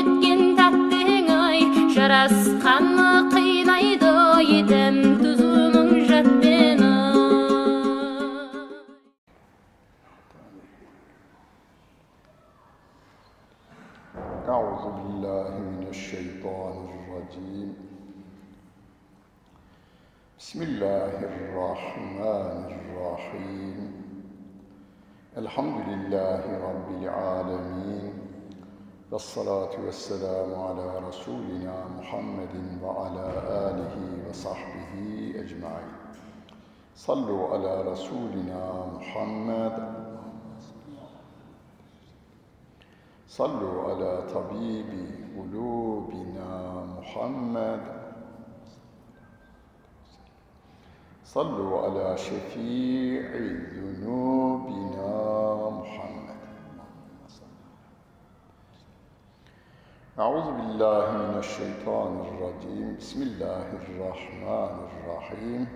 жеткен 0.00 0.42
тәттің 0.58 1.30
ай 1.36 1.60
жарасқаны 1.96 3.08
қинайды 3.34 4.12
етем 4.58 5.02
түзумің 5.22 5.90
жатпен 6.10 6.84
أعوذ 14.48 14.84
بالله 14.96 15.50
من 15.58 15.86
الشيطان 15.90 16.76
الرجيم 16.98 17.70
بسم 20.38 20.62
الله 20.62 21.14
الرحمن 21.30 22.58
الرحيم 22.80 23.78
الحمد 25.36 25.76
لله 25.90 26.42
رب 26.68 26.88
العالمين 27.02 28.09
والصلاة 29.11 29.85
والسلام 29.85 30.55
على 30.61 30.99
رسولنا 31.07 31.85
محمد 31.99 32.79
وعلى 32.83 33.27
آله 33.67 33.95
وصحبه 34.29 35.33
أجمعين. 35.35 35.91
صلوا 36.95 37.47
على 37.47 37.91
رسولنا 37.91 38.85
محمد. 38.95 39.93
صلوا 43.27 43.83
على 43.83 44.23
طبيب 44.33 44.89
قلوبنا 45.37 46.83
محمد. 46.99 47.81
صلوا 51.25 51.81
على 51.81 52.17
شفيع 52.17 53.35
ذنوبنا 53.75 55.50
أعوذ 60.19 60.43
بالله 60.43 61.11
من 61.11 61.37
الشيطان 61.39 62.19
الرجيم. 62.19 62.95
بسم 62.99 63.21
الله 63.21 63.67
الرحمن 63.71 64.75
الرحيم. 64.91 65.67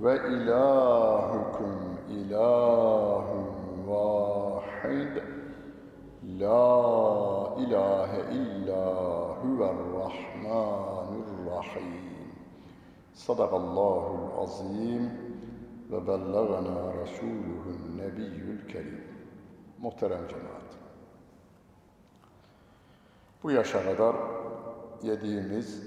وإلهكم 0.00 1.96
إله 2.10 3.26
واحد. 3.88 5.22
لا 6.22 6.76
إله 7.56 8.20
إلا 8.28 8.84
هو 9.40 9.70
الرحمن 9.70 11.22
الرحيم. 11.28 12.32
صدق 13.14 13.54
الله 13.54 14.04
العظيم. 14.24 15.04
وبلغنا 15.92 16.92
رسوله 17.02 17.64
النبي 17.76 18.36
الكريم. 18.52 19.04
Muhterem 19.80 20.28
cemaat. 20.28 20.83
Bu 23.44 23.50
yaşa 23.50 23.84
kadar 23.84 24.16
yediğimiz, 25.02 25.82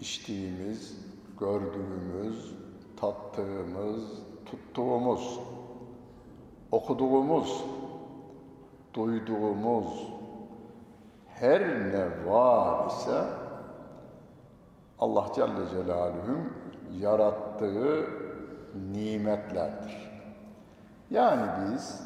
içtiğimiz, 0.00 0.98
gördüğümüz, 1.40 2.54
tattığımız, 2.96 4.04
tuttuğumuz, 4.46 5.40
okuduğumuz, 6.72 7.64
duyduğumuz 8.94 10.08
her 11.28 11.92
ne 11.92 12.26
var 12.26 12.90
ise 12.90 13.24
Allah 14.98 15.26
Celle 15.34 15.70
Celaluhu'nun 15.70 16.52
yarattığı 16.98 18.06
nimetlerdir. 18.92 20.12
Yani 21.10 21.50
biz 21.72 22.00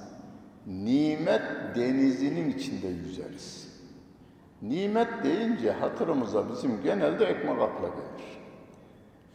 nimet 0.67 1.43
denizinin 1.75 2.51
içinde 2.51 2.87
yüzeriz. 2.87 3.76
Nimet 4.63 5.09
deyince 5.25 5.73
hatırımıza 5.73 6.49
bizim 6.49 6.83
genelde 6.83 7.25
ekmek 7.25 7.61
akla 7.61 7.89
gelir. 7.89 8.37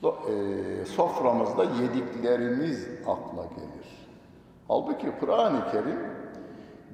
E, 0.04 0.86
soframızda 0.86 1.64
yediklerimiz 1.64 2.88
akla 3.02 3.44
gelir. 3.44 4.08
Halbuki 4.68 5.12
Kur'an-ı 5.20 5.72
Kerim 5.72 6.00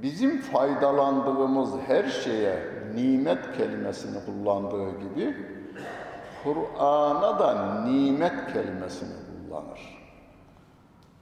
bizim 0.01 0.41
faydalandığımız 0.41 1.69
her 1.87 2.03
şeye 2.03 2.59
nimet 2.95 3.57
kelimesini 3.57 4.25
kullandığı 4.25 4.91
gibi 4.91 5.37
Kur'an'a 6.43 7.39
da 7.39 7.81
nimet 7.83 8.53
kelimesini 8.53 9.13
kullanır. 9.49 9.97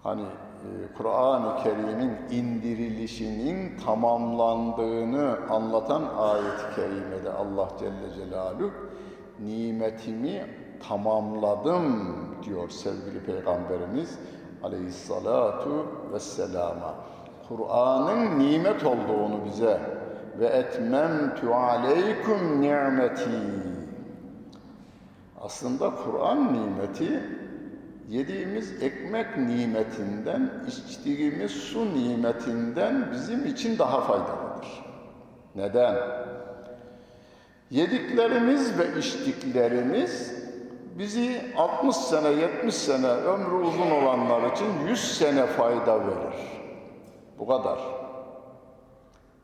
Hani 0.04 0.26
Kur'an-ı 0.98 1.64
Kerim'in 1.64 2.18
indirilişinin 2.32 3.78
tamamlandığını 3.78 5.38
anlatan 5.50 6.04
ayet-i 6.18 6.76
kerimede 6.76 7.32
Allah 7.32 7.70
Celle 7.80 8.14
Celaluhu 8.16 8.72
nimetimi 9.40 10.46
tamamladım 10.88 12.16
diyor 12.44 12.70
sevgili 12.70 13.20
Peygamberimiz 13.26 14.20
aleyhissalatu 14.64 15.86
vesselama. 16.14 16.96
Kur'an'ın 17.50 18.40
nimet 18.40 18.86
olduğunu 18.86 19.46
bize 19.46 19.82
ve 20.40 20.46
etmemtu 20.46 21.56
aleykum 21.56 22.62
nimeti. 22.62 23.30
Aslında 25.42 25.92
Kur'an 25.96 26.54
nimeti 26.54 27.24
yediğimiz 28.10 28.84
ekmek 28.84 29.38
nimetinden, 29.38 30.52
içtiğimiz 30.68 31.52
su 31.52 31.86
nimetinden 31.86 33.10
bizim 33.14 33.46
için 33.46 33.80
daha 33.80 34.02
faydalıdır. 34.02 34.86
Neden? 35.56 35.96
Yediklerimiz 37.70 38.80
ve 38.80 39.00
içtiklerimiz 39.00 40.34
bizi 40.98 41.42
60 41.58 41.96
sene, 41.96 42.30
70 42.30 42.76
sene 42.76 43.08
ömrü 43.08 43.56
uzun 43.56 43.92
olanlar 43.92 44.52
için 44.52 44.88
100 44.88 45.18
sene 45.18 45.46
fayda 45.46 46.00
verir. 46.00 46.36
Bu 47.40 47.48
kadar. 47.48 47.80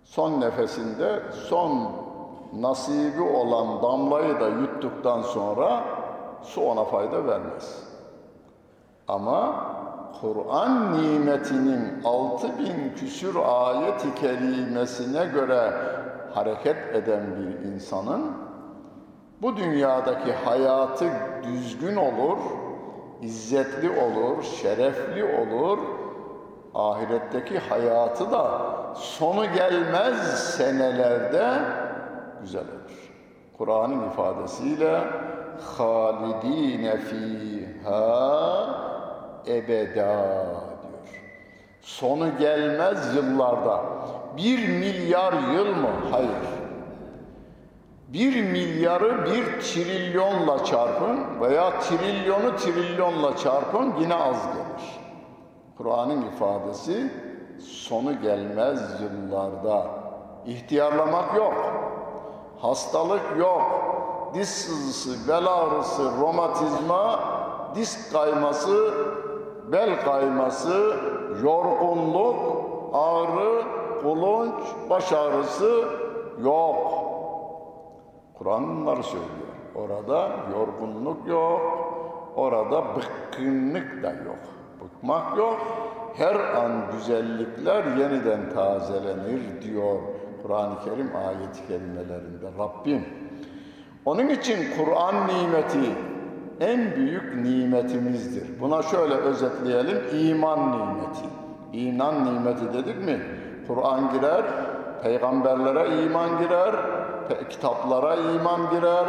Son 0.04 0.42
nefesinde 0.42 1.24
son 1.50 1.92
nasibi 2.54 3.22
olan 3.22 3.82
damlayı 3.82 4.40
da 4.40 4.48
yuttuktan 4.48 5.22
sonra 5.22 5.84
su 6.44 6.62
ona 6.62 6.84
fayda 6.84 7.28
vermez. 7.28 7.91
Ama 9.12 9.56
Kur'an 10.22 10.94
nimetinin 10.94 12.04
altı 12.04 12.48
bin 12.60 12.96
küsür 12.96 13.36
ayet-i 13.46 14.16
kerimesine 14.16 15.26
göre 15.26 15.74
hareket 16.34 16.96
eden 16.96 17.24
bir 17.38 17.70
insanın 17.70 18.32
bu 19.42 19.58
dünyadaki 19.58 20.34
hayatı 20.34 21.06
düzgün 21.44 21.96
olur, 21.96 22.38
izzetli 23.22 23.90
olur, 23.90 24.44
şerefli 24.44 25.24
olur, 25.24 25.80
ahiretteki 26.76 27.60
hayatı 27.60 28.32
da 28.32 28.62
sonu 28.96 29.46
gelmez 29.54 30.18
senelerde 30.58 31.60
güzel 32.42 32.62
olur. 32.62 33.12
Kur'an'ın 33.58 34.10
ifadesiyle 34.10 35.04
halidine 35.78 36.98
fiha 36.98 38.91
ebeda 39.48 39.94
diyor. 39.94 40.72
Sonu 41.82 42.38
gelmez 42.38 43.16
yıllarda. 43.16 43.84
Bir 44.38 44.68
milyar 44.68 45.34
yıl 45.34 45.76
mı? 45.76 45.90
Hayır. 46.12 46.30
Bir 48.08 48.44
milyarı 48.44 49.26
bir 49.26 49.62
trilyonla 49.62 50.64
çarpın 50.64 51.42
veya 51.42 51.80
trilyonu 51.80 52.56
trilyonla 52.56 53.38
çarpın 53.38 53.94
yine 54.00 54.16
az 54.16 54.48
gelir. 54.48 55.00
Kur'an'ın 55.78 56.22
ifadesi 56.22 57.12
sonu 57.60 58.22
gelmez 58.22 58.82
yıllarda. 59.02 59.88
İhtiyarlamak 60.46 61.36
yok. 61.36 61.54
Hastalık 62.62 63.38
yok. 63.38 63.62
Diz 64.34 64.50
sızısı, 64.50 65.28
bel 65.28 65.48
ağrısı, 65.48 66.12
romatizma, 66.22 67.20
disk 67.76 68.14
kayması, 68.14 68.94
bel 69.72 70.02
kayması, 70.06 70.94
yorgunluk, 71.44 72.36
ağrı, 72.94 73.64
kulunç, 74.02 74.64
baş 74.90 75.14
ağrısı 75.14 75.86
yok. 76.44 76.78
Kur'an 78.38 78.86
söylüyor. 79.02 79.52
Orada 79.76 80.30
yorgunluk 80.52 81.28
yok, 81.28 81.62
orada 82.36 82.84
bıkkınlık 82.96 84.04
da 84.04 84.10
yok. 84.10 84.40
Bıkmak 84.82 85.38
yok. 85.38 85.58
Her 86.16 86.36
an 86.36 86.72
güzellikler 86.92 87.84
yeniden 87.84 88.50
tazelenir 88.54 89.62
diyor 89.62 90.00
Kur'an-ı 90.44 90.76
Kerim 90.86 91.12
ayet-i 91.16 91.68
kerimelerinde 91.68 92.48
Rabbim. 92.60 93.06
Onun 94.06 94.28
için 94.28 94.58
Kur'an 94.78 95.16
nimeti 95.28 95.96
en 96.62 96.96
büyük 96.96 97.36
nimetimizdir. 97.36 98.62
Buna 98.62 98.84
şöyle 98.84 99.14
özetleyelim. 99.14 99.98
iman 100.14 100.72
nimeti. 100.72 101.26
İman 101.74 102.26
nimeti 102.26 102.74
dedik 102.74 103.06
mi? 103.06 103.22
Kur'an 103.68 104.14
girer, 104.14 104.44
Peygamberlere 105.04 106.04
iman 106.04 106.30
girer, 106.40 106.76
kitaplara 107.50 108.16
iman 108.16 108.70
girer, 108.72 109.06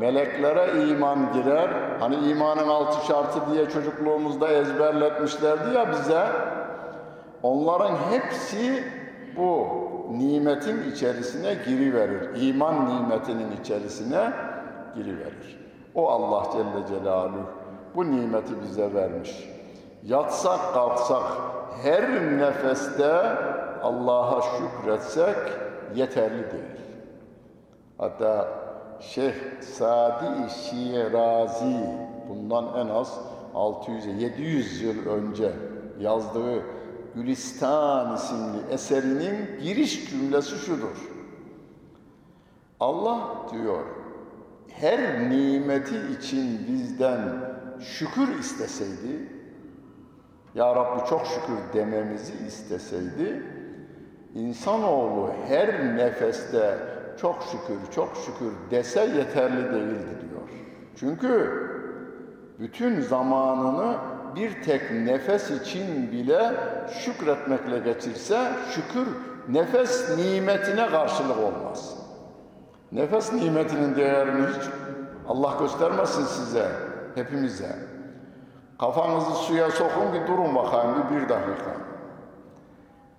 meleklere 0.00 0.88
iman 0.88 1.32
girer. 1.32 1.70
Hani 2.00 2.16
imanın 2.16 2.68
altı 2.68 3.06
şartı 3.06 3.40
diye 3.52 3.70
çocukluğumuzda 3.70 4.48
ezberletmişlerdi 4.48 5.74
ya 5.74 5.92
bize. 5.92 6.26
Onların 7.42 7.96
hepsi 8.10 8.84
bu 9.36 9.66
nimetin 10.10 10.90
içerisine 10.92 11.54
giriverir. 11.66 12.42
İman 12.42 12.88
nimetinin 12.88 13.52
içerisine 13.60 14.32
giriverir. 14.94 15.61
O 15.94 16.08
Allah 16.08 16.46
Celle 16.52 16.86
Celaluhu 16.88 17.46
bu 17.94 18.10
nimeti 18.10 18.62
bize 18.62 18.94
vermiş. 18.94 19.48
Yatsak 20.04 20.74
kalksak 20.74 21.22
her 21.82 22.38
nefeste 22.38 23.36
Allah'a 23.82 24.42
şükretsek 24.42 25.36
yeterli 25.94 26.52
değil. 26.52 26.80
Hatta 27.98 28.48
Şeyh 29.00 29.34
Sadi 29.60 30.50
Şirazi 30.50 31.86
bundan 32.28 32.64
en 32.76 32.88
az 32.88 33.20
600-700 33.54 34.84
yıl 34.84 35.06
önce 35.06 35.52
yazdığı 36.00 36.62
Gülistan 37.14 38.14
isimli 38.16 38.58
eserinin 38.70 39.60
giriş 39.62 40.10
cümlesi 40.10 40.56
şudur. 40.56 41.10
Allah 42.80 43.18
diyor, 43.52 43.84
her 44.80 45.30
nimeti 45.30 45.96
için 46.18 46.66
bizden 46.68 47.20
şükür 47.80 48.38
isteseydi, 48.38 49.28
Ya 50.54 50.76
Rabbi 50.76 51.08
çok 51.08 51.26
şükür 51.26 51.74
dememizi 51.74 52.46
isteseydi, 52.46 53.42
insanoğlu 54.34 55.30
her 55.48 55.96
nefeste 55.96 56.78
çok 57.20 57.42
şükür, 57.42 57.92
çok 57.94 58.16
şükür 58.16 58.52
dese 58.70 59.00
yeterli 59.00 59.72
değildi 59.72 60.18
diyor. 60.20 60.42
Çünkü 60.96 61.52
bütün 62.58 63.00
zamanını 63.00 63.96
bir 64.36 64.62
tek 64.62 64.90
nefes 64.90 65.50
için 65.50 66.12
bile 66.12 66.50
şükretmekle 67.04 67.78
geçirse 67.78 68.38
şükür 68.70 69.08
nefes 69.48 70.18
nimetine 70.18 70.86
karşılık 70.86 71.38
olmaz. 71.38 72.01
Nefes 72.92 73.32
nimetinin 73.32 73.96
değerini 73.96 74.46
hiç 74.46 74.62
Allah 75.28 75.54
göstermesin 75.60 76.24
size, 76.24 76.68
hepimize. 77.14 77.76
Kafanızı 78.80 79.30
suya 79.30 79.70
sokun 79.70 80.12
bir 80.12 80.26
durun 80.26 80.54
bakayım 80.54 80.94
bir, 81.10 81.16
bir 81.16 81.28
dakika. 81.28 81.76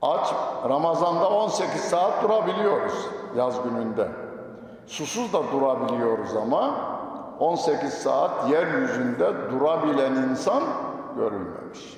Aç, 0.02 0.34
Ramazan'da 0.70 1.30
18 1.30 1.82
saat 1.82 2.24
durabiliyoruz 2.24 3.08
yaz 3.38 3.64
gününde. 3.64 4.08
Susuz 4.88 5.34
da 5.34 5.44
durabiliyoruz 5.52 6.36
ama 6.36 6.76
18 7.40 7.94
saat 7.94 8.50
yeryüzünde 8.50 9.34
durabilen 9.52 10.16
insan 10.16 10.64
görülmemiş. 11.18 11.98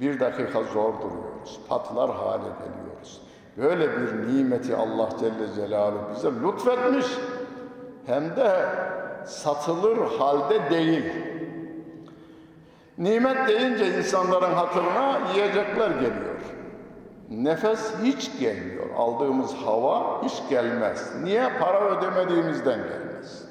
Bir 0.00 0.20
dakika 0.20 0.62
zor 0.62 0.92
duruyoruz, 0.94 1.60
patlar 1.68 2.10
hale 2.10 2.38
geliyoruz. 2.38 2.79
Böyle 3.56 3.90
bir 3.92 4.34
nimeti 4.34 4.76
Allah 4.76 5.08
Celle 5.20 5.54
Celaluhu 5.54 6.10
bize 6.14 6.28
lütfetmiş. 6.28 7.06
Hem 8.06 8.36
de 8.36 8.66
satılır 9.24 9.98
halde 10.18 10.70
değil. 10.70 11.04
Nimet 12.98 13.48
deyince 13.48 13.98
insanların 13.98 14.54
hatırına 14.54 15.18
yiyecekler 15.34 15.90
geliyor. 15.90 16.40
Nefes 17.30 17.94
hiç 18.02 18.38
gelmiyor. 18.40 18.86
Aldığımız 18.96 19.54
hava 19.54 20.22
hiç 20.22 20.42
gelmez. 20.50 21.12
Niye? 21.22 21.48
Para 21.60 21.80
ödemediğimizden 21.80 22.78
gelmez. 22.78 23.44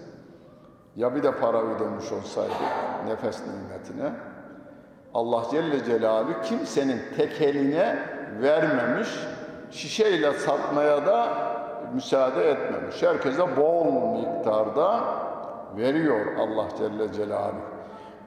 Ya 0.95 1.16
bir 1.16 1.24
de 1.24 1.31
para 1.31 1.62
ödemiş 1.62 2.12
olsaydı 2.12 2.54
nefes 3.07 3.40
nimetine 3.40 4.12
Allah 5.13 5.44
Celle 5.52 5.86
Celaluhu 5.86 6.42
kimsenin 6.42 7.02
tekeline 7.18 8.00
vermemiş, 8.42 9.10
şişeyle 9.71 10.33
satmaya 10.33 11.06
da 11.06 11.27
müsaade 11.94 12.50
etmemiş. 12.50 13.04
Herkese 13.04 13.57
bol 13.57 13.86
miktarda 13.86 15.00
veriyor 15.77 16.25
Allah 16.39 16.66
Celle 16.77 17.13
Celaluhu. 17.13 17.62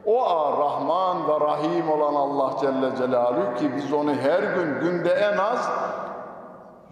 O 0.07 0.27
a 0.27 0.59
Rahman 0.59 1.29
ve 1.29 1.47
Rahim 1.47 1.91
olan 1.91 2.15
Allah 2.15 2.57
Celle 2.61 2.97
Celaluhu 2.97 3.55
ki 3.55 3.71
biz 3.77 3.93
onu 3.93 4.15
her 4.15 4.43
gün 4.43 4.81
günde 4.81 5.11
en 5.11 5.39
az 5.39 5.71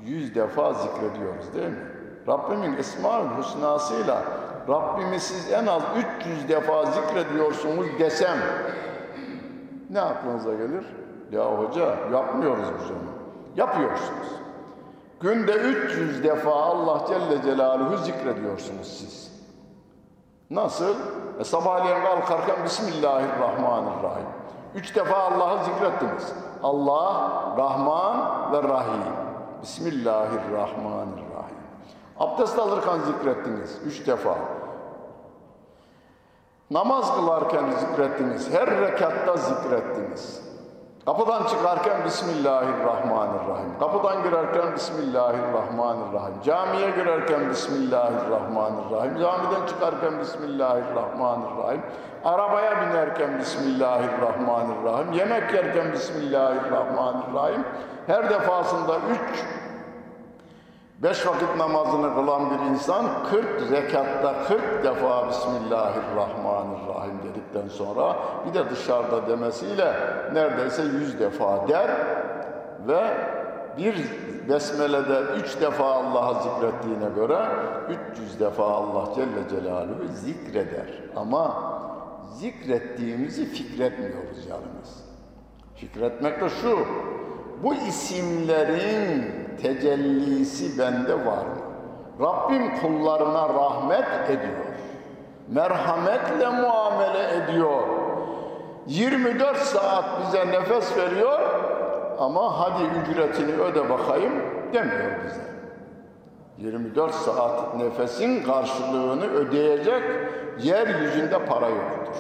yüz 0.00 0.34
defa 0.34 0.72
zikrediyoruz 0.72 1.54
değil 1.54 1.68
mi? 1.68 1.86
Rabbimin 2.28 2.76
Esma-ül 2.76 3.38
Hüsnasıyla 3.38 4.22
Rabbimi 4.68 5.20
siz 5.20 5.52
en 5.52 5.66
az 5.66 5.82
300 6.20 6.48
defa 6.48 6.84
zikrediyorsunuz 6.84 7.86
desem 7.98 8.36
ne 9.90 10.00
aklınıza 10.00 10.54
gelir? 10.54 10.84
Ya 11.32 11.44
hoca 11.44 11.96
yapmıyoruz 12.12 12.64
biz 12.80 12.90
onu. 12.90 13.10
Yapıyorsunuz. 13.56 14.39
Günde 15.20 15.52
300 15.52 16.24
defa 16.24 16.50
Allah 16.50 17.04
Celle 17.08 17.42
Celaluhu 17.42 17.96
zikrediyorsunuz 17.96 18.98
siz. 18.98 19.32
Nasıl? 20.50 20.94
E, 21.40 21.44
sabahleyin 21.44 22.04
kalkarken 22.04 22.64
Bismillahirrahmanirrahim. 22.64 24.26
Üç 24.74 24.96
defa 24.96 25.16
Allah'ı 25.16 25.64
zikrettiniz. 25.64 26.32
Allah, 26.62 27.32
Rahman 27.58 28.52
ve 28.52 28.62
Rahim. 28.62 29.02
Bismillahirrahmanirrahim. 29.62 31.60
Abdest 32.18 32.58
alırken 32.58 32.98
zikrettiniz. 32.98 33.78
Üç 33.86 34.06
defa. 34.06 34.34
Namaz 36.70 37.16
kılarken 37.16 37.64
zikrettiniz. 37.70 38.54
Her 38.54 38.80
rekatta 38.80 39.36
zikrettiniz. 39.36 40.49
Kapıdan 41.06 41.46
çıkarken 41.46 42.04
Bismillahirrahmanirrahim. 42.04 43.78
Kapıdan 43.80 44.22
girerken 44.22 44.74
Bismillahirrahmanirrahim. 44.74 46.34
Camiye 46.44 46.90
girerken 46.90 47.50
Bismillahirrahmanirrahim. 47.50 49.18
Camiden 49.18 49.66
çıkarken 49.68 50.20
Bismillahirrahmanirrahim. 50.20 51.82
Arabaya 52.24 52.82
binerken 52.82 53.38
Bismillahirrahmanirrahim. 53.38 55.12
Yemek 55.12 55.54
yerken 55.54 55.92
Bismillahirrahmanirrahim. 55.92 57.64
Her 58.06 58.30
defasında 58.30 58.96
üç 58.96 59.44
Beş 61.02 61.26
vakit 61.26 61.56
namazını 61.56 62.14
kılan 62.14 62.50
bir 62.50 62.70
insan 62.70 63.06
40 63.30 63.72
rekatta 63.72 64.44
40 64.48 64.84
defa 64.84 65.28
Bismillahirrahmanirrahim 65.28 67.18
dedikten 67.24 67.68
sonra 67.68 68.16
bir 68.46 68.54
de 68.54 68.70
dışarıda 68.70 69.28
demesiyle 69.28 69.94
neredeyse 70.32 70.82
100 70.82 71.20
defa 71.20 71.68
der 71.68 71.90
ve 72.88 73.02
bir 73.78 73.94
besmelede 74.48 75.20
3 75.44 75.60
defa 75.60 75.84
Allah'ı 75.84 76.42
zikrettiğine 76.42 77.08
göre 77.14 77.48
300 78.12 78.40
defa 78.40 78.64
Allah 78.64 79.14
Celle 79.14 79.48
Celaluhu 79.50 80.06
zikreder. 80.12 80.86
Ama 81.16 81.72
zikrettiğimizi 82.34 83.46
fikretmiyoruz 83.46 84.46
yalnız. 84.48 85.04
Fikretmek 85.76 86.40
de 86.40 86.48
şu, 86.48 86.78
bu 87.62 87.74
isimlerin 87.74 89.32
tecellisi 89.62 90.78
bende 90.78 91.14
var 91.26 91.44
mı? 91.44 91.60
Rabbim 92.20 92.80
kullarına 92.80 93.48
rahmet 93.48 94.30
ediyor. 94.30 94.66
Merhametle 95.48 96.48
muamele 96.48 97.44
ediyor. 97.44 97.82
24 98.86 99.56
saat 99.56 100.04
bize 100.26 100.46
nefes 100.46 100.96
veriyor 100.96 101.40
ama 102.18 102.60
hadi 102.60 102.82
ücretini 102.82 103.52
öde 103.52 103.90
bakayım 103.90 104.32
demiyor 104.72 105.10
bize. 105.26 105.50
24 106.58 107.14
saat 107.14 107.74
nefesin 107.74 108.42
karşılığını 108.42 109.26
ödeyecek 109.26 110.02
yeryüzünde 110.62 111.44
para 111.46 111.68
yoktur. 111.68 112.16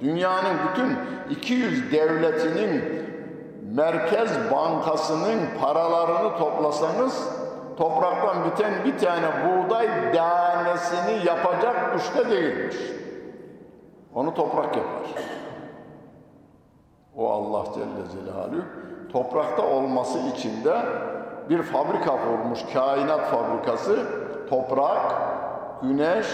Dünyanın 0.00 0.56
bütün 0.68 0.96
200 1.30 1.92
devletinin 1.92 3.05
Merkez 3.76 4.30
Bankası'nın 4.52 5.40
paralarını 5.60 6.38
toplasanız 6.38 7.28
topraktan 7.76 8.44
biten 8.44 8.72
bir 8.84 8.98
tane 8.98 9.26
buğday 9.26 10.12
tanesini 10.12 11.26
yapacak 11.26 11.92
güçte 11.94 12.30
değilmiş. 12.30 12.76
Onu 14.14 14.34
toprak 14.34 14.76
yapar. 14.76 15.06
O 17.16 17.30
Allah 17.30 17.64
Celle 17.74 18.10
Celaluhu 18.12 18.64
toprakta 19.12 19.62
olması 19.62 20.18
için 20.18 20.64
de 20.64 20.76
bir 21.50 21.62
fabrika 21.62 22.16
kurmuş, 22.24 22.60
kainat 22.74 23.20
fabrikası. 23.20 24.06
Toprak, 24.50 25.14
güneş, 25.82 26.26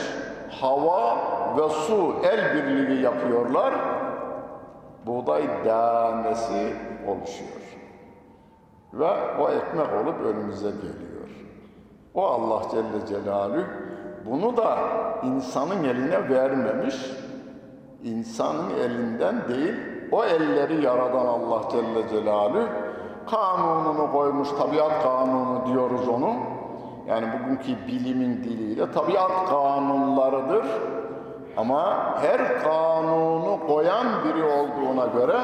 hava 0.60 1.16
ve 1.56 1.68
su 1.68 2.14
el 2.24 2.54
birliği 2.54 3.02
yapıyorlar. 3.02 3.74
Buğday 5.06 5.64
tanesi 5.64 6.76
oluşuyor. 7.06 7.62
Ve 8.92 9.10
o 9.40 9.48
ekmek 9.48 9.86
olup 10.02 10.20
önümüze 10.20 10.70
geliyor. 10.70 11.28
O 12.14 12.26
Allah 12.26 12.62
Celle 12.70 13.06
Celaluhu 13.08 13.64
bunu 14.26 14.56
da 14.56 14.78
insanın 15.22 15.84
eline 15.84 16.30
vermemiş. 16.30 16.96
İnsanın 18.02 18.70
elinden 18.70 19.48
değil, 19.48 19.74
o 20.12 20.24
elleri 20.24 20.84
yaradan 20.84 21.26
Allah 21.26 21.62
Celle 21.72 22.08
Celaluhu 22.08 22.68
kanununu 23.30 24.12
koymuş, 24.12 24.48
tabiat 24.48 25.02
kanunu 25.02 25.66
diyoruz 25.66 26.08
onu. 26.08 26.34
Yani 27.08 27.26
bugünkü 27.32 27.86
bilimin 27.86 28.44
diliyle 28.44 28.92
tabiat 28.92 29.48
kanunlarıdır. 29.48 30.66
Ama 31.56 32.14
her 32.22 32.62
kanunu 32.62 33.66
koyan 33.66 34.06
biri 34.24 34.44
olduğuna 34.44 35.06
göre 35.06 35.40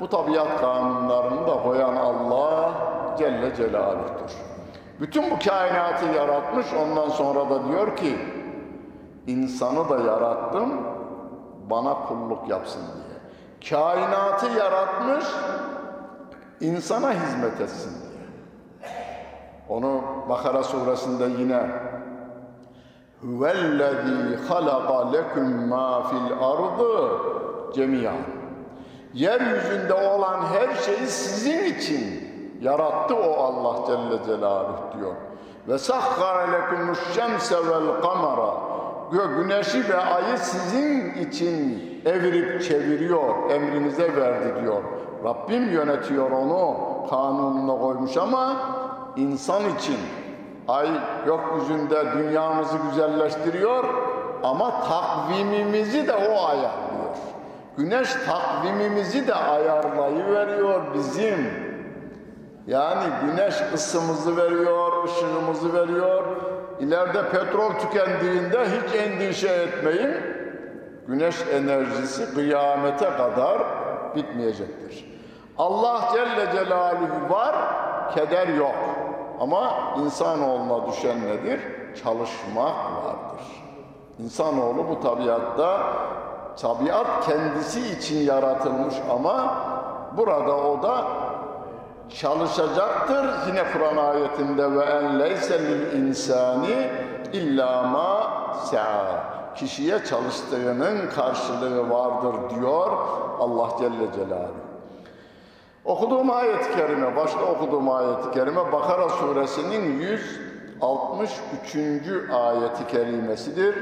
bu 0.00 0.08
tabiat 0.08 0.60
kanunlarını 0.60 1.46
da 1.46 1.62
koyan 1.62 1.96
Allah 1.96 2.70
Celle 3.18 3.54
Celaluh'tur. 3.56 4.30
Bütün 5.00 5.30
bu 5.30 5.38
kainatı 5.38 6.06
yaratmış 6.06 6.66
ondan 6.72 7.08
sonra 7.08 7.50
da 7.50 7.68
diyor 7.68 7.96
ki 7.96 8.18
insanı 9.26 9.88
da 9.88 9.98
yarattım 9.98 10.70
bana 11.70 11.94
kulluk 11.94 12.48
yapsın 12.48 12.82
diye. 12.82 13.18
Kainatı 13.70 14.46
yaratmış 14.46 15.24
insana 16.60 17.12
hizmet 17.12 17.60
etsin 17.60 17.92
diye. 18.02 18.28
Onu 19.68 20.02
Bakara 20.28 20.62
suresinde 20.62 21.42
yine 21.42 21.70
Huvellezî 23.22 24.36
halaka 24.48 25.12
leküm 25.12 25.68
mâ 25.68 26.02
fil 26.02 26.32
ardı 26.40 27.10
cemiyan. 27.74 28.16
Yeryüzünde 29.14 29.94
olan 29.94 30.40
her 30.40 30.74
şeyi 30.74 31.06
sizin 31.06 31.64
için 31.64 32.32
yarattı 32.60 33.16
o 33.16 33.32
Allah 33.32 33.86
Celle 33.86 34.24
Celaluhu 34.24 34.98
diyor. 34.98 35.14
Ve 35.68 35.78
sahhara 35.78 36.50
lekumuş 36.52 36.98
şemse 37.14 37.56
vel 37.56 38.00
kamera. 38.02 38.54
Güneşi 39.36 39.88
ve 39.88 39.96
ayı 39.96 40.38
sizin 40.38 41.14
için 41.14 41.82
evirip 42.04 42.62
çeviriyor, 42.62 43.50
emrinize 43.50 44.16
verdi 44.16 44.62
diyor. 44.62 44.82
Rabbim 45.24 45.70
yönetiyor 45.70 46.30
onu, 46.30 46.76
kanununa 47.10 47.78
koymuş 47.80 48.16
ama 48.16 48.56
insan 49.16 49.62
için 49.78 49.96
ay 50.68 50.88
gökyüzünde 51.26 52.12
dünyamızı 52.12 52.76
güzelleştiriyor 52.90 53.84
ama 54.42 54.72
takvimimizi 54.80 56.08
de 56.08 56.14
o 56.14 56.46
ayarlıyor. 56.46 57.16
Güneş 57.76 58.08
takvimimizi 58.12 59.28
de 59.28 59.34
ayarlayıveriyor 59.34 60.94
bizim. 60.94 61.50
Yani 62.66 63.04
güneş 63.26 63.54
ısımızı 63.74 64.36
veriyor, 64.36 65.04
ışığımızı 65.04 65.74
veriyor. 65.74 66.24
İleride 66.80 67.28
petrol 67.28 67.70
tükendiğinde 67.72 68.64
hiç 68.64 68.94
endişe 68.94 69.48
etmeyin. 69.48 70.16
Güneş 71.08 71.36
enerjisi 71.52 72.34
kıyamete 72.34 73.10
kadar 73.10 73.58
bitmeyecektir. 74.16 75.12
Allah 75.58 76.08
Celle 76.12 76.52
Celaluhu 76.52 77.30
var, 77.30 77.54
keder 78.14 78.48
yok. 78.48 78.74
Ama 79.40 79.74
insanoğluna 80.04 80.86
düşen 80.86 81.26
nedir? 81.26 81.60
Çalışmak 82.02 82.74
vardır. 83.04 83.44
İnsanoğlu 84.18 84.88
bu 84.88 85.00
tabiatta, 85.00 85.80
tabiat 86.56 87.26
kendisi 87.26 87.80
için 87.98 88.18
yaratılmış 88.26 88.94
ama 89.10 89.54
burada 90.16 90.56
o 90.56 90.82
da 90.82 91.04
çalışacaktır. 92.08 93.26
Yine 93.46 93.64
Kur'an 93.72 93.96
ayetinde 93.96 94.72
ve 94.72 94.84
en 94.84 95.20
leyse 95.20 95.58
lil 95.62 96.02
insani 96.02 96.90
illa 97.32 97.82
ma. 97.82 98.32
Kişiye 99.54 100.04
çalıştığının 100.04 101.10
karşılığı 101.10 101.90
vardır 101.90 102.34
diyor 102.50 102.90
Allah 103.40 103.68
Celle 103.78 104.12
Celaluhu. 104.14 104.71
Okuduğum 105.84 106.30
ayet-i 106.30 106.76
kerime, 106.76 107.16
başta 107.16 107.44
okuduğum 107.44 107.90
ayet-i 107.90 108.30
kerime 108.30 108.72
Bakara 108.72 109.08
suresinin 109.08 110.00
163. 110.00 111.76
ayeti 112.32 112.86
kerimesidir. 112.86 113.74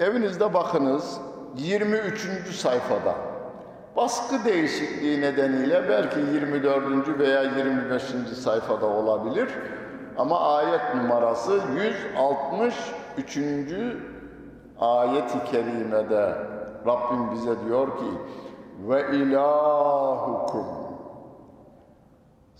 Evinizde 0.00 0.54
bakınız 0.54 1.20
23. 1.56 2.54
sayfada. 2.54 3.14
Baskı 3.96 4.44
değişikliği 4.44 5.20
nedeniyle 5.20 5.88
belki 5.88 6.20
24. 6.20 7.18
veya 7.18 7.42
25. 7.42 8.02
sayfada 8.42 8.86
olabilir. 8.86 9.48
Ama 10.18 10.56
ayet 10.56 10.94
numarası 10.94 11.60
163. 13.16 13.38
ayet-i 14.80 15.44
kerimede 15.50 16.34
Rabbim 16.86 17.32
bize 17.32 17.64
diyor 17.66 17.86
ki 17.86 18.10
ve 18.88 19.16
ilahukum 19.16 20.89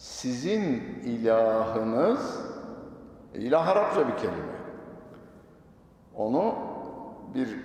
sizin 0.00 0.82
ilahınız 1.04 2.40
ilah 3.34 3.68
Arapça 3.68 4.08
bir 4.08 4.16
kelime. 4.16 4.60
Onu 6.16 6.54
bir 7.34 7.58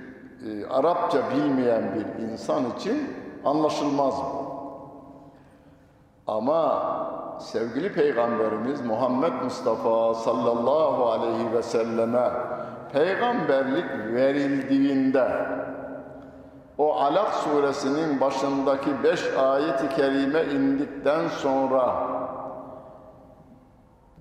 e, 0.49 0.67
Arapça 0.67 1.17
bilmeyen 1.31 1.95
bir 1.95 2.23
insan 2.23 2.63
için 2.77 3.09
anlaşılmaz 3.45 4.13
bu. 4.17 4.45
Ama 6.27 6.83
sevgili 7.39 7.93
Peygamberimiz 7.93 8.81
Muhammed 8.81 9.33
Mustafa 9.43 10.13
sallallahu 10.13 11.05
aleyhi 11.05 11.53
ve 11.53 11.63
selleme 11.63 12.29
peygamberlik 12.93 13.85
verildiğinde 14.13 15.47
o 16.77 16.93
Alak 16.93 17.33
suresinin 17.33 18.21
başındaki 18.21 19.03
beş 19.03 19.33
ayeti 19.37 19.89
kerime 19.89 20.43
indikten 20.43 21.27
sonra 21.27 22.15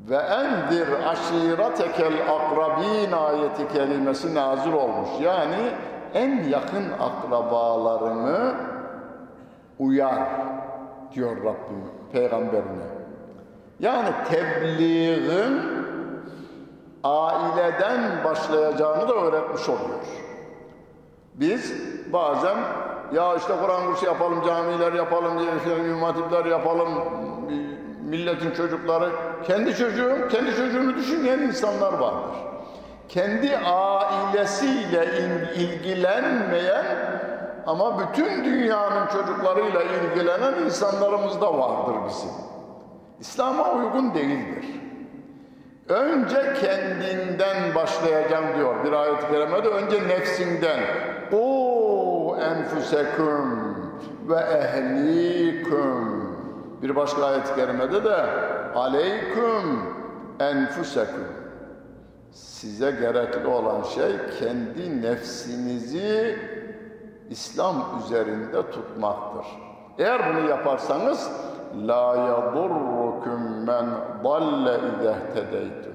ve 0.08 0.16
endir 0.16 0.88
aşiretekel 1.08 2.12
akrabin 2.30 3.12
ayeti 3.12 3.68
kelimesi 3.72 4.34
nazil 4.34 4.72
olmuş. 4.72 5.08
Yani 5.22 5.70
en 6.14 6.44
yakın 6.44 6.84
akrabalarını 7.00 8.54
uyar 9.78 10.28
diyor 11.14 11.36
Rabbim 11.36 11.84
peygamberine. 12.12 12.84
Yani 13.80 14.08
tebliğin 14.30 15.60
aileden 17.04 18.24
başlayacağını 18.24 19.08
da 19.08 19.14
öğretmiş 19.14 19.68
oluyor. 19.68 20.04
Biz 21.34 21.74
bazen 22.12 22.56
ya 23.12 23.36
işte 23.36 23.52
Kur'an 23.62 23.86
kursu 23.86 24.06
yapalım, 24.06 24.42
camiler 24.46 24.92
yapalım, 24.92 25.38
işte 25.58 25.82
mümatipler 25.82 26.44
yapalım, 26.44 26.88
milletin 28.04 28.50
çocukları, 28.50 29.10
kendi 29.46 29.76
çocuğum, 29.76 30.28
kendi 30.30 30.56
çocuğunu 30.56 30.96
düşünmeyen 30.96 31.38
insanlar 31.38 31.92
vardır. 31.92 32.36
Kendi 33.08 33.56
ailesiyle 33.58 35.08
ilgilenmeyen 35.56 36.84
ama 37.66 37.98
bütün 37.98 38.44
dünyanın 38.44 39.06
çocuklarıyla 39.06 39.82
ilgilenen 39.82 40.64
insanlarımız 40.64 41.40
da 41.40 41.58
vardır 41.58 41.94
bizim. 42.08 42.30
İslam'a 43.20 43.72
uygun 43.72 44.14
değildir. 44.14 44.64
Önce 45.88 46.54
kendinden 46.60 47.74
başlayacağım 47.74 48.44
diyor 48.56 48.84
bir 48.84 48.92
ayet-i 48.92 49.28
kerimede. 49.30 49.68
Önce 49.68 50.08
nefsinden. 50.08 50.80
O 51.32 52.36
enfusekum 52.40 53.76
ve 54.28 54.36
ehlikum. 54.36 56.23
Bir 56.84 56.96
başka 56.96 57.26
ayet-i 57.26 58.04
de 58.04 58.16
aleyküm 58.74 59.82
enfusekum. 60.40 61.24
Size 62.32 62.90
gerekli 62.90 63.46
olan 63.46 63.82
şey 63.82 64.12
kendi 64.38 65.02
nefsinizi 65.02 66.38
İslam 67.30 67.76
üzerinde 68.04 68.70
tutmaktır. 68.70 69.46
Eğer 69.98 70.34
bunu 70.34 70.48
yaparsanız 70.48 71.30
la 71.86 72.16
yadurrukum 72.16 73.64
men 73.66 73.86
dalle 74.24 74.78
izehtedeytum. 75.00 75.92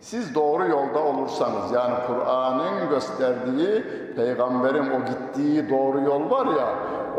Siz 0.00 0.34
doğru 0.34 0.68
yolda 0.68 0.98
olursanız 0.98 1.72
yani 1.72 1.94
Kur'an'ın 2.06 2.88
gösterdiği 2.88 3.84
peygamberin 4.16 4.90
o 4.90 4.98
gittiği 5.04 5.70
doğru 5.70 6.00
yol 6.00 6.30
var 6.30 6.46
ya 6.46 6.68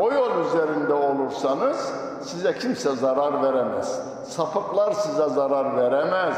o 0.00 0.12
yol 0.12 0.44
üzerinde 0.46 0.92
olursanız 0.92 1.92
size 2.22 2.58
kimse 2.58 2.96
zarar 2.96 3.42
veremez. 3.42 4.00
Sapıklar 4.28 4.92
size 4.92 5.28
zarar 5.28 5.76
veremez. 5.76 6.36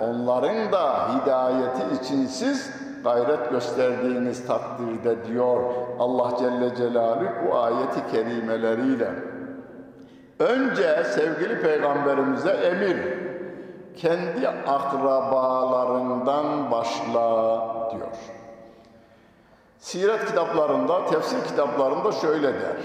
Onların 0.00 0.72
da 0.72 1.08
hidayeti 1.08 1.82
için 2.02 2.26
siz 2.26 2.70
gayret 3.04 3.50
gösterdiğiniz 3.50 4.46
takdirde 4.46 5.26
diyor 5.26 5.60
Allah 5.98 6.30
Celle 6.38 6.76
Celaluhu 6.76 7.30
bu 7.46 7.58
ayeti 7.58 8.10
kerimeleriyle. 8.12 9.10
Önce 10.38 11.04
sevgili 11.04 11.62
peygamberimize 11.62 12.50
emir. 12.50 13.22
kendi 13.96 14.48
akrabalarından 14.48 16.70
başla 16.70 17.20
diyor. 17.90 18.08
Siret 19.82 20.24
kitaplarında, 20.26 21.06
tefsir 21.06 21.44
kitaplarında 21.44 22.12
şöyle 22.12 22.54
der. 22.54 22.76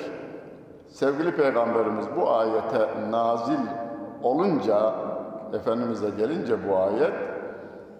Sevgili 0.89 1.35
Peygamberimiz 1.35 2.05
bu 2.15 2.31
ayete 2.31 2.87
nazil 3.09 3.59
olunca, 4.23 4.93
Efendimiz'e 5.53 6.09
gelince 6.09 6.69
bu 6.69 6.77
ayet, 6.77 7.13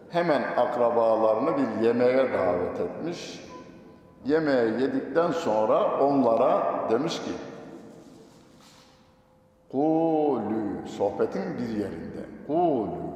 hemen 0.10 0.44
akrabalarını 0.58 1.52
bir 1.58 1.86
yemeğe 1.86 2.34
davet 2.34 2.80
etmiş. 2.80 3.44
Yemeği 4.26 4.82
yedikten 4.82 5.32
sonra 5.32 6.00
onlara 6.02 6.64
demiş 6.90 7.20
ki, 7.20 7.32
Kulü, 9.72 10.88
sohbetin 10.98 11.58
bir 11.58 11.70
yerinde, 11.70 12.26
Kulü, 12.48 13.08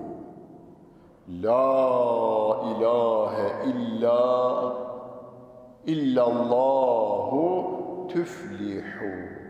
La 1.44 2.62
ilahe 2.78 3.70
illa 3.70 4.91
illallahu 5.88 7.72
tüflihu. 8.14 9.42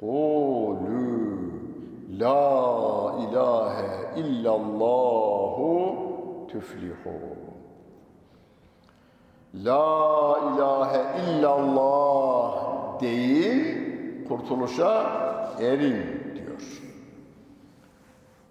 Kulü, 0.00 1.36
La 2.20 3.14
ilahe 3.20 4.20
illallahu 4.20 5.96
tüflihu. 6.48 7.36
La 9.54 10.38
ilahe 10.54 11.02
illallah 11.22 13.00
deyin, 13.00 14.24
kurtuluşa 14.28 15.10
erin 15.60 16.02
diyor. 16.34 16.82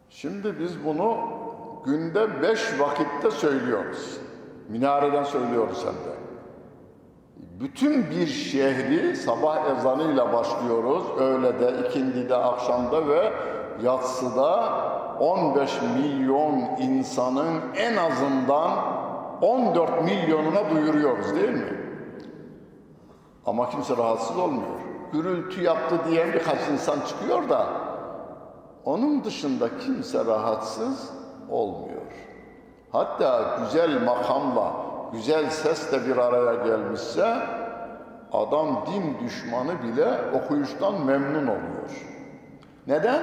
Şimdi 0.09 0.59
biz 0.59 0.85
bunu 0.85 1.17
günde 1.85 2.41
beş 2.41 2.79
vakitte 2.79 3.31
söylüyoruz. 3.31 4.19
Minareden 4.69 5.23
söylüyoruz 5.23 5.85
hem 5.85 5.93
de. 5.93 6.14
Bütün 7.59 8.09
bir 8.11 8.27
şehri 8.27 9.15
sabah 9.15 9.69
ezanıyla 9.71 10.33
başlıyoruz. 10.33 11.03
Öğlede, 11.19 11.87
ikindide, 11.87 12.35
akşamda 12.35 13.07
ve 13.07 13.33
yatsıda 13.83 14.73
15 15.19 15.81
milyon 15.81 16.53
insanın 16.79 17.61
en 17.75 17.97
azından 17.97 18.71
14 19.41 20.03
milyonuna 20.03 20.69
duyuruyoruz 20.69 21.35
değil 21.35 21.49
mi? 21.49 21.77
Ama 23.45 23.69
kimse 23.69 23.97
rahatsız 23.97 24.37
olmuyor. 24.37 24.79
Gürültü 25.13 25.61
yaptı 25.61 25.99
diyen 26.09 26.33
birkaç 26.33 26.69
insan 26.71 26.99
çıkıyor 27.07 27.49
da 27.49 27.67
onun 28.85 29.23
dışında 29.23 29.77
kimse 29.77 30.25
rahatsız 30.25 31.13
olmuyor. 31.49 32.01
Hatta 32.91 33.59
güzel 33.63 34.03
makamla, 34.03 34.84
güzel 35.13 35.49
sesle 35.49 36.05
bir 36.07 36.17
araya 36.17 36.65
gelmişse 36.65 37.37
adam 38.31 38.85
din 38.87 39.25
düşmanı 39.25 39.83
bile 39.83 40.07
okuyuştan 40.33 41.05
memnun 41.05 41.47
oluyor. 41.47 42.05
Neden? 42.87 43.21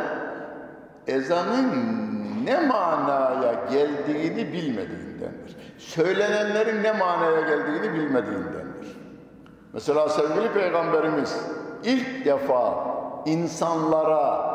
Ezanın 1.06 1.72
ne 2.44 2.66
manaya 2.66 3.54
geldiğini 3.70 4.52
bilmediğindendir. 4.52 5.56
Söylenenlerin 5.78 6.82
ne 6.82 6.92
manaya 6.92 7.40
geldiğini 7.40 7.94
bilmediğindendir. 7.94 8.96
Mesela 9.72 10.08
sevgili 10.08 10.52
Peygamberimiz 10.52 11.36
ilk 11.84 12.24
defa 12.24 12.84
insanlara 13.26 14.52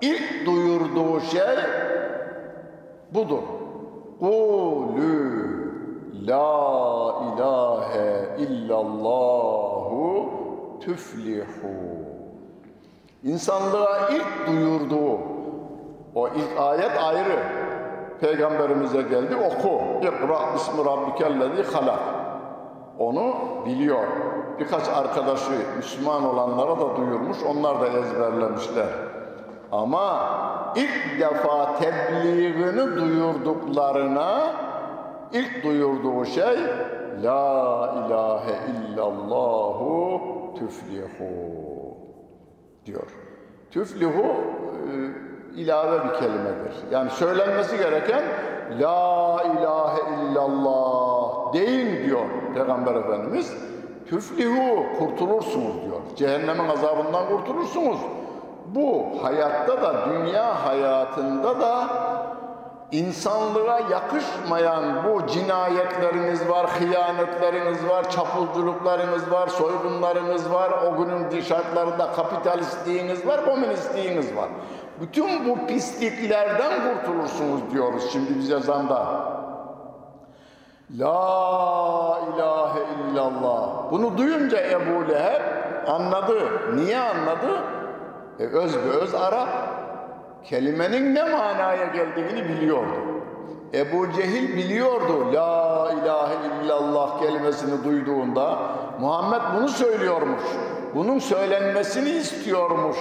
ilk 0.00 0.46
duyurduğu 0.46 1.20
şey 1.20 1.56
budur. 3.10 3.42
Kulü 4.20 5.55
la 6.26 7.14
ilahe 7.26 8.36
illallahu 8.38 9.96
tüflihu. 10.80 11.74
İnsanlığa 13.24 14.08
ilk 14.08 14.46
duyurduğu 14.46 15.18
o 16.14 16.28
ilk 16.28 16.60
ayet 16.60 16.90
ayrı. 17.04 17.38
Peygamberimize 18.20 19.02
geldi 19.02 19.36
oku. 19.36 19.80
İkra 20.02 20.54
bismi 20.54 20.84
rabbikellezi 20.84 21.62
halak. 21.72 22.00
Onu 22.98 23.34
biliyor. 23.66 24.06
Birkaç 24.58 24.88
arkadaşı 24.88 25.50
Müslüman 25.76 26.34
olanlara 26.34 26.80
da 26.80 26.96
duyurmuş. 26.96 27.36
Onlar 27.50 27.80
da 27.80 27.86
ezberlemişler. 27.86 28.88
Ama 29.72 30.20
ilk 30.76 31.20
defa 31.20 31.78
tebliğini 31.78 32.96
duyurduklarına 32.96 34.52
ilk 35.32 35.64
duyurduğu 35.64 36.24
şey 36.24 36.56
La 37.22 37.94
ilahe 38.06 38.54
illallahu 38.72 40.24
tüflihu 40.58 41.26
diyor. 42.86 43.06
Tüflihu 43.70 44.24
e, 44.24 45.60
ilave 45.60 46.04
bir 46.04 46.14
kelimedir. 46.14 46.74
Yani 46.90 47.10
söylenmesi 47.10 47.78
gereken 47.78 48.22
La 48.80 49.42
ilahe 49.42 50.00
illallah 50.22 51.52
deyin 51.52 52.04
diyor 52.04 52.26
Peygamber 52.54 52.94
Efendimiz. 52.94 53.54
Tüflihu 54.08 54.86
kurtulursunuz 54.98 55.74
diyor. 55.84 56.00
Cehennemin 56.16 56.68
azabından 56.68 57.28
kurtulursunuz. 57.28 57.98
Bu 58.74 59.04
hayatta 59.22 59.82
da 59.82 59.94
dünya 60.10 60.66
hayatında 60.66 61.60
da 61.60 61.88
insanlığa 62.92 63.80
yakışmayan 63.80 65.04
bu 65.04 65.26
cinayetleriniz 65.26 66.48
var, 66.48 66.66
hıyanetleriniz 66.80 67.88
var, 67.88 68.10
çapulculuklarınız 68.10 69.30
var, 69.30 69.48
soygunlarınız 69.48 70.52
var, 70.52 70.70
o 70.70 70.96
günün 70.96 71.40
şartlarında 71.40 72.12
kapitalistliğiniz 72.12 73.26
var, 73.26 73.44
komünistliğiniz 73.44 74.36
var. 74.36 74.48
Bütün 75.00 75.48
bu 75.48 75.66
pisliklerden 75.66 76.72
kurtulursunuz 76.94 77.60
diyoruz 77.72 78.10
şimdi 78.12 78.38
bize 78.38 78.60
zanda. 78.60 79.06
La 80.98 82.20
ilahe 82.34 82.80
illallah. 83.10 83.90
Bunu 83.90 84.18
duyunca 84.18 84.58
Ebu 84.60 85.08
Leheb 85.08 85.42
anladı. 85.88 86.38
Niye 86.74 86.98
anladı? 86.98 87.60
E, 88.38 88.46
öz 88.46 88.76
be 88.76 88.88
öz 89.02 89.14
Arap. 89.14 89.75
Kelimenin 90.48 91.14
ne 91.14 91.22
manaya 91.22 91.86
geldiğini 91.86 92.48
biliyordu. 92.48 92.96
Ebu 93.74 94.12
Cehil 94.12 94.56
biliyordu 94.56 95.32
La 95.34 95.92
ilahe 96.02 96.64
illallah 96.64 97.20
kelimesini 97.22 97.84
duyduğunda 97.84 98.58
Muhammed 99.00 99.40
bunu 99.56 99.68
söylüyormuş. 99.68 100.42
Bunun 100.94 101.18
söylenmesini 101.18 102.10
istiyormuş 102.10 102.96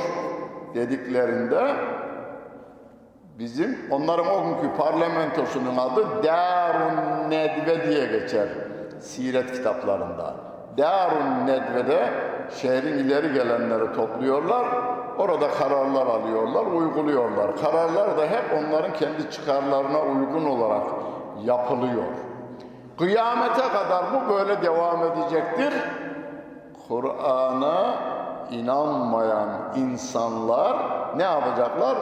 dediklerinde 0.75 1.75
bizim 3.39 3.77
onların 3.91 4.27
o 4.27 4.43
günkü 4.43 4.77
parlamentosunun 4.77 5.77
adı 5.77 6.23
Darun 6.23 7.29
Nedve 7.29 7.87
diye 7.87 8.05
geçer 8.05 8.47
siret 8.99 9.51
kitaplarında. 9.51 10.35
Darun 10.77 11.47
Nedve'de 11.47 12.09
şehrin 12.61 12.97
ileri 12.97 13.33
gelenleri 13.33 13.93
topluyorlar. 13.93 14.65
Orada 15.19 15.51
kararlar 15.51 16.07
alıyorlar, 16.07 16.65
uyguluyorlar. 16.65 17.55
Kararlar 17.61 18.17
da 18.17 18.25
hep 18.25 18.43
onların 18.59 18.93
kendi 18.93 19.31
çıkarlarına 19.31 19.99
uygun 20.01 20.45
olarak 20.45 20.83
yapılıyor. 21.43 22.03
Kıyamete 22.97 23.61
kadar 23.61 24.05
bu 24.13 24.33
böyle 24.33 24.61
devam 24.61 25.03
edecektir. 25.03 25.73
Kur'an'a 26.87 27.93
inanmayan 28.51 29.49
insanlar 29.75 30.77
ne 31.15 31.23
yapacaklar? 31.23 31.97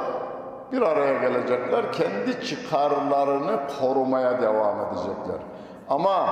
Bir 0.72 0.82
araya 0.82 1.14
gelecekler, 1.14 1.92
kendi 1.92 2.46
çıkarlarını 2.46 3.60
korumaya 3.80 4.42
devam 4.42 4.76
edecekler. 4.80 5.38
Ama 5.90 6.26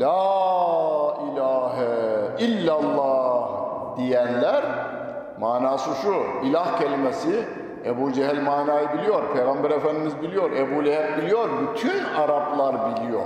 La 0.00 1.14
ilahe 1.32 2.36
illallah 2.38 3.48
diyenler 3.96 4.64
manası 5.40 5.90
şu, 6.02 6.14
ilah 6.46 6.80
kelimesi 6.80 7.44
Ebu 7.84 8.12
Cehil 8.12 8.42
manayı 8.42 8.88
biliyor, 8.92 9.32
Peygamber 9.34 9.70
Efendimiz 9.70 10.22
biliyor, 10.22 10.50
Ebu 10.50 10.84
Leheb 10.84 11.22
biliyor, 11.22 11.48
bütün 11.62 12.04
Araplar 12.04 12.76
biliyor. 12.96 13.24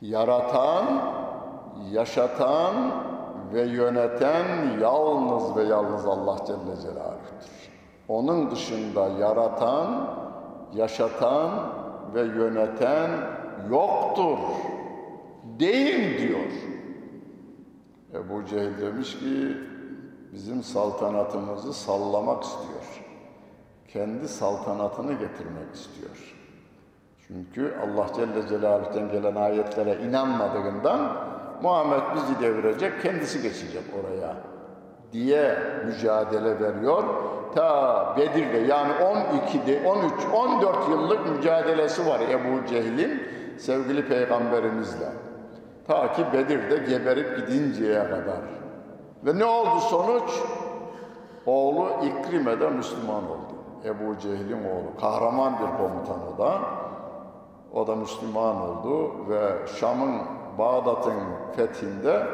Yaratan, 0.00 0.84
yaşatan 1.90 2.74
ve 3.52 3.62
yöneten 3.62 4.44
yalnız 4.80 5.56
ve 5.56 5.62
yalnız 5.62 6.06
Allah 6.06 6.36
Celle 6.46 6.76
Celaluhu'dur. 6.82 7.68
Onun 8.08 8.50
dışında 8.50 9.08
yaratan, 9.08 10.08
yaşatan 10.74 11.50
ve 12.14 12.20
yöneten 12.20 13.10
yoktur. 13.70 14.38
Değil 15.58 16.28
diyor. 16.28 16.50
Ebu 18.14 18.44
Cehil 18.44 18.80
demiş 18.80 19.18
ki 19.18 19.56
bizim 20.32 20.62
saltanatımızı 20.62 21.72
sallamak 21.72 22.42
istiyor. 22.44 23.04
kendi 23.92 24.28
saltanatını 24.28 25.12
getirmek 25.12 25.74
istiyor. 25.74 26.34
Çünkü 27.26 27.74
Allah 27.82 28.06
Celle 28.16 28.48
Celaluhu'dan 28.48 29.10
gelen 29.12 29.34
ayetlere 29.34 29.96
inanmadığından 30.02 31.16
Muhammed 31.62 32.02
bizi 32.14 32.40
devirecek, 32.40 33.02
kendisi 33.02 33.42
geçecek 33.42 33.82
oraya 34.00 34.36
diye 35.12 35.58
mücadele 35.86 36.60
veriyor. 36.60 37.04
Ta 37.54 38.14
Bedir'de 38.16 38.58
yani 38.58 38.92
12'de 38.92 39.88
13 39.88 40.12
14 40.34 40.88
yıllık 40.88 41.36
mücadelesi 41.36 42.06
var 42.06 42.20
Ebu 42.20 42.66
Cehil'in 42.66 43.22
sevgili 43.58 44.08
peygamberimizle. 44.08 45.08
Ta 45.86 46.12
ki 46.12 46.24
Bedir'de 46.32 46.76
geberip 46.76 47.36
gidinceye 47.36 48.04
kadar. 48.04 48.57
Ve 49.24 49.38
ne 49.38 49.44
oldu 49.44 49.80
sonuç? 49.80 50.30
Oğlu 51.46 51.88
İkrime 52.02 52.60
de 52.60 52.70
Müslüman 52.70 53.24
oldu. 53.24 53.54
Ebu 53.84 54.18
Cehil'in 54.18 54.64
oğlu. 54.64 55.00
Kahraman 55.00 55.52
bir 55.52 55.76
komutan 55.78 56.34
o 56.34 56.38
da. 56.38 56.58
O 57.72 57.86
da 57.86 57.96
Müslüman 57.96 58.60
oldu 58.60 59.12
ve 59.28 59.66
Şam'ın 59.66 60.20
Bağdat'ın 60.58 61.22
fethinde 61.56 62.26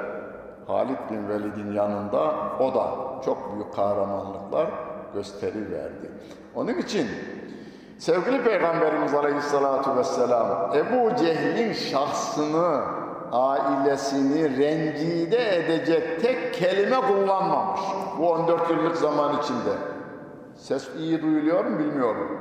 Halid 0.66 0.98
bin 1.10 1.28
Velid'in 1.28 1.72
yanında 1.72 2.34
o 2.60 2.74
da 2.74 2.90
çok 3.24 3.54
büyük 3.54 3.74
kahramanlıklar 3.74 4.66
gösteri 5.14 5.72
verdi. 5.72 6.10
Onun 6.54 6.74
için 6.74 7.08
sevgili 7.98 8.44
Peygamberimiz 8.44 9.14
Aleyhisselatü 9.14 9.96
Vesselam 9.96 10.72
Ebu 10.74 11.16
Cehil'in 11.16 11.72
şahsını, 11.72 12.80
ailesini 13.34 14.58
rencide 14.58 15.56
edecek 15.56 16.20
tek 16.22 16.54
kelime 16.54 16.96
kullanmamış. 16.96 17.80
Bu 18.18 18.30
14 18.30 18.70
yıllık 18.70 18.96
zaman 18.96 19.38
içinde. 19.42 19.72
Ses 20.56 20.88
iyi 20.98 21.22
duyuluyor 21.22 21.64
mu 21.64 21.78
bilmiyorum. 21.78 22.40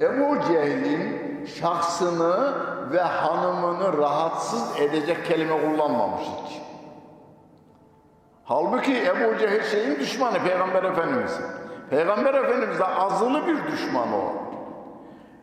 Ebu 0.00 0.40
Cehil'in 0.48 1.28
şahsını 1.46 2.54
ve 2.92 3.00
hanımını 3.00 3.98
rahatsız 3.98 4.80
edecek 4.80 5.26
kelime 5.26 5.60
kullanmamış 5.60 6.22
hiç. 6.22 6.62
Halbuki 8.44 9.04
Ebu 9.04 9.38
Cehil 9.38 9.62
şeyin 9.62 9.98
düşmanı 9.98 10.38
Peygamber 10.38 10.82
Efendimiz. 10.82 11.40
Peygamber 11.90 12.34
Efendimiz 12.34 12.78
de 12.78 12.84
azılı 12.86 13.46
bir 13.46 13.72
düşman 13.72 14.08
o. 14.12 14.32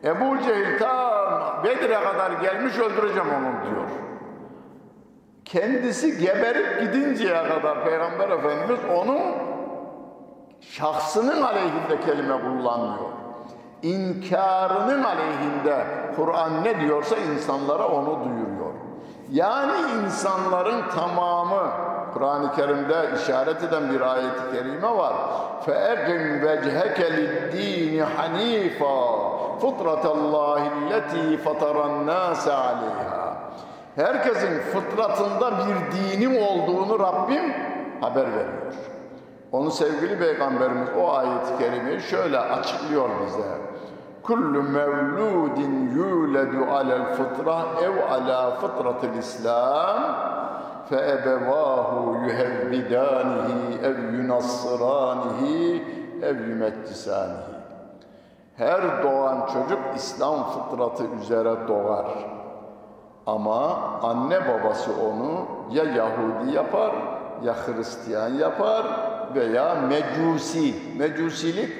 Ebu 0.04 0.42
Cehil 0.42 0.78
ta 0.78 1.16
Bedir'e 1.64 2.00
kadar 2.00 2.30
gelmiş 2.30 2.78
öldüreceğim 2.78 3.28
onu 3.28 3.70
diyor 3.70 3.86
Kendisi 5.45 6.17
geberip 6.17 6.81
gidinceye 6.81 7.43
kadar 7.47 7.83
Peygamber 7.83 8.29
Efendimiz 8.29 8.79
onun 8.97 9.21
şahsının 10.61 11.41
aleyhinde 11.41 11.99
kelime 12.05 12.41
kullanmıyor. 12.41 13.09
İnkarının 13.81 15.03
aleyhinde 15.03 15.85
Kur'an 16.15 16.63
ne 16.63 16.81
diyorsa 16.81 17.15
insanlara 17.17 17.87
onu 17.87 18.05
duyuruyor. 18.05 18.73
Yani 19.31 19.73
insanların 20.03 20.89
tamamı 20.95 21.71
Kur'an-ı 22.13 22.55
Kerim'de 22.55 23.09
işaret 23.15 23.63
eden 23.63 23.93
bir 23.93 24.01
ayet-i 24.01 24.57
kerime 24.57 24.97
var. 24.97 25.13
فَاَقِمْ 25.65 26.21
وَجْهَكَ 26.45 26.99
لِلدِّينِ 27.17 28.05
حَن۪يفًا 28.15 28.99
فُطْرَةَ 29.61 30.05
اللّٰهِ 30.15 30.61
الَّتِي 30.77 31.37
فَطَرَ 31.45 31.75
النَّاسَ 31.89 32.47
عَلَيْهَا 32.47 33.24
Herkesin 33.96 34.60
fıtratında 34.60 35.52
bir 35.52 35.96
dinin 35.96 36.40
olduğunu 36.42 36.98
Rabbim 36.98 37.52
haber 38.00 38.26
veriyor. 38.26 38.74
Onu 39.52 39.70
sevgili 39.70 40.18
Peygamberimiz 40.18 40.88
o 41.00 41.12
ayet-i 41.12 41.58
kerimeyi 41.58 42.00
şöyle 42.00 42.38
açıklıyor 42.38 43.08
bize. 43.26 43.58
Kullu 44.22 44.62
mevludin 44.62 45.90
yuledu 45.94 46.70
alel 46.72 47.14
fıtra 47.14 47.64
ev 47.82 48.12
ala 48.12 48.50
fıtratil 48.50 49.18
İslam 49.18 50.16
fe 50.88 50.96
ebevahu 50.96 52.16
yuhevvidanihi 52.24 53.80
ev 53.84 54.14
yunassıranihi 54.14 55.84
ev 56.22 56.48
yumeccisanihi. 56.48 57.56
Her 58.56 59.02
doğan 59.02 59.46
çocuk 59.46 59.80
İslam 59.96 60.44
fıtratı 60.44 61.04
üzere 61.20 61.68
doğar. 61.68 62.35
Ama 63.26 63.76
anne 64.02 64.40
babası 64.48 64.90
onu 65.10 65.46
ya 65.70 65.84
Yahudi 65.84 66.54
yapar 66.54 66.92
ya 67.44 67.54
Hristiyan 67.54 68.34
yapar 68.34 68.86
veya 69.34 69.74
Mecusi. 69.74 70.74
Mecusilik 70.98 71.70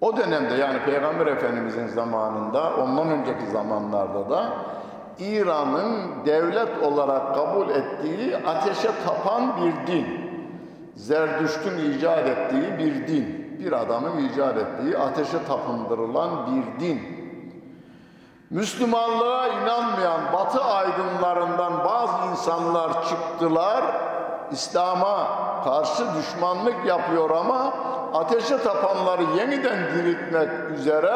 o 0.00 0.16
dönemde 0.16 0.54
yani 0.54 0.78
Peygamber 0.84 1.26
Efendimizin 1.26 1.86
zamanında 1.86 2.76
ondan 2.76 3.08
önceki 3.08 3.46
zamanlarda 3.46 4.30
da 4.30 4.52
İran'ın 5.18 6.26
devlet 6.26 6.82
olarak 6.82 7.34
kabul 7.34 7.68
ettiği 7.68 8.36
ateşe 8.36 8.88
tapan 9.06 9.52
bir 9.56 9.92
din. 9.92 10.06
Zerdüşt'ün 10.94 11.90
icat 11.90 12.28
ettiği 12.28 12.78
bir 12.78 13.08
din. 13.08 13.56
Bir 13.58 13.72
adamın 13.72 14.28
icat 14.28 14.56
ettiği 14.56 14.98
ateşe 14.98 15.44
tapındırılan 15.44 16.30
bir 16.46 16.86
din. 16.86 17.19
Müslümanlığa 18.50 19.48
inanmayan 19.48 20.32
batı 20.32 20.64
aydınlarından 20.64 21.84
bazı 21.84 22.30
insanlar 22.30 23.08
çıktılar. 23.08 23.84
İslam'a 24.50 25.26
karşı 25.64 26.04
düşmanlık 26.14 26.86
yapıyor 26.86 27.30
ama 27.30 27.72
ateşe 28.14 28.58
tapanları 28.58 29.22
yeniden 29.22 29.78
diriltmek 29.94 30.50
üzere 30.70 31.14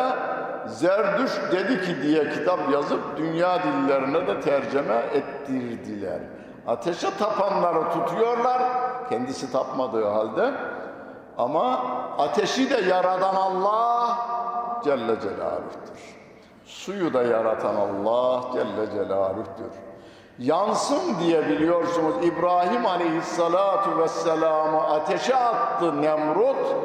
Zerdüş 0.66 1.32
dedi 1.52 1.82
ki 1.82 2.02
diye 2.02 2.30
kitap 2.30 2.58
yazıp 2.72 3.16
dünya 3.16 3.58
dillerine 3.62 4.26
de 4.26 4.40
tercüme 4.40 5.02
ettirdiler. 5.12 6.20
Ateşe 6.66 7.10
tapanları 7.18 7.90
tutuyorlar, 7.90 8.62
kendisi 9.10 9.52
tapmadığı 9.52 10.08
halde. 10.08 10.52
Ama 11.38 11.84
ateşi 12.18 12.70
de 12.70 12.76
yaradan 12.76 13.34
Allah 13.34 14.16
Celle 14.84 15.20
Celaluh'tür. 15.20 16.13
Suyu 16.66 17.14
da 17.14 17.22
yaratan 17.22 17.74
Allah 17.74 18.42
Celle 18.52 18.90
Celaluh'tür. 18.90 19.72
Yansın 20.38 21.20
diye 21.20 21.48
biliyorsunuz 21.48 22.14
İbrahim 22.22 22.86
Aleyhisselatu 22.86 23.98
Vesselam'ı 23.98 24.84
ateşe 24.84 25.36
attı 25.36 26.02
Nemrut. 26.02 26.76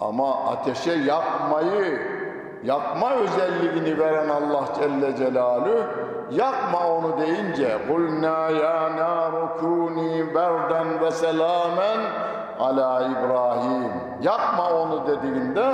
Ama 0.00 0.44
ateşe 0.44 0.92
yakmayı, 0.92 2.00
yakma 2.64 3.12
özelliğini 3.12 3.98
veren 3.98 4.28
Allah 4.28 4.64
Celle 4.80 5.16
Celaluhu 5.16 5.84
yakma 6.30 6.88
onu 6.88 7.18
deyince 7.18 7.78
kulna 7.88 8.50
ya 8.50 8.96
naru 8.96 9.56
kuni 9.60 10.34
berden 10.34 11.00
ve 11.00 11.10
selamen 11.10 11.98
ala 12.60 13.00
İbrahim 13.00 13.92
yakma 14.22 14.70
onu 14.70 15.06
dediğinde 15.06 15.64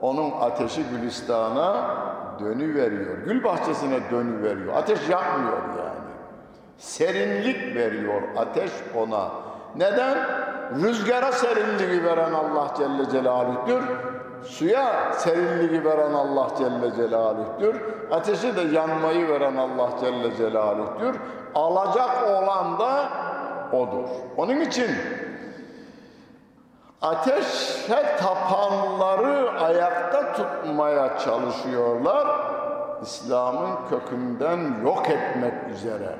onun 0.00 0.30
ateşi 0.40 0.82
Gülistan'a 0.84 1.90
dönüveriyor. 2.40 3.18
Gül 3.18 3.44
bahçesine 3.44 4.10
dönüveriyor. 4.10 4.76
Ateş 4.76 5.08
yakmıyor 5.08 5.62
yani. 5.78 6.08
Serinlik 6.78 7.76
veriyor 7.76 8.22
ateş 8.36 8.70
ona. 8.96 9.28
Neden? 9.76 10.18
Rüzgara 10.82 11.32
serinliği 11.32 12.04
veren 12.04 12.32
Allah 12.32 12.74
Celle 12.76 13.10
Celaluh'tür. 13.10 13.82
Suya 14.42 15.12
serinliği 15.12 15.84
veren 15.84 16.12
Allah 16.12 16.48
Celle 16.58 16.94
Celaluh'tür. 16.96 17.80
Ateşe 18.10 18.56
de 18.56 18.60
yanmayı 18.60 19.28
veren 19.28 19.56
Allah 19.56 19.90
Celle 20.00 20.36
Celaluh'tür. 20.36 21.16
Alacak 21.54 22.28
olan 22.28 22.78
da 22.78 23.08
O'dur. 23.72 24.08
Onun 24.36 24.60
için 24.60 24.90
ateşe 27.02 28.16
tapanları 28.16 29.60
ayakta 29.60 30.32
tutmaya 30.32 31.18
çalışıyorlar. 31.18 32.26
İslam'ın 33.02 33.88
kökünden 33.90 34.84
yok 34.84 35.10
etmek 35.10 35.54
üzere. 35.74 36.14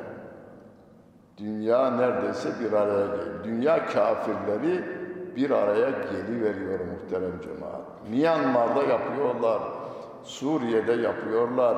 Dünya 1.39 1.91
neredeyse 1.91 2.49
bir 2.61 2.73
araya 2.73 3.07
geliyor. 3.07 3.45
Dünya 3.45 3.87
kafirleri 3.87 4.85
bir 5.37 5.51
araya 5.51 5.91
geliveriyor 5.91 6.81
muhterem 6.81 7.41
cemaat. 7.41 7.81
Myanmar'da 8.11 8.83
yapıyorlar, 8.83 9.63
Suriye'de 10.25 10.93
yapıyorlar, 10.93 11.77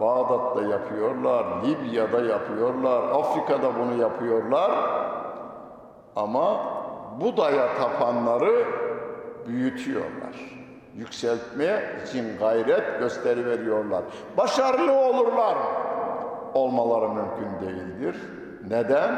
Bağdat'ta 0.00 0.62
yapıyorlar, 0.62 1.44
Libya'da 1.64 2.20
yapıyorlar, 2.20 3.02
Afrika'da 3.02 3.70
bunu 3.78 4.00
yapıyorlar. 4.00 4.70
Ama 6.16 6.75
Buda'ya 7.20 7.74
tapanları 7.74 8.64
büyütüyorlar. 9.46 10.56
Yükseltmeye 10.94 11.82
için 12.04 12.38
gayret 12.38 12.98
gösteri 13.00 13.46
veriyorlar. 13.46 14.02
Başarılı 14.36 14.92
olurlar? 14.92 15.56
Olmaları 16.54 17.08
mümkün 17.08 17.66
değildir. 17.66 18.16
Neden? 18.68 19.14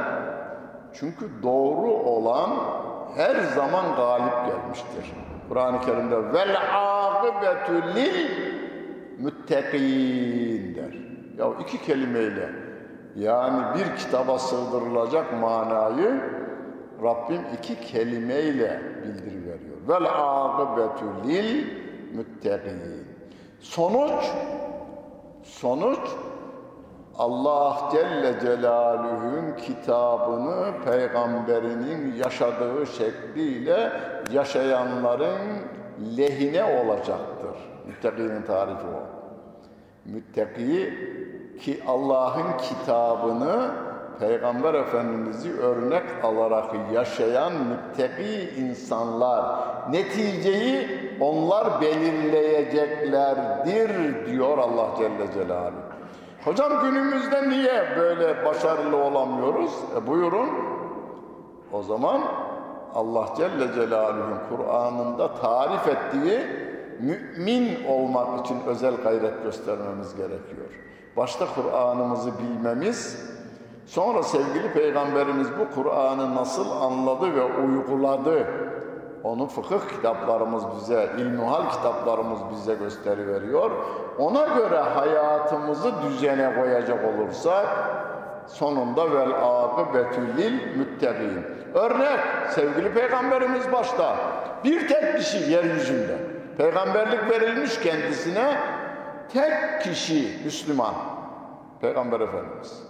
Çünkü 0.92 1.42
doğru 1.42 1.90
olan 1.90 2.50
her 3.16 3.34
zaman 3.37 3.96
galip 3.96 4.46
gelmiştir. 4.46 5.12
Kur'an-ı 5.48 5.80
Kerim'de 5.80 6.32
vel 6.32 6.56
akıbetu 6.74 7.94
lil 7.94 8.30
müttekîn 9.18 10.74
der. 10.74 10.98
Ya 11.38 11.46
iki 11.61 11.82
kelimeyle 11.82 12.48
yani 13.16 13.62
bir 13.78 13.96
kitaba 13.96 14.38
sığdırılacak 14.38 15.40
manayı 15.40 16.20
Rabbim 17.02 17.40
iki 17.58 17.80
kelimeyle 17.80 18.80
bildiriveriyor. 19.04 19.76
Vel 19.88 20.04
akıbetu 20.04 21.28
lil 21.28 21.66
müttekîn. 22.14 23.06
Sonuç 23.61 24.24
sonuç 25.42 25.98
Allah 27.18 27.90
Celle 27.92 28.40
Celaluhu'nun 28.40 29.56
kitabını 29.56 30.84
peygamberinin 30.84 32.14
yaşadığı 32.14 32.87
şekliyle 32.87 33.92
yaşayanların 34.32 35.38
lehine 36.16 36.64
olacaktır. 36.64 37.56
Müttakinin 37.87 38.42
tarifi 38.42 38.87
o. 38.87 39.18
Müttaki 40.04 40.94
ki 41.61 41.82
Allah'ın 41.87 42.56
kitabını 42.58 43.70
Peygamber 44.20 44.74
Efendimiz'i 44.74 45.61
örnek 45.61 46.02
alarak 46.22 46.74
yaşayan 46.92 47.52
müttaki 47.52 48.50
insanlar 48.57 49.59
neticeyi 49.90 50.88
onlar 51.20 51.81
belirleyeceklerdir 51.81 54.26
diyor 54.26 54.59
Allah 54.59 54.88
Celle 54.98 55.33
Celaluhu. 55.35 55.81
Hocam 56.44 56.83
günümüzde 56.83 57.48
niye 57.48 57.87
böyle 57.96 58.44
başarılı 58.44 58.96
olamıyoruz? 58.96 59.72
E 59.96 60.07
buyurun. 60.07 60.48
O 61.72 61.83
zaman 61.83 62.20
Allah 62.94 63.28
Celle 63.37 63.72
Celaluhu'nun 63.74 64.38
Kur'an'ında 64.48 65.35
tarif 65.35 65.88
ettiği 65.88 66.40
mümin 67.00 67.85
olmak 67.85 68.46
için 68.46 68.57
özel 68.66 68.96
gayret 68.96 69.42
göstermemiz 69.42 70.16
gerekiyor. 70.16 70.68
Başta 71.16 71.46
Kur'an'ımızı 71.54 72.31
bilmemiz, 72.38 73.31
sonra 73.88 74.22
sevgili 74.22 74.72
Peygamberimiz 74.72 75.48
bu 75.59 75.74
Kur'an'ı 75.74 76.35
nasıl 76.35 76.70
anladı 76.70 77.35
ve 77.35 77.42
uyguladı, 77.42 78.46
onu 79.22 79.46
fıkıh 79.46 79.88
kitaplarımız 79.88 80.64
bize, 80.77 81.11
ilmuhal 81.18 81.70
kitaplarımız 81.70 82.38
bize 82.53 82.74
gösteriveriyor. 82.74 83.70
Ona 84.18 84.46
göre 84.46 84.79
hayatımızı 84.79 85.92
düzene 86.03 86.55
koyacak 86.55 87.05
olursak 87.05 87.66
sonunda 88.46 89.12
vel 89.12 89.31
akıbetü 89.42 90.37
lil 90.37 90.77
müttegin. 90.77 91.44
Örnek 91.74 92.20
sevgili 92.51 92.94
peygamberimiz 92.94 93.72
başta 93.72 94.16
bir 94.64 94.88
tek 94.88 95.18
kişi 95.18 95.51
yeryüzünde 95.51 96.18
peygamberlik 96.59 97.31
verilmiş 97.31 97.81
kendisine 97.81 98.57
tek 99.33 99.83
kişi 99.83 100.38
Müslüman 100.44 100.94
peygamber 101.81 102.20
efendimiz. 102.20 102.88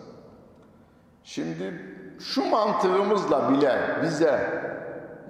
Şimdi 1.28 1.74
şu 2.20 2.50
mantığımızla 2.50 3.50
bile 3.50 3.78
bize 4.02 4.40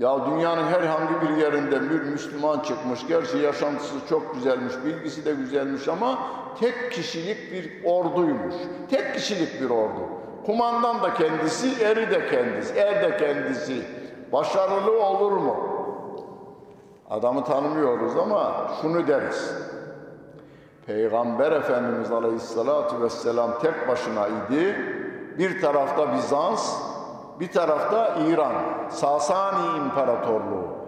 ya 0.00 0.26
dünyanın 0.26 0.66
herhangi 0.66 1.14
bir 1.22 1.36
yerinde 1.36 1.82
bir 1.90 2.02
Müslüman 2.02 2.60
çıkmış, 2.60 3.06
gerçi 3.06 3.38
yaşantısı 3.38 3.94
çok 4.08 4.34
güzelmiş, 4.34 4.74
bilgisi 4.84 5.24
de 5.24 5.32
güzelmiş 5.34 5.88
ama 5.88 6.18
tek 6.60 6.92
kişilik 6.92 7.52
bir 7.52 7.84
orduymuş. 7.84 8.54
Tek 8.90 9.14
kişilik 9.14 9.60
bir 9.60 9.70
ordu. 9.70 10.08
Kumandan 10.46 11.02
da 11.02 11.14
kendisi, 11.14 11.84
eri 11.84 12.10
de 12.10 12.26
kendisi, 12.30 12.74
er 12.74 13.02
de 13.02 13.16
kendisi. 13.16 13.82
Başarılı 14.32 15.02
olur 15.02 15.32
mu? 15.32 15.56
Adamı 17.10 17.44
tanımıyoruz 17.44 18.16
ama 18.16 18.70
şunu 18.82 19.06
deriz. 19.08 19.54
Peygamber 20.86 21.52
Efendimiz 21.52 22.12
Aleyhisselatü 22.12 23.00
Vesselam 23.00 23.58
tek 23.58 23.88
başına 23.88 24.28
idi. 24.28 24.76
Bir 25.38 25.60
tarafta 25.60 26.14
Bizans, 26.14 26.76
bir 27.40 27.52
tarafta 27.52 28.14
İran, 28.28 28.52
Sasani 28.90 29.78
İmparatorluğu. 29.78 30.78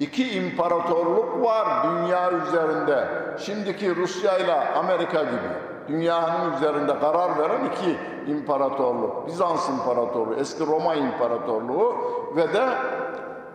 İki 0.00 0.30
imparatorluk 0.30 1.44
var 1.44 1.68
dünya 1.84 2.32
üzerinde. 2.32 3.08
Şimdiki 3.38 3.96
Rusya 3.96 4.38
ile 4.38 4.74
Amerika 4.74 5.22
gibi 5.22 5.48
dünyanın 5.88 6.52
üzerinde 6.56 6.98
karar 6.98 7.38
veren 7.38 7.64
iki 7.64 7.98
imparatorluk. 8.30 9.26
Bizans 9.26 9.68
İmparatorluğu, 9.68 10.34
eski 10.34 10.66
Roma 10.66 10.94
İmparatorluğu 10.94 11.96
ve 12.36 12.52
de 12.52 12.68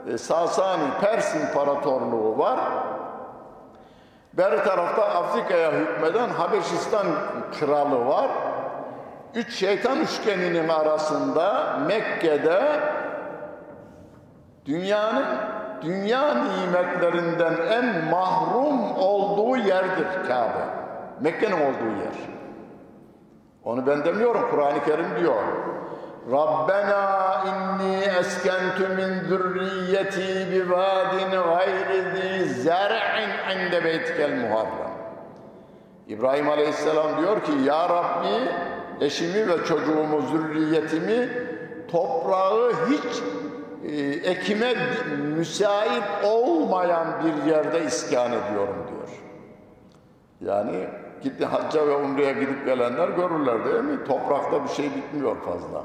e, 0.08 0.18
Sasani 0.18 0.84
Pers 1.02 1.36
İmparatorluğu 1.36 2.38
var. 2.38 2.60
Beri 4.34 4.64
tarafta 4.64 5.04
Afrika'ya 5.04 5.72
hükmeden 5.72 6.30
Habeşistan 6.30 7.06
kralı 7.60 8.06
var. 8.06 8.28
Üç 9.36 9.54
şeytan 9.54 10.00
üçgeninin 10.00 10.70
arasında 10.70 11.78
Mekke'de 11.88 12.62
dünyanın 14.66 15.26
dünya 15.82 16.34
nimetlerinden 16.34 17.54
en 17.72 18.06
mahrum 18.06 18.96
olduğu 18.98 19.58
yerdir 19.58 20.08
Kabe. 20.28 20.66
Mekke'nin 21.22 21.54
olduğu 21.54 22.00
yer. 22.04 22.34
Onu 23.64 23.88
ben 23.88 24.06
demiyorum, 24.06 24.50
Kur'an-ı 24.52 24.86
Kerim 24.86 25.16
diyor. 25.20 25.44
Rabbena 26.32 27.44
inni 27.48 28.04
eskentu 28.04 28.88
min 28.96 29.28
zürriyeti 29.28 30.52
bi 30.52 30.72
vadin 30.72 31.32
gayri 31.32 32.16
zi 32.16 32.62
zer'in 32.62 33.58
inde 33.58 33.84
beytikel 33.84 34.32
muharram. 34.32 34.94
İbrahim 36.08 36.50
Aleyhisselam 36.50 37.22
diyor 37.22 37.44
ki 37.44 37.52
Ya 37.66 37.90
Rabbi 37.90 38.50
eşimi 39.06 39.48
ve 39.48 39.66
çocuğumu, 39.66 40.22
zürriyetimi 40.22 41.30
toprağı 41.92 42.72
hiç 42.90 43.24
e, 43.92 44.30
ekime 44.30 44.74
müsait 45.38 46.04
olmayan 46.24 47.08
bir 47.24 47.52
yerde 47.52 47.86
iskan 47.86 48.32
ediyorum 48.32 48.88
diyor. 48.90 49.10
Yani 50.42 50.88
gitti 51.22 51.46
hacca 51.46 51.88
ve 51.88 51.96
umreye 51.96 52.34
gidip 52.34 52.66
gelenler 52.66 53.10
görürler 53.10 53.66
değil 53.66 53.84
mi? 53.84 54.04
Toprakta 54.08 54.64
bir 54.64 54.70
şey 54.70 54.86
bitmiyor 54.86 55.36
fazla. 55.46 55.84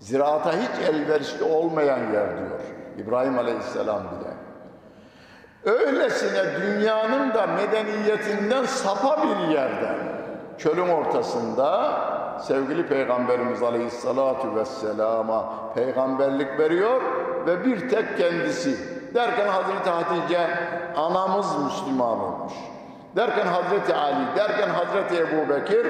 Ziraata 0.00 0.52
hiç 0.52 0.88
elverişli 0.88 1.44
olmayan 1.44 1.98
yer 1.98 2.38
diyor 2.38 2.60
İbrahim 2.98 3.38
Aleyhisselam 3.38 4.02
bile. 4.02 4.36
Öylesine 5.74 6.44
dünyanın 6.62 7.34
da 7.34 7.46
medeniyetinden 7.46 8.64
sapa 8.64 9.22
bir 9.22 9.54
yerde, 9.54 10.15
çölün 10.58 10.88
ortasında 10.88 12.00
sevgili 12.40 12.86
Peygamberimiz 12.86 13.62
Aleyhisselatü 13.62 14.54
Vesselam'a 14.54 15.44
peygamberlik 15.74 16.58
veriyor 16.58 17.00
ve 17.46 17.64
bir 17.64 17.88
tek 17.88 18.18
kendisi 18.18 18.76
derken 19.14 19.48
Hazreti 19.48 19.90
Hatice 19.90 20.48
anamız 20.96 21.46
Müslüman 21.64 22.20
olmuş. 22.20 22.52
Derken 23.16 23.46
Hazreti 23.46 23.94
Ali, 23.94 24.36
derken 24.36 24.68
Hazreti 24.68 25.16
Ebu 25.16 25.54
Bekir, 25.54 25.86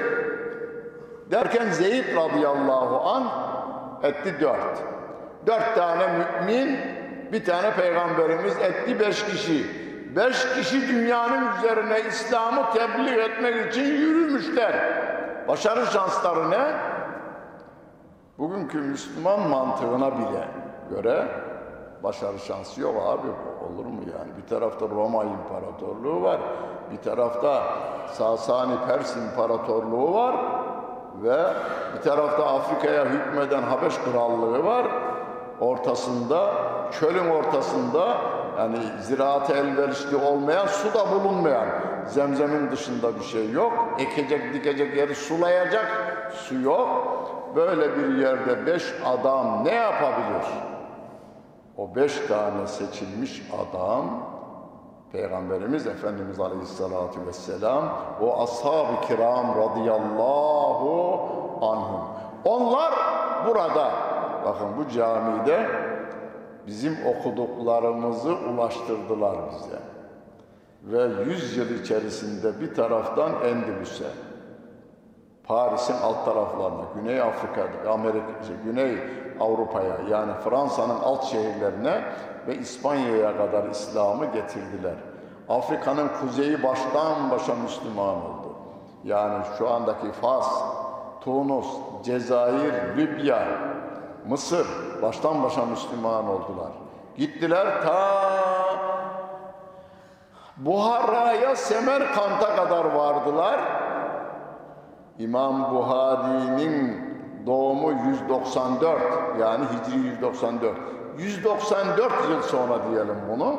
derken 1.31 1.69
Zeyd 1.69 2.15
radıyallahu 2.15 3.09
an 3.09 3.23
etti 4.03 4.35
dört. 4.41 4.83
Dört 5.47 5.75
tane 5.75 6.07
mümin, 6.07 6.79
bir 7.31 7.45
tane 7.45 7.71
peygamberimiz 7.71 8.57
etti 8.57 8.99
beş 8.99 9.25
kişi. 9.25 9.86
Beş 10.15 10.53
kişi 10.55 10.87
dünyanın 10.87 11.57
üzerine 11.57 12.01
İslam'ı 12.09 12.61
tebliğ 12.73 13.21
etmek 13.21 13.73
için 13.73 13.83
yürümüşler. 13.83 14.75
Başarı 15.47 15.85
şansları 15.85 16.51
ne? 16.51 16.75
Bugünkü 18.37 18.77
Müslüman 18.77 19.39
mantığına 19.39 20.17
bile 20.17 20.47
göre 20.89 21.27
başarı 22.03 22.39
şansı 22.39 22.81
yok 22.81 22.95
abi. 22.95 23.27
Olur 23.65 23.85
mu 23.85 24.01
yani? 24.01 24.31
Bir 24.37 24.49
tarafta 24.49 24.85
Roma 24.89 25.23
İmparatorluğu 25.23 26.23
var. 26.23 26.39
Bir 26.91 26.97
tarafta 26.97 27.63
Sasani 28.07 28.75
Pers 28.87 29.15
İmparatorluğu 29.17 30.13
var. 30.13 30.35
Ve 31.23 31.43
bir 31.95 32.01
tarafta 32.01 32.45
Afrika'ya 32.45 33.05
hükmeden 33.05 33.61
Habeş 33.61 33.97
Krallığı 33.97 34.65
var. 34.65 34.87
Ortasında, 35.59 36.53
çölün 36.99 37.29
ortasında 37.29 38.17
yani 38.59 38.77
ziraate 39.01 39.53
elverişli 39.53 40.15
olmayan, 40.15 40.67
su 40.67 40.93
da 40.93 41.11
bulunmayan, 41.11 41.67
zemzemin 42.07 42.71
dışında 42.71 43.15
bir 43.15 43.23
şey 43.23 43.51
yok. 43.51 43.73
Ekecek, 43.99 44.53
dikecek 44.53 44.97
yeri 44.97 45.15
sulayacak 45.15 45.87
su 46.33 46.61
yok. 46.61 46.89
Böyle 47.55 47.97
bir 47.97 48.17
yerde 48.17 48.65
beş 48.65 48.93
adam 49.05 49.65
ne 49.65 49.73
yapabilir? 49.73 50.45
O 51.77 51.95
beş 51.95 52.19
tane 52.27 52.67
seçilmiş 52.67 53.43
adam, 53.53 54.05
Peygamberimiz 55.11 55.87
Efendimiz 55.87 56.39
Aleyhisselatü 56.39 57.27
Vesselam, 57.27 57.83
o 58.21 58.43
ashab-ı 58.43 59.07
kiram 59.07 59.55
radıyallahu 59.57 61.19
anhum. 61.61 62.01
Onlar 62.45 62.93
burada, 63.47 63.91
bakın 64.45 64.67
bu 64.77 64.89
camide 64.89 65.69
bizim 66.67 66.97
okuduklarımızı 67.05 68.35
ulaştırdılar 68.35 69.37
bize. 69.51 69.79
Ve 70.83 71.23
yüz 71.23 71.57
yıl 71.57 71.69
içerisinde 71.69 72.61
bir 72.61 72.75
taraftan 72.75 73.31
Endülüs'e, 73.43 74.07
Paris'in 75.43 75.93
alt 76.03 76.25
taraflarına, 76.25 76.83
Güney 76.95 77.21
Afrika, 77.21 77.67
Amerika, 77.91 78.25
Güney 78.65 78.97
Avrupa'ya 79.39 79.97
yani 80.09 80.31
Fransa'nın 80.43 80.99
alt 80.99 81.23
şehirlerine 81.23 82.03
ve 82.47 82.55
İspanya'ya 82.55 83.37
kadar 83.37 83.69
İslam'ı 83.69 84.25
getirdiler. 84.25 84.95
Afrika'nın 85.49 86.09
kuzeyi 86.21 86.63
baştan 86.63 87.31
başa 87.31 87.55
Müslüman 87.55 88.15
oldu. 88.15 88.55
Yani 89.03 89.43
şu 89.57 89.69
andaki 89.69 90.11
Fas, 90.11 90.63
Tunus, 91.21 91.67
Cezayir, 92.03 92.73
Libya, 92.97 93.47
Mısır 94.29 94.67
baştan 95.01 95.43
başa 95.43 95.65
Müslüman 95.65 96.27
oldular. 96.29 96.71
Gittiler 97.17 97.81
ta 97.81 98.27
Buhara'ya 100.57 101.55
Semerkant'a 101.55 102.55
kadar 102.55 102.85
vardılar. 102.85 103.59
İmam 105.19 105.75
Buhari'nin 105.75 107.07
doğumu 107.45 107.91
194 107.91 109.01
yani 109.39 109.65
Hicri 109.65 109.99
194. 110.07 110.77
194 111.17 112.13
yıl 112.29 112.41
sonra 112.41 112.79
diyelim 112.91 113.15
bunu. 113.29 113.55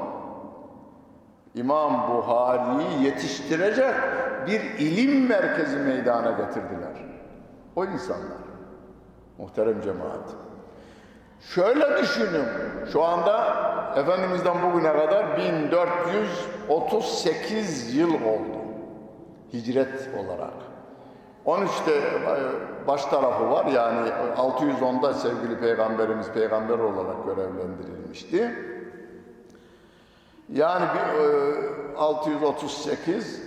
İmam 1.54 2.08
Buhari'yi 2.14 3.04
yetiştirecek 3.04 3.94
bir 4.46 4.60
ilim 4.60 5.26
merkezi 5.26 5.76
meydana 5.76 6.30
getirdiler. 6.30 7.04
O 7.76 7.84
insanlar. 7.84 8.38
Muhterem 9.38 9.80
cemaat. 9.82 10.47
Şöyle 11.40 11.98
düşünün. 11.98 12.44
Şu 12.92 13.04
anda 13.04 13.56
Efendimiz'den 13.96 14.56
bugüne 14.62 14.92
kadar 14.92 15.38
1438 15.38 17.94
yıl 17.94 18.14
oldu. 18.14 18.58
Hicret 19.52 20.08
olarak. 20.18 20.54
13'te 21.46 21.92
e, 21.92 22.02
baş 22.86 23.04
tarafı 23.04 23.50
var 23.50 23.66
yani 23.66 24.08
610'da 24.36 25.14
sevgili 25.14 25.60
peygamberimiz 25.60 26.30
peygamber 26.30 26.78
olarak 26.78 27.24
görevlendirilmişti. 27.26 28.54
Yani 30.52 30.84
638 31.96 33.42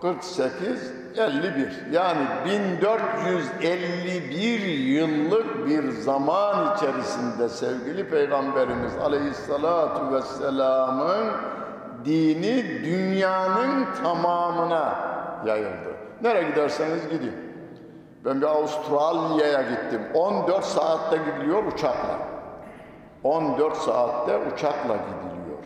48 0.00 0.99
51 1.16 1.92
yani 1.92 2.26
1451 2.44 4.60
yıllık 4.60 5.66
bir 5.66 5.90
zaman 5.90 6.76
içerisinde 6.76 7.48
sevgili 7.48 8.10
peygamberimiz 8.10 8.96
aleyhissalatu 8.96 10.14
vesselamın 10.14 11.30
dini 12.04 12.84
dünyanın 12.84 13.86
tamamına 14.02 14.94
yayıldı. 15.46 15.96
Nereye 16.22 16.50
giderseniz 16.50 17.08
gidin. 17.08 17.34
Ben 18.24 18.40
bir 18.40 18.46
Avustralya'ya 18.46 19.62
gittim. 19.62 20.00
14 20.14 20.64
saatte 20.64 21.16
gidiliyor 21.16 21.64
uçakla. 21.64 22.18
14 23.24 23.76
saatte 23.76 24.38
uçakla 24.38 24.96
gidiliyor. 24.96 25.58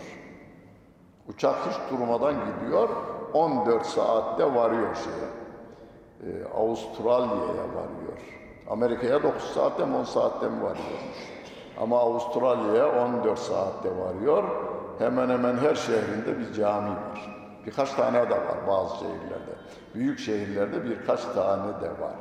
Uçak 1.28 1.54
hiç 1.70 1.76
durmadan 1.90 2.34
gidiyor. 2.34 2.88
14 3.34 3.86
saatte 3.86 4.54
varıyor 4.54 4.94
şeye. 4.94 5.28
Ee, 6.22 6.44
Avustralya'ya 6.56 7.64
varıyor. 7.74 8.18
Amerika'ya 8.70 9.22
9 9.22 9.42
saatte 9.42 9.84
mi 9.84 9.96
10 9.96 10.04
saatte 10.04 10.46
mi 10.48 10.62
varıyormuş. 10.62 11.34
Ama 11.80 11.98
Avustralya'ya 11.98 13.04
14 13.04 13.38
saatte 13.38 13.88
varıyor. 13.98 14.44
Hemen 14.98 15.28
hemen 15.28 15.56
her 15.56 15.74
şehrinde 15.74 16.38
bir 16.38 16.52
cami 16.52 16.90
var. 16.90 17.34
Birkaç 17.66 17.92
tane 17.92 18.30
de 18.30 18.30
var 18.30 18.66
bazı 18.68 18.96
şehirlerde. 18.96 19.54
Büyük 19.94 20.18
şehirlerde 20.18 20.84
birkaç 20.84 21.20
tane 21.24 21.68
de 21.80 21.88
var. 21.88 22.14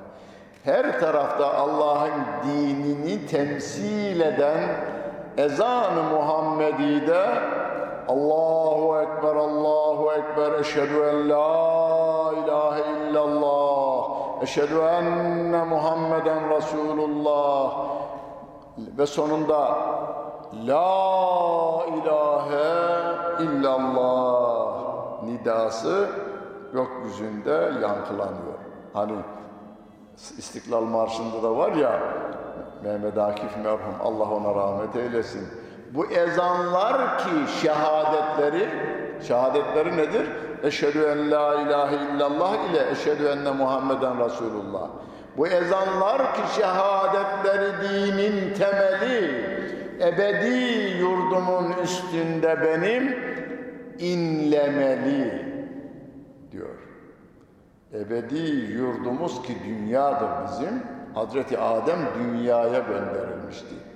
Her 0.63 0.99
tarafta 0.99 1.53
Allah'ın 1.53 2.11
dinini 2.43 3.27
temsil 3.27 4.19
eden 4.19 4.69
ezan-ı 5.37 6.03
Muhammedi'de 6.03 7.25
Allahu 8.07 8.99
Ekber, 8.99 9.35
Allahu 9.35 10.11
Ekber, 10.11 10.59
eşhedü 10.59 10.93
en 10.93 11.29
la 11.29 12.33
ilahe 12.43 12.81
illallah, 12.91 14.09
eşhedü 14.41 14.75
enne 14.75 15.63
Muhammeden 15.63 16.49
Resulullah 16.49 17.87
ve 18.77 19.05
sonunda 19.05 19.77
La 20.67 21.85
ilahe 21.85 23.43
illallah 23.43 24.73
nidası 25.23 26.09
gökyüzünde 26.73 27.71
yankılanıyor. 27.81 28.53
Hani 28.93 29.13
İstiklal 30.37 30.81
Marşı'nda 30.81 31.43
da 31.43 31.57
var 31.57 31.71
ya 31.71 31.99
Mehmet 32.83 33.17
Akif 33.17 33.57
merhum 33.57 33.95
Allah 34.03 34.29
ona 34.31 34.55
rahmet 34.55 34.95
eylesin. 34.95 35.47
Bu 35.93 36.05
ezanlar 36.05 37.17
ki 37.19 37.29
şehadetleri 37.61 38.69
şehadetleri 39.27 39.97
nedir? 39.97 40.27
Eşhedü 40.63 40.99
en 40.99 41.31
la 41.31 41.61
ilahe 41.61 41.95
illallah 41.95 42.69
ile 42.69 42.91
eşhedü 42.91 43.25
enne 43.25 43.51
Muhammeden 43.51 44.25
Resulullah. 44.25 44.89
Bu 45.37 45.47
ezanlar 45.47 46.35
ki 46.35 46.41
şehadetleri 46.55 47.71
dinin 47.83 48.53
temeli, 48.53 49.45
ebedi 49.99 50.97
yurdumun 50.99 51.73
üstünde 51.83 52.61
benim 52.61 53.17
inlemeli 53.99 55.45
diyor. 56.51 56.75
Ebedi 57.93 58.39
yurdumuz 58.73 59.41
ki 59.41 59.57
dünyadır 59.65 60.29
bizim. 60.47 60.83
Hazreti 61.13 61.59
Adem 61.59 61.99
dünyaya 62.19 62.79
gönderilmişti. 62.79 63.92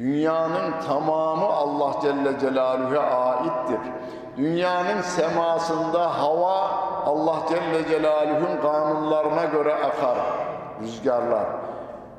Dünyanın 0.00 0.72
tamamı 0.86 1.46
Allah 1.46 1.92
Celle 2.02 2.38
Celaluhu'ya 2.40 3.02
aittir. 3.02 3.78
Dünyanın 4.36 5.00
semasında 5.00 6.18
hava 6.18 6.70
Allah 7.06 7.36
Celle 7.48 7.88
Celaluhu'nun 7.88 8.62
kanunlarına 8.62 9.44
göre 9.44 9.74
akar, 9.74 10.18
rüzgarlar. 10.82 11.46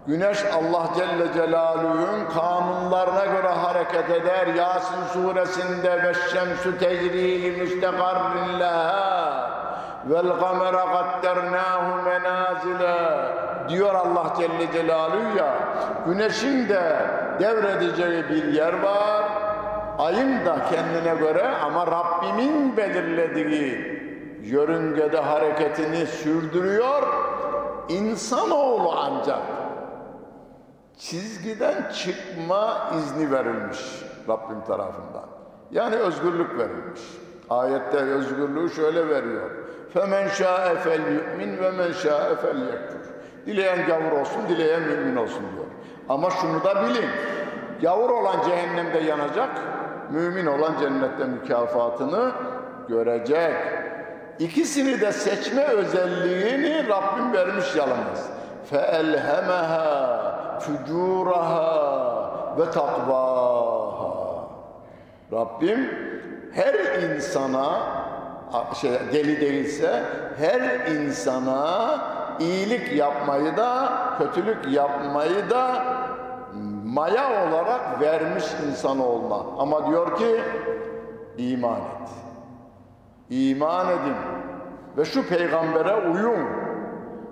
Güneş 0.08 0.38
Allah 0.46 0.88
Celle 0.98 1.34
Celaluhu'nun 1.34 2.30
kanunlarına 2.34 3.26
göre 3.26 3.48
hareket 3.48 4.10
eder. 4.10 4.48
Yasin 4.48 5.04
suresinde 5.14 6.04
ve 6.04 6.14
şemsü 6.14 6.78
tecri 6.78 7.58
müstekarrin 7.60 8.60
leha 8.60 9.52
vel 10.10 10.40
kamera 10.40 10.86
kaddernâhu 10.86 12.04
menazile 12.04 12.98
diyor 13.70 13.96
Allah 13.96 14.34
Celle 14.38 14.72
Celaluhu 14.74 15.38
ya 15.38 15.54
güneşin 16.06 16.70
de 16.70 16.98
devredeceği 17.40 18.30
bir 18.30 18.44
yer 18.54 18.74
var 18.84 19.24
ayın 19.98 20.46
da 20.46 20.58
kendine 20.70 21.16
göre 21.16 21.48
ama 21.48 21.88
Rabbimin 21.88 22.78
belirlediği 22.78 24.02
yörüngede 24.44 25.20
hareketini 25.20 26.06
sürdürüyor 26.06 27.04
insanoğlu 27.90 28.92
ancak 28.98 29.42
çizgiden 30.98 31.92
çıkma 31.92 32.90
izni 32.98 33.32
verilmiş 33.32 33.80
Rabbim 34.30 34.62
tarafından. 34.62 35.26
Yani 35.72 35.96
özgürlük 35.96 36.58
verilmiş. 36.58 37.02
Ayette 37.50 37.98
özgürlüğü 37.98 38.70
şöyle 38.70 39.10
veriyor. 39.10 39.61
Femen 39.94 40.28
şa'e 40.28 40.76
fel 40.76 41.02
yu'min 41.12 41.58
ve 41.58 41.72
men 41.72 41.92
şa'e 41.92 42.36
fel. 42.36 42.58
Dileyen 43.46 43.88
gavur 43.88 44.12
olsun, 44.20 44.42
dileyen 44.50 44.82
mümin 44.82 45.16
olsun 45.16 45.44
diyor. 45.56 45.66
Ama 46.10 46.30
şunu 46.30 46.64
da 46.64 46.84
bilin. 46.84 47.10
Gavur 47.82 48.10
olan 48.10 48.42
cehennemde 48.46 49.00
yanacak, 49.00 49.50
mümin 50.12 50.46
olan 50.46 50.80
cennette 50.80 51.24
mükafatını 51.24 52.32
görecek. 52.90 53.54
İkisini 54.40 55.02
de 55.02 55.12
seçme 55.12 55.64
özelliğini 55.64 56.88
Rabbim 56.88 57.34
vermiş 57.34 57.76
yalnız. 57.76 58.30
فَاَلْهَمَهَا 58.72 60.20
فُجُورَهَا 60.60 61.92
ve 62.60 62.72
takvaha. 62.72 64.12
Rabbim 65.32 65.90
her 66.54 66.74
insana 66.74 68.01
şey 68.81 68.93
deli 69.13 69.41
değilse 69.41 70.03
her 70.39 70.91
insana 70.91 72.01
iyilik 72.41 72.93
yapmayı 72.93 73.57
da 73.57 73.93
kötülük 74.19 74.73
yapmayı 74.73 75.51
da 75.51 75.85
maya 76.85 77.49
olarak 77.49 78.01
vermiş 78.01 78.45
insan 78.69 79.01
olma. 79.01 79.47
Ama 79.59 79.91
diyor 79.91 80.19
ki 80.19 80.41
iman 81.39 81.77
et. 81.77 82.11
İman 83.31 83.87
edin 83.87 84.17
ve 84.97 85.05
şu 85.05 85.29
peygambere 85.29 85.95
uyun. 85.95 86.47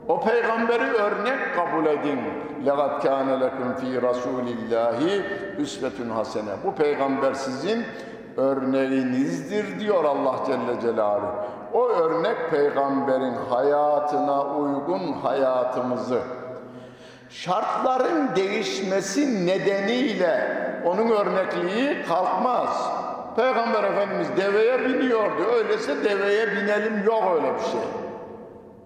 O 0.08 0.20
peygamberi 0.20 0.92
örnek 0.92 1.38
kabul 1.56 1.86
edin. 1.86 2.20
لَقَدْ 2.64 3.00
كَانَ 3.06 3.28
لَكُمْ 3.44 3.68
ف۪ي 3.80 4.00
رَسُولِ 4.00 4.46
اللّٰهِ 4.56 5.22
üsvetün 5.58 6.10
hasene. 6.10 6.50
Bu 6.64 6.74
peygamber 6.74 7.34
sizin 7.34 7.84
örneğinizdir 8.39 9.79
diyor 9.79 10.03
Allah 10.03 10.35
Celle 10.45 10.81
Celaluhu. 10.81 11.31
O 11.73 11.87
örnek 11.87 12.49
peygamberin 12.51 13.35
hayatına 13.49 14.41
uygun 14.41 15.13
hayatımızı 15.13 16.21
şartların 17.29 18.35
değişmesi 18.35 19.45
nedeniyle 19.45 20.57
onun 20.85 21.09
örnekliği 21.09 22.03
kalkmaz. 22.03 22.91
Peygamber 23.35 23.83
Efendimiz 23.83 24.27
deveye 24.37 24.79
biniyordu. 24.85 25.43
Öyleyse 25.57 26.03
deveye 26.03 26.51
binelim 26.51 27.03
yok 27.03 27.23
öyle 27.35 27.53
bir 27.53 27.59
şey. 27.59 27.81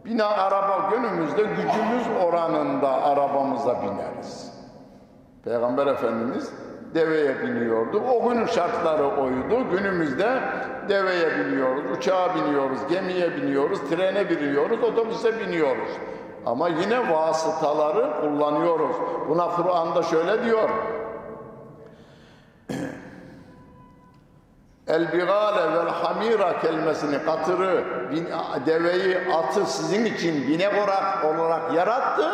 Bina 0.06 0.28
araba 0.28 0.90
günümüzde 0.92 1.42
gücümüz 1.42 2.24
oranında 2.26 3.04
arabamıza 3.04 3.82
bineriz. 3.82 4.54
Peygamber 5.44 5.88
Efendimiz 5.88 6.52
deveye 6.94 7.42
biniyordu. 7.42 8.02
O 8.10 8.30
günün 8.30 8.46
şartları 8.46 9.08
oydu. 9.08 9.70
Günümüzde 9.72 10.40
deveye 10.90 11.40
biniyoruz, 11.40 11.98
uçağa 11.98 12.36
biniyoruz, 12.36 12.80
gemiye 12.90 13.36
biniyoruz, 13.36 13.80
trene 13.90 14.30
biniyoruz, 14.30 14.84
otobüse 14.84 15.40
biniyoruz. 15.40 15.90
Ama 16.46 16.68
yine 16.70 17.12
vasıtaları 17.12 18.22
kullanıyoruz. 18.22 18.96
Buna 19.30 19.50
Kur'an'da 19.50 20.04
şöyle 20.04 20.44
diyor. 20.44 20.70
El-bigale 24.88 25.74
vel 25.74 25.90
hamira 25.90 26.60
kelimesini, 26.60 27.24
katırı, 27.26 27.84
bin, 28.12 28.28
deveyi, 28.66 29.18
atı 29.34 29.66
sizin 29.66 30.06
için 30.06 30.60
olarak, 30.68 31.26
olarak 31.26 31.74
yarattı. 31.74 32.32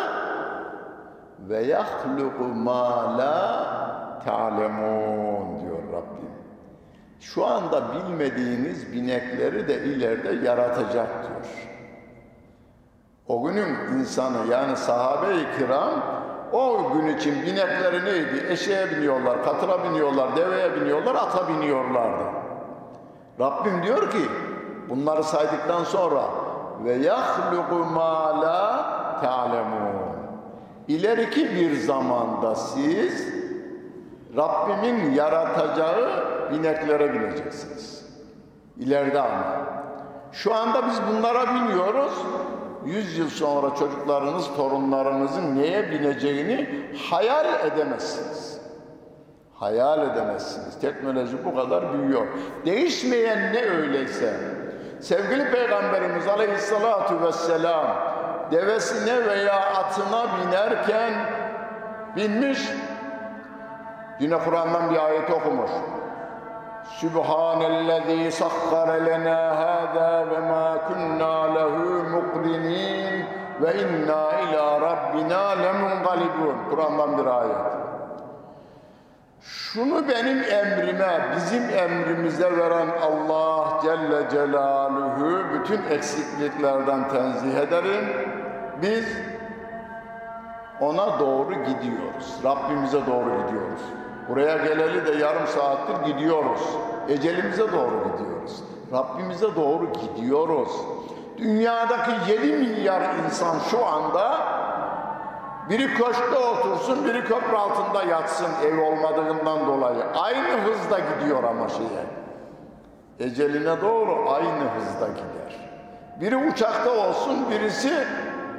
Ve 1.48 1.62
yahluku 1.62 2.44
ma 2.44 3.18
la 3.18 3.80
ta'lemun 4.24 5.60
diyor 5.60 5.82
Rabbim. 5.92 6.30
Şu 7.20 7.46
anda 7.46 7.82
bilmediğiniz 7.94 8.92
binekleri 8.92 9.68
de 9.68 9.84
ileride 9.84 10.46
yaratacak 10.46 11.08
diyor. 11.28 11.70
O 13.28 13.42
günün 13.42 13.98
insanı 13.98 14.52
yani 14.52 14.76
sahabe-i 14.76 15.58
kiram 15.58 15.90
o 16.52 16.92
gün 16.94 17.16
için 17.16 17.42
binekleri 17.42 18.04
neydi? 18.04 18.46
Eşeğe 18.48 18.90
biniyorlar, 18.90 19.44
katıra 19.44 19.84
biniyorlar, 19.84 20.36
deveye 20.36 20.80
biniyorlar, 20.80 21.14
ata 21.14 21.48
biniyorlardı. 21.48 22.24
Rabbim 23.40 23.82
diyor 23.82 24.10
ki 24.10 24.22
bunları 24.88 25.24
saydıktan 25.24 25.84
sonra 25.84 26.22
ve 26.84 26.92
yahluku 26.92 27.74
ma 27.74 28.40
la 28.40 28.86
ta'lemun. 29.22 30.00
İleriki 30.88 31.54
bir 31.54 31.76
zamanda 31.76 32.54
siz 32.54 33.39
Rabbimin 34.36 35.12
yaratacağı 35.12 36.24
bineklere 36.52 37.14
bineceksiniz. 37.14 38.06
İleride 38.78 39.20
ama. 39.20 39.44
Şu 40.32 40.54
anda 40.54 40.86
biz 40.86 41.00
bunlara 41.10 41.54
biniyoruz. 41.54 42.12
Yüz 42.84 43.18
yıl 43.18 43.28
sonra 43.28 43.74
çocuklarınız, 43.74 44.56
torunlarınızın 44.56 45.56
neye 45.56 45.90
bineceğini 45.90 46.86
hayal 47.10 47.66
edemezsiniz. 47.66 48.60
Hayal 49.54 50.10
edemezsiniz. 50.10 50.80
Teknoloji 50.80 51.44
bu 51.44 51.54
kadar 51.54 51.92
büyüyor. 51.92 52.26
Değişmeyen 52.66 53.52
ne 53.52 53.64
öyleyse. 53.64 54.34
Sevgili 55.00 55.50
Peygamberimiz 55.50 56.28
Aleyhisselatü 56.28 57.22
Vesselam 57.22 57.86
devesine 58.50 59.26
veya 59.26 59.60
atına 59.60 60.26
binerken 60.38 61.12
binmiş. 62.16 62.58
Yine 64.20 64.38
Kur'an'dan 64.38 64.90
bir 64.90 65.04
ayet 65.04 65.30
okumuş. 65.30 65.70
Sübhanellezî 66.84 68.32
sakkare 68.32 69.06
lenâ 69.06 69.56
hâzâ 69.56 70.30
ve 70.30 70.38
mâ 70.38 70.78
kunnâ 70.88 71.54
lehu 71.54 72.04
muqrinin 72.10 73.26
ve 73.62 73.74
inna 73.74 74.32
ilâ 74.32 74.80
rabbina 74.80 75.48
lemunqalibun. 75.48 76.56
Kur'an'dan 76.70 77.18
bir 77.18 77.26
ayet. 77.26 77.56
Şunu 79.40 80.08
benim 80.08 80.42
emrime, 80.42 81.20
bizim 81.36 81.62
emrimize 81.70 82.56
veren 82.56 82.88
Allah 83.02 83.80
Celle 83.82 84.30
Celaluhu 84.30 85.44
bütün 85.54 85.82
eksikliklerden 85.90 87.08
tenzih 87.08 87.58
ederim. 87.58 88.04
Biz 88.82 89.06
ona 90.80 91.18
doğru 91.18 91.52
gidiyoruz. 91.52 92.36
Rabbimize 92.44 93.06
doğru 93.06 93.30
gidiyoruz. 93.46 93.82
Buraya 94.28 94.56
geleli 94.56 95.06
de 95.06 95.24
yarım 95.24 95.46
saattir 95.46 96.12
gidiyoruz. 96.12 96.60
Ecelimize 97.08 97.72
doğru 97.72 98.02
gidiyoruz. 98.12 98.62
Rabbimize 98.92 99.56
doğru 99.56 99.86
gidiyoruz. 99.92 100.70
Dünyadaki 101.38 102.32
7 102.32 102.46
milyar 102.46 103.02
insan 103.26 103.58
şu 103.70 103.86
anda 103.86 104.38
biri 105.70 105.94
köşkte 105.94 106.38
otursun, 106.38 107.04
biri 107.04 107.24
köprü 107.24 107.56
altında 107.56 108.02
yatsın 108.02 108.48
ev 108.64 108.80
olmadığından 108.80 109.66
dolayı. 109.66 110.04
Aynı 110.14 110.60
hızda 110.60 110.98
gidiyor 110.98 111.44
ama 111.44 111.68
şeye. 111.68 112.06
Eceline 113.28 113.80
doğru 113.80 114.30
aynı 114.30 114.64
hızda 114.70 115.08
gider. 115.08 115.70
Biri 116.20 116.36
uçakta 116.36 116.90
olsun, 116.90 117.50
birisi 117.50 118.04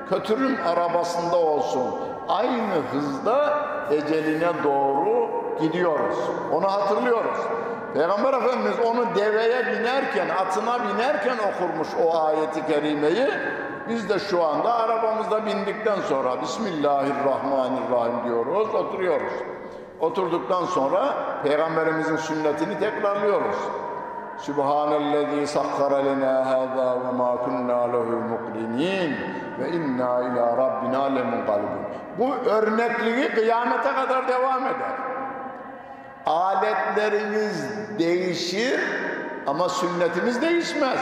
kötürüm 0.09 0.57
arabasında 0.67 1.38
olsun. 1.38 1.84
Aynı 2.28 2.74
hızda 2.91 3.53
eceline 3.91 4.63
doğru 4.63 5.30
gidiyoruz. 5.61 6.17
Onu 6.53 6.72
hatırlıyoruz. 6.72 7.38
Peygamber 7.93 8.34
Efendimiz 8.34 8.80
onu 8.86 9.05
deveye 9.15 9.65
binerken, 9.65 10.30
atına 10.30 10.80
binerken 10.84 11.38
okurmuş 11.38 11.88
o 12.05 12.26
ayeti 12.26 12.65
kerimeyi. 12.67 13.28
Biz 13.89 14.09
de 14.09 14.19
şu 14.19 14.43
anda 14.43 14.74
arabamızda 14.74 15.45
bindikten 15.45 16.01
sonra 16.01 16.41
Bismillahirrahmanirrahim 16.41 18.24
diyoruz, 18.26 18.76
oturuyoruz. 18.76 19.34
Oturduktan 19.99 20.65
sonra 20.65 21.13
Peygamberimizin 21.43 22.15
sünnetini 22.15 22.80
tekrarlıyoruz. 22.80 23.55
Sübhanellezî 24.38 25.48
sakkara 25.48 25.96
lenâ 25.98 26.46
hâzâ 26.46 26.96
ve 27.08 27.12
mâ 27.18 27.38
kunnâ 27.38 27.84
lehu 27.84 28.22
muqrinin 28.30 29.16
ve 29.60 29.70
inna 29.70 30.22
ilâ 30.22 30.58
rabbina 30.58 31.04
lemunqalibun. 31.04 31.82
Bu 32.18 32.34
örnekliği 32.50 33.30
kıyamete 33.30 33.92
kadar 33.96 34.28
devam 34.28 34.66
eder. 34.66 34.92
Aletlerimiz 36.26 37.70
değişir 38.00 38.80
ama 39.48 39.70
sünnetimiz 39.70 40.42
değişmez. 40.42 41.00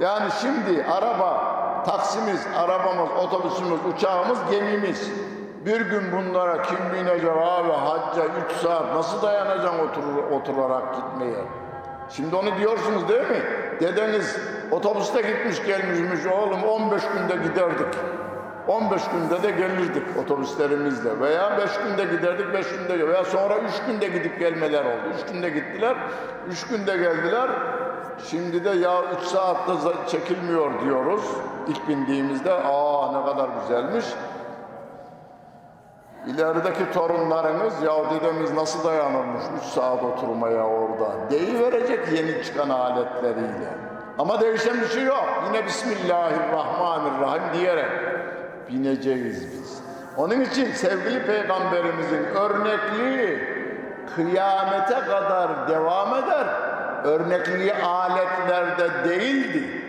Yani 0.00 0.30
şimdi 0.40 0.86
araba, 0.92 1.54
taksimiz, 1.86 2.46
arabamız, 2.56 3.10
otobüsümüz, 3.18 3.80
uçağımız, 3.94 4.38
gemimiz. 4.50 5.10
Bir 5.66 5.80
gün 5.80 6.12
bunlara 6.12 6.62
kim 6.62 6.78
binecek 6.92 7.30
abi 7.30 7.72
hacca 7.72 8.24
3 8.50 8.56
saat 8.56 8.94
nasıl 8.94 9.22
dayanacaksın 9.22 9.78
otur, 9.78 10.32
oturarak 10.32 10.94
gitmeye? 10.96 11.63
Şimdi 12.10 12.36
onu 12.36 12.58
diyorsunuz 12.58 13.08
değil 13.08 13.20
mi? 13.30 13.42
Dedeniz 13.80 14.36
otobüste 14.70 15.22
gitmiş 15.22 15.66
gelmişmiş 15.66 16.26
oğlum 16.26 16.62
15 16.62 17.02
günde 17.02 17.48
giderdik. 17.48 17.94
15 18.68 19.02
günde 19.08 19.42
de 19.42 19.50
gelirdik 19.50 20.02
otobüslerimizle 20.24 21.20
veya 21.20 21.58
5 21.58 21.70
günde 21.78 22.16
giderdik 22.16 22.54
5 22.54 22.66
günde 22.68 23.08
veya 23.08 23.24
sonra 23.24 23.58
3 23.58 23.86
günde 23.86 24.08
gidip 24.08 24.38
gelmeler 24.38 24.84
oldu. 24.84 25.14
3 25.24 25.32
günde 25.32 25.50
gittiler, 25.50 25.96
3 26.48 26.66
günde 26.66 26.96
geldiler. 26.96 27.50
Şimdi 28.30 28.64
de 28.64 28.70
ya 28.70 29.02
3 29.22 29.26
saatte 29.26 29.72
çekilmiyor 30.08 30.70
diyoruz. 30.84 31.22
İlk 31.68 31.88
bindiğimizde 31.88 32.52
aa 32.52 33.12
ne 33.18 33.26
kadar 33.26 33.48
güzelmiş. 33.60 34.04
İlerideki 36.26 36.92
torunlarınız 36.92 37.82
ya 37.82 37.92
dedemiz 38.10 38.52
nasıl 38.52 38.88
dayanırmış 38.88 39.44
3 39.66 39.72
saat 39.72 40.02
oturmaya 40.02 40.64
orada. 40.66 41.30
Deyiverecek 41.30 42.00
yeni 42.12 42.44
çıkan 42.44 42.68
aletleriyle. 42.68 43.68
Ama 44.18 44.40
değişen 44.40 44.80
bir 44.80 44.88
şey 44.88 45.02
yok. 45.02 45.42
Yine 45.46 45.66
Bismillahirrahmanirrahim 45.66 47.42
diyerek 47.54 47.90
bineceğiz 48.68 49.46
biz. 49.52 49.82
Onun 50.16 50.40
için 50.40 50.72
sevgili 50.72 51.26
peygamberimizin 51.26 52.24
örnekliği 52.24 53.38
kıyamete 54.16 54.94
kadar 54.94 55.68
devam 55.68 56.14
eder. 56.14 56.46
Örnekliği 57.04 57.74
aletlerde 57.74 59.08
değildi. 59.08 59.84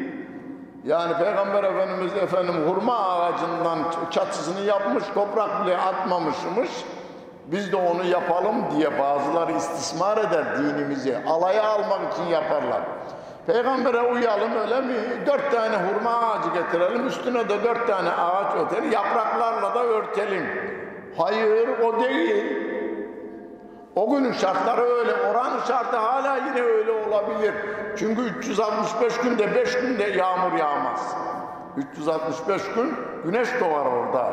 Yani 0.85 1.17
Peygamber 1.17 1.63
Efendimiz 1.63 2.13
efendim 2.17 2.55
hurma 2.67 2.97
ağacından 2.97 3.79
çatısını 4.11 4.61
yapmış, 4.65 5.03
toprak 5.13 5.65
bile 5.65 5.77
atmamışmış. 5.77 6.69
Biz 7.45 7.71
de 7.71 7.75
onu 7.75 8.05
yapalım 8.05 8.55
diye 8.75 8.99
bazıları 8.99 9.51
istismar 9.51 10.17
eder 10.17 10.45
dinimizi. 10.57 11.17
Alaya 11.27 11.69
almak 11.69 12.13
için 12.13 12.23
yaparlar. 12.23 12.81
Peygambere 13.47 14.01
uyalım 14.01 14.51
öyle 14.55 14.81
mi? 14.81 14.95
Dört 15.25 15.51
tane 15.51 15.75
hurma 15.77 16.11
ağacı 16.11 16.49
getirelim, 16.49 17.07
üstüne 17.07 17.49
de 17.49 17.63
dört 17.63 17.87
tane 17.87 18.09
ağaç 18.11 18.55
örtelim, 18.55 18.91
yapraklarla 18.91 19.75
da 19.75 19.83
örtelim. 19.83 20.45
Hayır, 21.17 21.69
o 21.79 22.01
değil. 22.01 22.64
O 23.95 24.09
günün 24.09 24.31
şartları 24.33 24.81
öyle, 24.81 25.13
oranın 25.13 25.59
şartı 25.67 25.97
hala 25.97 26.37
yine 26.37 26.61
öyle 26.61 26.91
olabilir. 26.91 27.53
Çünkü 27.97 28.21
365 28.21 29.17
günde 29.17 29.55
5 29.55 29.73
günde 29.73 30.03
yağmur 30.03 30.57
yağmaz. 30.57 31.15
365 31.77 32.61
gün 32.75 32.95
güneş 33.25 33.49
doğar 33.61 33.85
orada. 33.85 34.27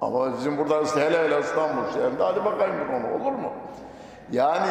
Ama 0.00 0.32
bizim 0.32 0.58
burada 0.58 0.74
hele 0.94 1.24
hele 1.24 1.40
İstanbul 1.40 1.92
şehrinde 1.94 2.22
hadi 2.22 2.44
bakayım 2.44 2.74
bunu 2.92 3.22
olur 3.22 3.38
mu? 3.38 3.52
Yani 4.32 4.70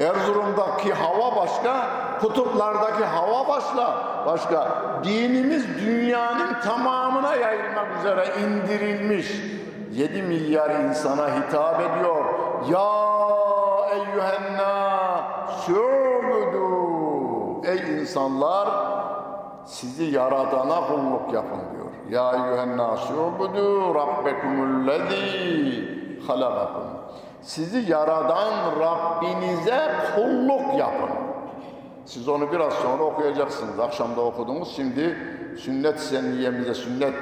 Erzurum'daki 0.00 0.92
hava 0.92 1.36
başka, 1.36 1.86
kutuplardaki 2.20 3.04
hava 3.04 3.48
başka. 3.48 3.94
Başka. 4.26 4.82
Dinimiz 5.04 5.78
dünyanın 5.78 6.60
tamamına 6.64 7.36
yayılmak 7.36 7.86
üzere 8.00 8.26
indirilmiş. 8.40 9.32
7 9.92 10.22
milyar 10.22 10.70
insana 10.70 11.28
hitap 11.36 11.80
ediyor. 11.80 12.24
Ya 12.70 12.90
eyyühenna 13.92 14.88
şubudu. 15.66 16.68
Ey 17.66 18.00
insanlar 18.00 18.68
sizi 19.66 20.04
yaradana 20.04 20.86
kulluk 20.86 21.32
yapın 21.32 21.60
diyor. 21.72 21.90
Ya 22.10 22.32
eyyühenna 22.32 22.96
şubudu 22.96 23.94
rabbekumullezî 23.94 25.88
halakakum. 26.26 26.82
Sizi 27.42 27.92
yaradan 27.92 28.52
Rabbinize 28.80 29.90
kulluk 30.14 30.78
yapın. 30.78 31.10
Siz 32.04 32.28
onu 32.28 32.52
biraz 32.52 32.72
sonra 32.72 33.02
okuyacaksınız. 33.02 33.80
Akşamda 33.80 34.20
okudunuz. 34.20 34.72
Şimdi 34.76 35.16
sünnet 35.58 36.00
senniyemize, 36.00 36.74
sünnet 36.74 37.14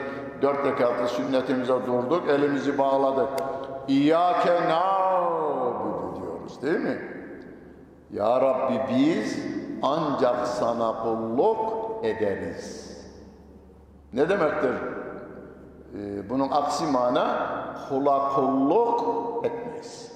dört 0.43 0.67
rekatlı 0.67 1.09
sünnetimize 1.09 1.75
durduk. 1.87 2.29
Elimizi 2.29 2.79
bağladık. 2.79 3.29
İyyâke 3.89 4.69
nâbudu 4.69 6.21
diyoruz 6.21 6.63
değil 6.63 6.79
mi? 6.81 6.99
Ya 8.13 8.41
Rabbi 8.41 8.81
biz 8.95 9.39
ancak 9.83 10.47
sana 10.47 11.03
kulluk 11.03 11.73
ederiz. 12.05 12.97
Ne 14.13 14.29
demektir? 14.29 14.75
Ee, 15.95 16.31
bunun 16.31 16.51
aksi 16.51 16.87
mana 16.87 17.47
kula 17.89 18.29
kulluk 18.29 19.05
etmeyiz. 19.45 20.13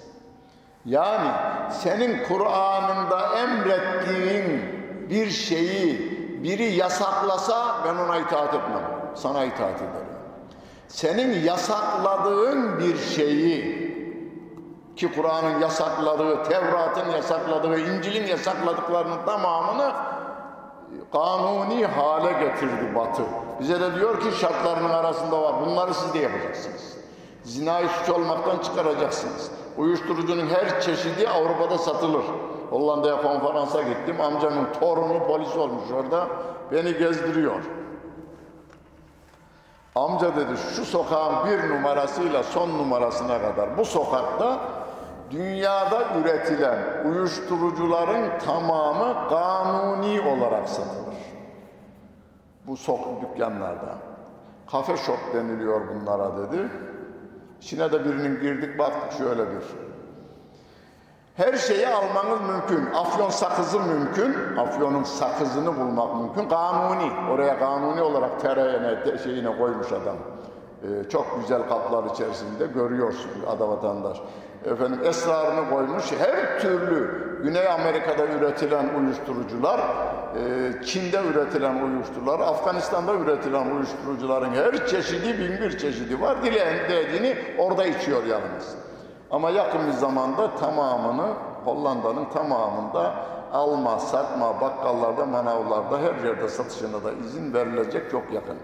Yani 0.85 1.31
senin 1.71 2.25
Kur'an'ında 2.25 3.39
emrettiğin 3.39 4.63
bir 5.11 5.31
şeyi 5.31 6.11
biri 6.43 6.65
yasaklasa 6.65 7.85
ben 7.85 7.97
ona 7.97 8.17
itaat 8.19 8.55
etmem. 8.55 8.83
Sana 9.15 9.45
itaat 9.45 9.77
ederim. 9.77 10.20
Senin 10.91 11.45
yasakladığın 11.45 12.79
bir 12.79 12.97
şeyi 12.97 13.91
ki 14.97 15.13
Kur'an'ın 15.13 15.61
yasakladığı, 15.61 16.43
Tevrat'ın 16.43 17.11
yasakladığı, 17.11 17.79
İncil'in 17.79 18.27
yasakladıklarının 18.27 19.27
tamamını 19.27 19.93
kanuni 21.13 21.87
hale 21.87 22.33
getirdi 22.33 22.95
Batı. 22.95 23.23
Bize 23.61 23.81
de 23.81 23.95
diyor 23.95 24.21
ki 24.21 24.39
şartlarının 24.41 24.91
arasında 24.91 25.43
var. 25.43 25.55
Bunları 25.67 25.95
siz 25.95 26.15
de 26.15 26.19
yapacaksınız. 26.19 26.97
Zinayı 27.45 27.89
suç 27.89 28.09
olmaktan 28.09 28.59
çıkaracaksınız. 28.59 29.51
Uyuşturucunun 29.77 30.47
her 30.47 30.81
çeşidi 30.81 31.29
Avrupa'da 31.29 31.79
satılır. 31.79 32.25
Hollanda'ya 32.71 33.23
konferansa 33.23 33.83
gittim. 33.83 34.21
Amcamın 34.21 34.67
torunu 34.81 35.27
polis 35.27 35.57
olmuş 35.57 35.91
orada. 35.95 36.27
Beni 36.73 36.99
gezdiriyor. 36.99 37.80
Amca 39.95 40.37
dedi 40.37 40.53
şu 40.77 40.85
sokağın 40.85 41.51
bir 41.51 41.71
numarasıyla 41.71 42.43
son 42.43 42.79
numarasına 42.79 43.43
kadar 43.43 43.79
bu 43.79 43.85
sokakta 43.85 44.61
dünyada 45.31 46.05
üretilen 46.21 46.79
uyuşturucuların 47.05 48.39
tamamı 48.39 49.29
kanuni 49.29 50.21
olarak 50.21 50.69
satılır. 50.69 51.17
Bu 52.67 52.77
sok 52.77 53.01
dükkanlarda. 53.23 53.95
Kafe 54.71 54.97
shop 54.97 55.19
deniliyor 55.35 55.81
bunlara 55.89 56.31
dedi. 56.39 56.69
İçine 57.61 57.93
de 57.93 58.05
birinin 58.05 58.41
girdik 58.41 58.79
baktık 58.79 59.19
şöyle 59.19 59.47
bir. 59.47 59.90
Her 61.37 61.53
şeyi 61.53 61.89
almanız 61.89 62.41
mümkün. 62.41 62.95
Afyon 62.95 63.31
sakızı 63.31 63.81
mümkün. 63.81 64.57
Afyonun 64.57 65.03
sakızını 65.03 65.77
bulmak 65.77 66.17
mümkün. 66.17 66.49
Kanuni. 66.49 67.13
Oraya 67.31 67.59
kanuni 67.59 68.03
olarak 68.03 68.41
tereyene 68.41 69.19
şeyine 69.25 69.59
koymuş 69.59 69.93
adam. 69.93 70.17
Ee, 70.83 71.09
çok 71.09 71.41
güzel 71.41 71.69
kaplar 71.69 72.05
içerisinde 72.15 72.67
görüyorsun 72.67 73.31
ada 73.49 73.69
vatandaş. 73.69 74.21
Efendim 74.65 75.01
esrarını 75.05 75.71
koymuş. 75.71 76.05
Her 76.19 76.61
türlü 76.61 77.31
Güney 77.43 77.69
Amerika'da 77.69 78.27
üretilen 78.27 78.89
uyuşturucular, 78.99 79.81
e, 79.81 80.85
Çin'de 80.85 81.23
üretilen 81.33 81.83
uyuşturucular, 81.83 82.41
Afganistan'da 82.41 83.15
üretilen 83.15 83.71
uyuşturucuların 83.71 84.51
her 84.53 84.87
çeşidi 84.87 85.39
bin 85.39 85.61
bir 85.61 85.79
çeşidi 85.79 86.21
var. 86.21 86.43
Dileyen 86.43 86.91
dediğini 86.91 87.37
orada 87.59 87.87
içiyor 87.87 88.25
yalnız. 88.25 88.77
Ama 89.31 89.51
yakın 89.51 89.87
bir 89.87 89.93
zamanda 89.93 90.57
tamamını 90.57 91.27
Hollanda'nın 91.65 92.25
tamamında 92.25 93.15
alma, 93.53 93.99
satma, 93.99 94.61
bakkallarda, 94.61 95.27
manavlarda 95.27 95.99
her 95.99 96.25
yerde 96.25 96.49
satışına 96.49 97.05
da 97.05 97.13
izin 97.13 97.55
verilecek 97.55 98.11
çok 98.11 98.33
yakın. 98.33 98.57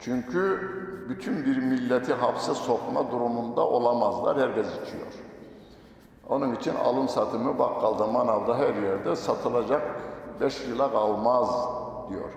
Çünkü 0.00 0.70
bütün 1.08 1.44
bir 1.44 1.56
milleti 1.56 2.14
hapse 2.14 2.54
sokma 2.54 3.10
durumunda 3.10 3.60
olamazlar, 3.60 4.40
herkes 4.40 4.66
içiyor. 4.66 5.06
Onun 6.28 6.54
için 6.54 6.74
alım 6.74 7.08
satımı 7.08 7.58
bakkalda, 7.58 8.06
manavda 8.06 8.58
her 8.58 8.74
yerde 8.74 9.16
satılacak 9.16 9.82
beş 10.40 10.66
yıla 10.68 10.92
kalmaz 10.92 11.48
diyor. 12.10 12.30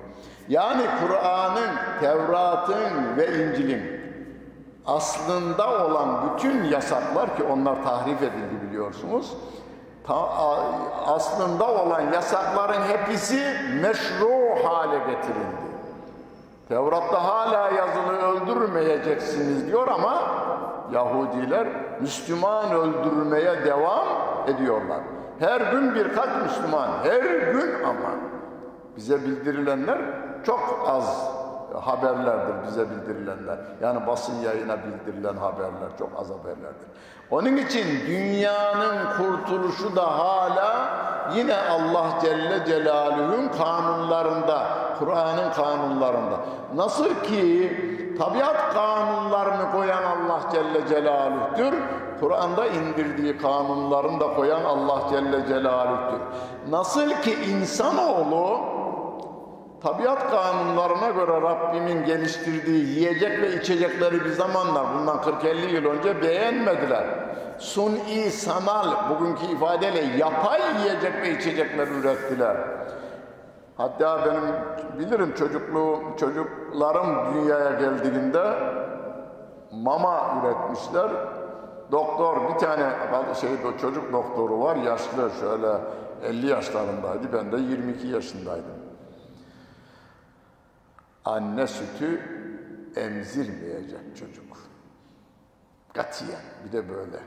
Yani 0.50 0.84
Kur'an'ın, 1.02 2.00
Tevrat'ın 2.00 3.18
ve 3.18 3.28
İncil'in 3.28 3.97
aslında 4.88 5.86
olan 5.86 6.10
bütün 6.30 6.64
yasaklar 6.64 7.38
ki 7.38 7.44
onlar 7.44 7.84
tahrif 7.84 8.22
edildi 8.22 8.70
biliyorsunuz. 8.70 9.38
Aslında 11.08 11.68
olan 11.68 12.02
yasakların 12.14 12.82
hepsi 12.82 13.56
meşru 13.82 14.66
hale 14.66 14.98
getirildi. 14.98 15.68
Tevrat'ta 16.68 17.24
hala 17.24 17.70
yazılı 17.70 18.18
öldürmeyeceksiniz 18.18 19.68
diyor 19.68 19.88
ama 19.88 20.22
Yahudiler 20.94 21.68
Müslüman 22.02 22.72
öldürmeye 22.72 23.66
devam 23.66 24.08
ediyorlar. 24.48 25.00
Her 25.40 25.62
gün 25.62 25.96
birkaç 25.96 26.30
Müslüman, 26.44 26.90
her 27.04 27.52
gün 27.54 27.84
ama 27.84 28.10
bize 28.98 29.22
bildirilenler 29.26 29.98
çok 30.46 30.86
az 30.88 31.37
haberlerdir 31.78 32.54
bize 32.68 32.86
bildirilenler. 32.90 33.58
Yani 33.82 34.08
basın 34.08 34.42
yayına 34.42 34.78
bildirilen 34.78 35.38
haberler 35.38 35.90
çok 36.00 36.10
az 36.20 36.30
haberlerdir. 36.30 36.88
Onun 37.32 37.58
için 37.58 37.86
dünyanın 38.08 38.98
kurtuluşu 39.18 39.96
da 39.96 40.20
hala 40.20 40.90
yine 41.36 41.56
Allah 41.56 42.06
Celle 42.22 42.66
Celaluhu'nun 42.66 43.48
kanunlarında, 43.48 44.68
Kur'an'ın 45.00 45.52
kanunlarında. 45.52 46.40
Nasıl 46.76 47.10
ki 47.24 47.72
tabiat 48.20 48.74
kanunlarını 48.74 49.72
koyan 49.72 50.04
Allah 50.04 50.40
Celle 50.52 50.88
Celaluh'tür, 50.88 51.74
Kur'an'da 52.20 52.68
indirdiği 52.68 53.38
kanunlarını 53.38 54.20
da 54.20 54.34
koyan 54.34 54.64
Allah 54.64 55.02
Celle 55.10 55.48
Celaluh'tür. 55.48 56.20
Nasıl 56.70 57.10
ki 57.10 57.34
insanoğlu 57.34 58.60
tabiat 59.84 60.32
kanunlarına 60.32 61.10
göre 61.10 61.42
Rabbimin 61.42 62.06
geliştirdiği 62.06 62.86
yiyecek 62.86 63.42
ve 63.42 63.56
içecekleri 63.56 64.26
bir 64.26 64.30
zamanlar 64.30 64.86
bundan 65.00 65.18
40-50 65.18 65.72
yıl 65.72 65.86
önce 65.86 66.22
beğenmediler. 66.22 67.06
Suni, 67.58 68.32
sanal, 68.32 69.10
bugünkü 69.10 69.46
ifadeyle 69.46 70.18
yapay 70.18 70.62
yiyecek 70.80 71.14
ve 71.22 71.32
içecekler 71.32 71.88
ürettiler. 71.88 72.58
Hatta 73.78 74.26
benim 74.26 74.44
bilirim 75.00 75.34
çocukluğum, 75.36 76.00
çocuklarım 76.20 77.34
dünyaya 77.34 77.72
geldiğinde 77.72 78.54
mama 79.72 80.42
üretmişler. 80.42 81.10
Doktor 81.92 82.38
bir 82.50 82.60
tane 82.60 82.84
şey 83.42 83.50
çocuk 83.82 84.14
doktoru 84.14 84.60
var 84.60 84.76
yaşlı 84.76 85.32
şöyle 85.40 85.78
50 86.24 86.48
yaşlarındaydı 86.48 87.34
ben 87.34 87.52
de 87.52 87.58
22 87.58 88.08
yaşındaydım 88.08 88.77
anne 91.28 91.68
sütü 91.68 92.22
emzirmeyecek 92.96 94.18
çocuk. 94.18 94.58
Katiyen 95.94 96.42
bir 96.66 96.72
de 96.72 96.90
böyle. 96.90 97.20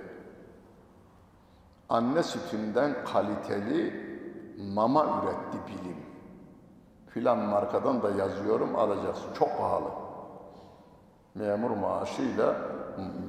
Anne 1.88 2.22
sütünden 2.22 3.04
kaliteli 3.04 4.10
mama 4.74 5.04
üretti 5.04 5.58
bilim. 5.66 5.96
Filan 7.06 7.38
markadan 7.38 8.02
da 8.02 8.10
yazıyorum 8.10 8.76
alacaksın. 8.76 9.34
Çok 9.38 9.58
pahalı. 9.58 9.90
Memur 11.34 11.70
maaşıyla 11.70 12.56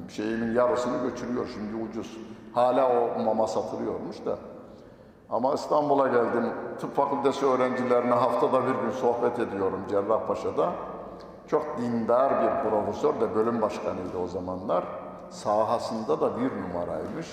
şeyimin 0.10 0.54
yarısını 0.54 1.10
götürüyor 1.10 1.50
şimdi 1.54 1.84
ucuz. 1.84 2.18
Hala 2.54 3.16
o 3.16 3.20
mama 3.24 3.48
satılıyormuş 3.48 4.26
da. 4.26 4.38
Ama 5.32 5.54
İstanbul'a 5.54 6.08
geldim. 6.08 6.46
Tıp 6.80 6.96
fakültesi 6.96 7.46
öğrencilerine 7.46 8.14
haftada 8.14 8.62
bir 8.62 8.74
gün 8.74 8.92
sohbet 8.92 9.40
ediyorum 9.40 9.80
Cerrahpaşa'da. 9.90 10.72
Çok 11.48 11.78
dindar 11.78 12.32
bir 12.42 12.70
profesör 12.70 13.14
de 13.22 13.36
bölüm 13.36 13.62
başkanıydı 13.62 14.18
o 14.24 14.28
zamanlar. 14.28 14.84
Sahasında 15.30 16.22
da 16.22 16.38
bir 16.38 16.52
numaraymış. 16.52 17.28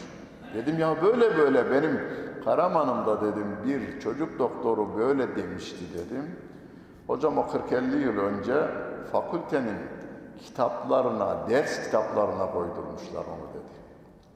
Dedim 0.55 0.79
ya 0.79 1.03
böyle 1.03 1.39
böyle 1.39 1.71
benim 1.71 2.01
Karaman'ımda 2.45 3.21
dedim 3.21 3.57
bir 3.65 4.01
çocuk 4.01 4.39
doktoru 4.39 4.97
böyle 4.97 5.37
demişti 5.37 5.85
dedim. 5.95 6.37
Hocam 7.07 7.39
o 7.39 7.41
40-50 7.41 7.99
yıl 7.99 8.19
önce 8.19 8.55
fakültenin 9.13 9.79
kitaplarına, 10.39 11.37
ders 11.51 11.85
kitaplarına 11.85 12.53
koydurmuşlar 12.53 13.21
onu 13.21 13.49
dedi. 13.55 13.73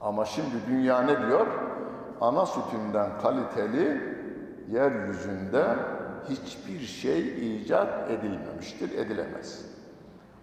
Ama 0.00 0.24
şimdi 0.24 0.54
dünya 0.68 1.02
ne 1.02 1.26
diyor? 1.26 1.46
Ana 2.22 2.46
sütünden 2.46 3.10
kaliteli 3.22 4.00
yeryüzünde 4.70 5.64
hiçbir 6.28 6.80
şey 6.80 7.20
icat 7.56 8.10
edilmemiştir, 8.10 8.98
edilemez. 8.98 9.64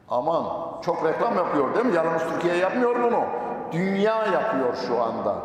Aman 0.09 0.45
çok 0.81 1.05
reklam 1.05 1.35
yapıyor 1.35 1.75
değil 1.75 1.85
mi? 1.85 1.95
Yalnız 1.95 2.21
Türkiye 2.33 2.55
yapmıyor 2.55 2.95
bunu. 3.03 3.23
Dünya 3.71 4.25
yapıyor 4.25 4.75
şu 4.87 5.03
anda. 5.03 5.35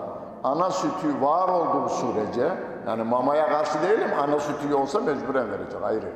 Ana 0.44 0.70
sütü 0.70 1.20
var 1.20 1.48
olduğu 1.48 1.88
sürece, 1.88 2.52
yani 2.86 3.02
mamaya 3.02 3.48
karşı 3.48 3.82
değilim, 3.82 4.10
ana 4.20 4.40
sütü 4.40 4.74
olsa 4.74 5.00
mecburen 5.00 5.50
verecek, 5.50 5.82
ayrı. 5.82 6.12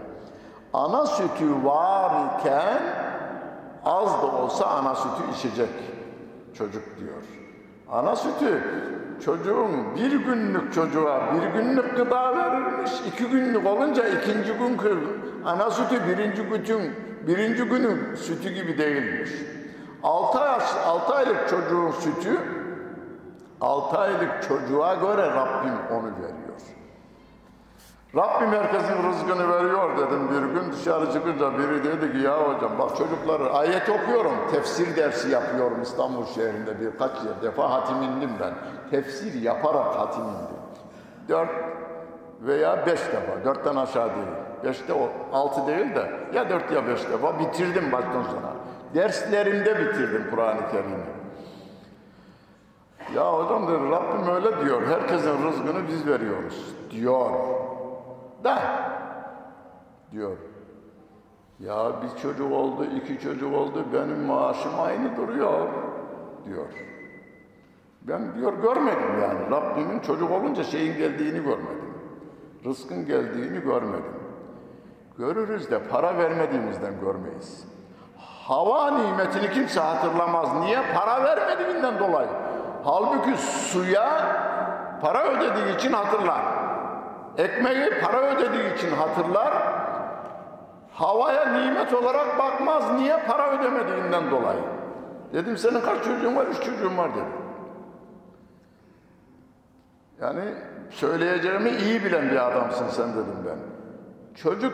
Ana 0.72 1.06
sütü 1.06 1.64
varken 1.64 2.82
az 3.84 4.22
da 4.22 4.26
olsa 4.26 4.66
ana 4.66 4.94
sütü 4.94 5.30
içecek 5.34 5.70
çocuk 6.54 6.98
diyor. 6.98 7.37
Ana 7.92 8.16
sütü 8.16 8.62
çocuğun 9.24 9.96
bir 9.96 10.12
günlük 10.12 10.74
çocuğa 10.74 11.20
bir 11.34 11.60
günlük 11.60 11.96
gıda 11.96 12.36
verirmiş. 12.36 12.92
iki 13.06 13.24
günlük 13.24 13.66
olunca 13.66 14.08
ikinci 14.08 14.52
gün 14.52 14.76
ana 15.44 15.70
sütü 15.70 16.08
birinci 16.08 16.42
günün 16.42 16.92
birinci 17.26 17.64
günün 17.64 18.14
sütü 18.14 18.50
gibi 18.50 18.78
değilmiş. 18.78 19.30
Altı, 20.02 20.38
yaş, 20.38 20.74
altı 20.86 21.14
aylık 21.14 21.48
çocuğun 21.48 21.90
sütü 21.90 22.38
altı 23.60 23.98
aylık 23.98 24.42
çocuğa 24.48 24.94
göre 24.94 25.26
Rabbim 25.26 25.74
onu 25.90 26.12
veriyor. 26.22 26.47
Rabbim 28.16 28.52
herkesin 28.52 29.10
rızkını 29.10 29.48
veriyor 29.48 29.98
dedim 29.98 30.28
bir 30.30 30.60
gün. 30.60 30.72
Dışarı 30.72 31.12
çıkınca 31.12 31.58
biri 31.58 31.84
dedi 31.84 32.12
ki 32.12 32.18
ya 32.18 32.48
hocam 32.48 32.78
bak 32.78 32.96
çocukları 32.96 33.52
ayet 33.52 33.88
okuyorum. 33.88 34.32
Tefsir 34.52 34.96
dersi 34.96 35.30
yapıyorum 35.30 35.82
İstanbul 35.82 36.26
şehrinde 36.26 36.80
birkaç 36.80 37.12
defa 37.42 37.70
hatimindim 37.70 38.30
ben. 38.40 38.54
Tefsir 38.90 39.42
yaparak 39.42 39.98
hatimindim 39.98 40.58
dört 41.28 41.50
veya 42.40 42.86
beş 42.86 43.00
defa. 43.00 43.44
Dörtten 43.44 43.76
aşağı 43.76 44.08
değil. 44.08 44.26
Beşte 44.64 44.92
o 44.92 45.08
altı 45.32 45.66
değil 45.66 45.94
de 45.94 46.10
ya 46.34 46.50
dört 46.50 46.72
ya 46.72 46.86
beş 46.86 47.08
defa 47.08 47.38
bitirdim 47.38 47.92
baştan 47.92 48.22
sona. 48.22 48.52
Derslerimde 48.94 49.80
bitirdim 49.80 50.26
Kur'an-ı 50.30 50.70
Kerim'i. 50.70 51.18
Ya 53.16 53.32
hocam 53.32 53.68
dedi 53.68 53.90
Rabbim 53.90 54.34
öyle 54.34 54.64
diyor. 54.64 54.82
Herkesin 54.86 55.46
rızkını 55.46 55.88
biz 55.88 56.06
veriyoruz 56.06 56.74
diyor 56.90 57.30
da 58.44 58.58
diyor. 60.12 60.36
Ya 61.60 61.92
bir 62.02 62.22
çocuk 62.22 62.52
oldu, 62.52 62.84
iki 62.84 63.20
çocuk 63.20 63.54
oldu, 63.54 63.84
benim 63.92 64.24
maaşım 64.24 64.80
aynı 64.80 65.16
duruyor 65.16 65.68
diyor. 66.44 66.66
Ben 68.02 68.34
diyor 68.34 68.52
görmedim 68.62 69.20
yani. 69.22 69.50
Rabbimin 69.50 70.00
çocuk 70.00 70.30
olunca 70.30 70.64
şeyin 70.64 70.98
geldiğini 70.98 71.44
görmedim. 71.44 71.94
Rızkın 72.64 73.06
geldiğini 73.06 73.60
görmedim. 73.60 74.14
Görürüz 75.18 75.70
de 75.70 75.82
para 75.88 76.18
vermediğimizden 76.18 77.00
görmeyiz. 77.00 77.64
Hava 78.16 78.90
nimetini 78.90 79.50
kimse 79.50 79.80
hatırlamaz. 79.80 80.48
Niye? 80.60 80.78
Para 80.94 81.24
vermediğinden 81.24 81.98
dolayı. 81.98 82.28
Halbuki 82.84 83.36
suya 83.36 84.36
para 85.02 85.24
ödediği 85.24 85.76
için 85.76 85.92
hatırlar. 85.92 86.67
Ekmeği 87.38 87.90
para 88.02 88.20
ödediği 88.20 88.74
için 88.74 88.90
hatırlar. 88.90 89.52
Havaya 90.92 91.46
nimet 91.52 91.94
olarak 91.94 92.38
bakmaz. 92.38 92.92
Niye? 92.94 93.16
Para 93.26 93.58
ödemediğinden 93.58 94.30
dolayı. 94.30 94.60
Dedim 95.32 95.56
senin 95.56 95.80
kaç 95.80 96.04
çocuğun 96.04 96.36
var? 96.36 96.46
Üç 96.46 96.56
çocuğum 96.62 96.96
var 96.96 97.10
dedim. 97.10 97.32
Yani 100.20 100.40
söyleyeceğimi 100.90 101.70
iyi 101.70 102.04
bilen 102.04 102.30
bir 102.30 102.46
adamsın 102.50 102.88
sen 102.88 103.12
dedim 103.12 103.46
ben. 103.46 103.58
Çocuk 104.34 104.72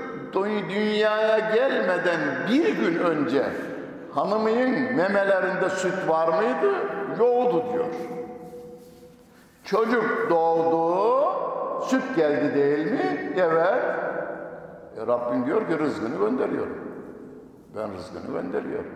dünyaya 0.68 1.38
gelmeden 1.38 2.20
bir 2.50 2.76
gün 2.76 2.98
önce 2.98 3.44
hanımının 4.14 4.94
memelerinde 4.94 5.70
süt 5.70 6.08
var 6.08 6.28
mıydı? 6.28 6.74
Yoktu 7.18 7.64
diyor. 7.72 7.84
Çocuk 9.64 10.30
doğdu, 10.30 11.24
süt 11.87 12.16
geldi 12.16 12.55
değil 12.55 12.93
mi? 12.93 13.32
Evet. 13.37 13.85
E 14.99 15.07
Rabbim 15.07 15.47
diyor 15.47 15.68
ki 15.68 15.78
rızkını 15.78 16.16
gönderiyorum. 16.18 16.78
Ben 17.76 17.95
rızkını 17.95 18.26
gönderiyorum. 18.26 18.95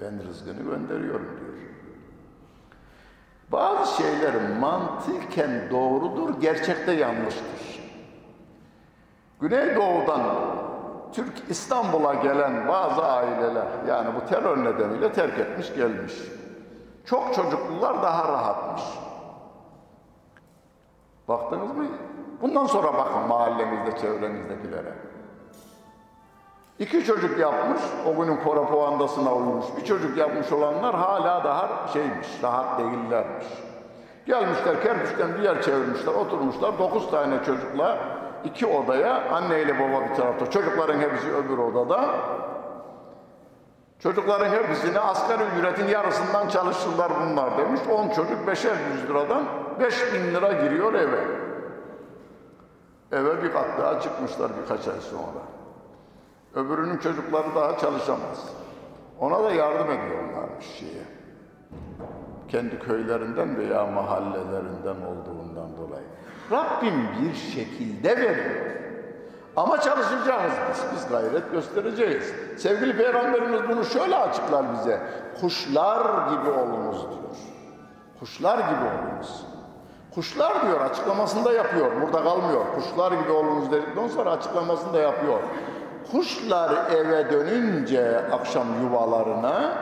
Ben 0.00 0.28
rızkını 0.28 0.62
gönderiyorum 0.62 1.26
diyor. 1.40 1.56
Bazı 3.52 4.02
şeyler 4.02 4.34
mantıken 4.60 5.70
doğrudur, 5.70 6.40
gerçekte 6.40 6.92
yanlıştır. 6.92 7.82
Güneydoğu'dan 9.40 10.22
Türk 11.12 11.32
İstanbul'a 11.48 12.14
gelen 12.14 12.68
bazı 12.68 13.04
aileler 13.04 13.66
yani 13.88 14.08
bu 14.14 14.28
terör 14.28 14.64
nedeniyle 14.64 15.12
terk 15.12 15.38
etmiş 15.38 15.74
gelmiş. 15.74 16.12
Çok 17.04 17.34
çocuklular 17.34 18.02
daha 18.02 18.32
rahatmış. 18.32 18.82
Baktınız 21.28 21.76
mı? 21.76 21.84
Bundan 22.42 22.66
sonra 22.66 22.94
bakın 22.94 23.28
mahallemizde, 23.28 23.98
çevrenizdekilere. 23.98 24.92
İki 26.78 27.04
çocuk 27.04 27.38
yapmış, 27.38 27.80
o 28.06 28.22
günün 28.22 28.36
propagandasına 28.36 29.34
uymuş. 29.34 29.64
Bir 29.76 29.84
çocuk 29.84 30.16
yapmış 30.16 30.52
olanlar 30.52 30.94
hala 30.94 31.44
daha 31.44 31.88
şeymiş, 31.92 32.28
rahat 32.42 32.78
değillermiş. 32.78 33.46
Gelmişler 34.26 34.82
kerpiçten 34.82 35.34
bir 35.34 35.42
yer 35.42 35.62
çevirmişler, 35.62 36.12
oturmuşlar. 36.12 36.78
Dokuz 36.78 37.10
tane 37.10 37.44
çocukla 37.44 37.98
iki 38.44 38.66
odaya, 38.66 39.30
anne 39.32 39.62
ile 39.62 39.74
baba 39.74 40.08
bir 40.10 40.14
tarafta, 40.14 40.50
çocukların 40.50 41.00
hepsi 41.00 41.32
öbür 41.32 41.58
odada. 41.58 42.04
Çocukların 43.98 44.48
hepsini 44.48 44.98
asgari 45.00 45.42
ücretin 45.58 45.88
yarısından 45.88 46.48
çalışırlar 46.48 47.12
bunlar 47.20 47.58
demiş. 47.58 47.80
On 47.92 48.08
çocuk 48.08 48.46
beşer 48.46 48.76
yüz 48.92 49.10
liradan 49.10 49.42
beş 49.80 50.14
bin 50.14 50.34
lira 50.34 50.52
giriyor 50.52 50.94
eve. 50.94 51.24
Eve 53.12 53.42
bir 53.42 53.52
kat 53.52 53.78
daha 53.78 54.00
çıkmışlar 54.00 54.50
birkaç 54.62 54.88
ay 54.88 55.00
sonra. 55.00 55.42
Öbürünün 56.54 56.98
çocukları 56.98 57.54
daha 57.54 57.78
çalışamaz. 57.78 58.52
Ona 59.20 59.44
da 59.44 59.50
yardım 59.50 59.90
ediyorlarmış 59.90 60.66
şeye. 60.78 61.02
Kendi 62.48 62.78
köylerinden 62.78 63.56
veya 63.56 63.86
mahallelerinden 63.86 65.06
olduğundan 65.06 65.76
dolayı. 65.76 66.06
Rabbim 66.50 67.08
bir 67.22 67.34
şekilde 67.34 68.16
veriyor. 68.16 68.66
Ama 69.56 69.80
çalışacağız 69.80 70.52
biz. 70.70 70.84
Biz 70.94 71.08
gayret 71.08 71.52
göstereceğiz. 71.52 72.32
Sevgili 72.56 72.96
Peygamberimiz 72.96 73.68
bunu 73.68 73.84
şöyle 73.84 74.16
açıklar 74.16 74.72
bize. 74.72 75.00
Kuşlar 75.40 76.28
gibi 76.28 76.50
olunuz 76.50 77.02
diyor. 77.02 77.36
Kuşlar 78.20 78.58
gibi 78.58 78.84
olunuz. 78.84 79.46
Kuşlar 80.16 80.66
diyor 80.66 80.80
açıklamasında 80.80 81.52
yapıyor. 81.52 82.02
Burada 82.02 82.22
kalmıyor. 82.22 82.64
Kuşlar 82.74 83.12
gibi 83.12 83.30
olunuz 83.30 83.70
dedikten 83.70 84.08
sonra 84.08 84.30
açıklamasında 84.30 84.98
yapıyor. 84.98 85.38
Kuşlar 86.12 86.90
eve 86.90 87.30
dönünce 87.30 88.30
akşam 88.32 88.66
yuvalarına 88.82 89.72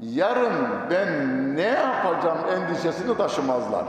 yarın 0.00 0.68
ben 0.90 1.08
ne 1.56 1.62
yapacağım 1.62 2.38
endişesini 2.50 3.16
taşımazlar. 3.16 3.84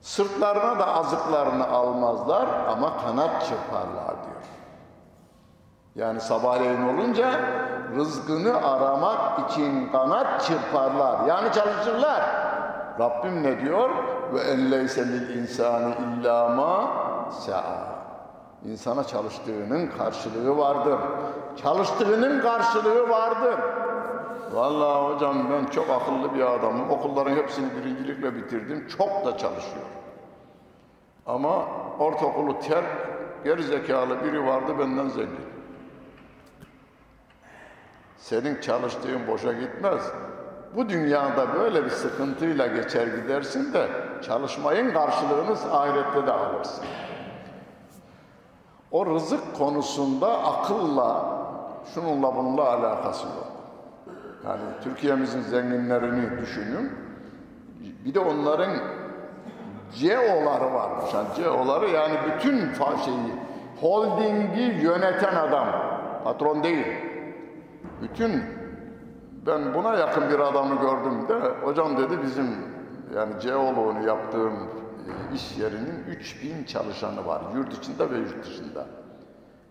Sırtlarına 0.00 0.78
da 0.78 0.94
azıklarını 0.94 1.68
almazlar 1.68 2.46
ama 2.68 2.96
kanat 2.96 3.40
çırparlar 3.40 4.14
diyor. 4.24 4.42
Yani 5.94 6.20
sabahleyin 6.20 6.88
olunca 6.88 7.30
rızkını 7.96 8.66
aramak 8.66 9.50
için 9.50 9.92
kanat 9.92 10.44
çırparlar. 10.44 11.26
Yani 11.26 11.52
çalışırlar. 11.52 12.41
Rabbim 12.98 13.42
ne 13.42 13.60
diyor? 13.60 13.90
Ve 14.34 14.40
en 14.40 14.70
leyse 14.70 15.08
lil 15.08 15.36
insani 15.36 15.94
illa 15.94 16.48
ma 16.48 16.90
sa'a. 17.30 17.92
İnsana 18.64 19.04
çalıştığının 19.04 19.86
karşılığı 19.86 20.56
vardır. 20.58 20.98
Çalıştığının 21.62 22.40
karşılığı 22.40 23.08
vardır. 23.08 23.60
Vallahi 24.52 25.14
hocam 25.14 25.50
ben 25.50 25.64
çok 25.64 25.90
akıllı 25.90 26.34
bir 26.34 26.54
adamım. 26.54 26.90
Okulların 26.90 27.36
hepsini 27.36 27.66
birincilikle 27.76 28.36
bitirdim. 28.36 28.88
Çok 28.98 29.26
da 29.26 29.38
çalışıyor. 29.38 29.86
Ama 31.26 31.66
ortaokulu 31.98 32.60
terk, 32.60 32.86
geri 33.44 33.62
zekalı 33.62 34.24
biri 34.24 34.46
vardı 34.46 34.78
benden 34.78 35.08
zengin. 35.08 35.52
Senin 38.16 38.60
çalıştığın 38.60 39.26
boşa 39.26 39.52
gitmez. 39.52 40.02
Bu 40.76 40.88
dünyada 40.88 41.54
böyle 41.54 41.84
bir 41.84 41.90
sıkıntıyla 41.90 42.66
geçer 42.66 43.06
gidersin 43.06 43.72
de 43.72 43.88
çalışmayın 44.22 44.92
karşılığını 44.92 45.72
ahirette 45.72 46.26
de 46.26 46.32
alırsın. 46.32 46.84
O 48.90 49.06
rızık 49.06 49.56
konusunda 49.58 50.44
akılla, 50.44 51.24
şununla 51.94 52.36
bununla 52.36 52.68
alakası 52.68 53.26
yok. 53.26 53.46
Yani 54.46 54.60
Türkiye'mizin 54.84 55.42
zenginlerini 55.42 56.40
düşünün. 56.40 56.92
Bir 58.04 58.14
de 58.14 58.20
onların 58.20 58.70
CEO'ları 59.94 60.74
varmış. 60.74 61.14
Yani 61.14 61.26
CEO'ları 61.36 61.90
yani 61.90 62.14
bütün 62.26 62.58
şeyi, 63.04 63.34
holdingi 63.80 64.84
yöneten 64.84 65.34
adam. 65.34 65.66
Patron 66.24 66.62
değil. 66.62 66.86
Bütün 68.02 68.61
ben 69.46 69.74
buna 69.74 69.94
yakın 69.94 70.30
bir 70.30 70.38
adamı 70.38 70.80
gördüm 70.80 71.28
de 71.28 71.34
hocam 71.64 71.96
dedi 71.98 72.22
bizim 72.22 72.46
yani 73.16 73.40
CEO'luğunu 73.40 74.06
yaptığım 74.06 74.52
e, 74.52 75.34
iş 75.34 75.58
yerinin 75.58 76.04
3000 76.08 76.64
çalışanı 76.64 77.26
var. 77.26 77.42
Yurt 77.54 77.74
içinde 77.74 78.10
ve 78.10 78.18
yurt 78.18 78.44
dışında. 78.46 78.86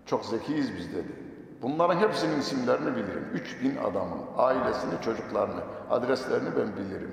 Çok 0.05 0.25
zekiyiz 0.25 0.77
biz 0.77 0.93
dedi. 0.93 1.15
Bunların 1.61 1.97
hepsinin 1.97 2.39
isimlerini 2.39 2.95
bilirim. 2.95 3.27
3000 3.33 3.77
adamın 3.77 4.19
ailesini, 4.37 5.01
çocuklarını, 5.05 5.61
adreslerini 5.89 6.49
ben 6.57 6.85
bilirim. 6.85 7.11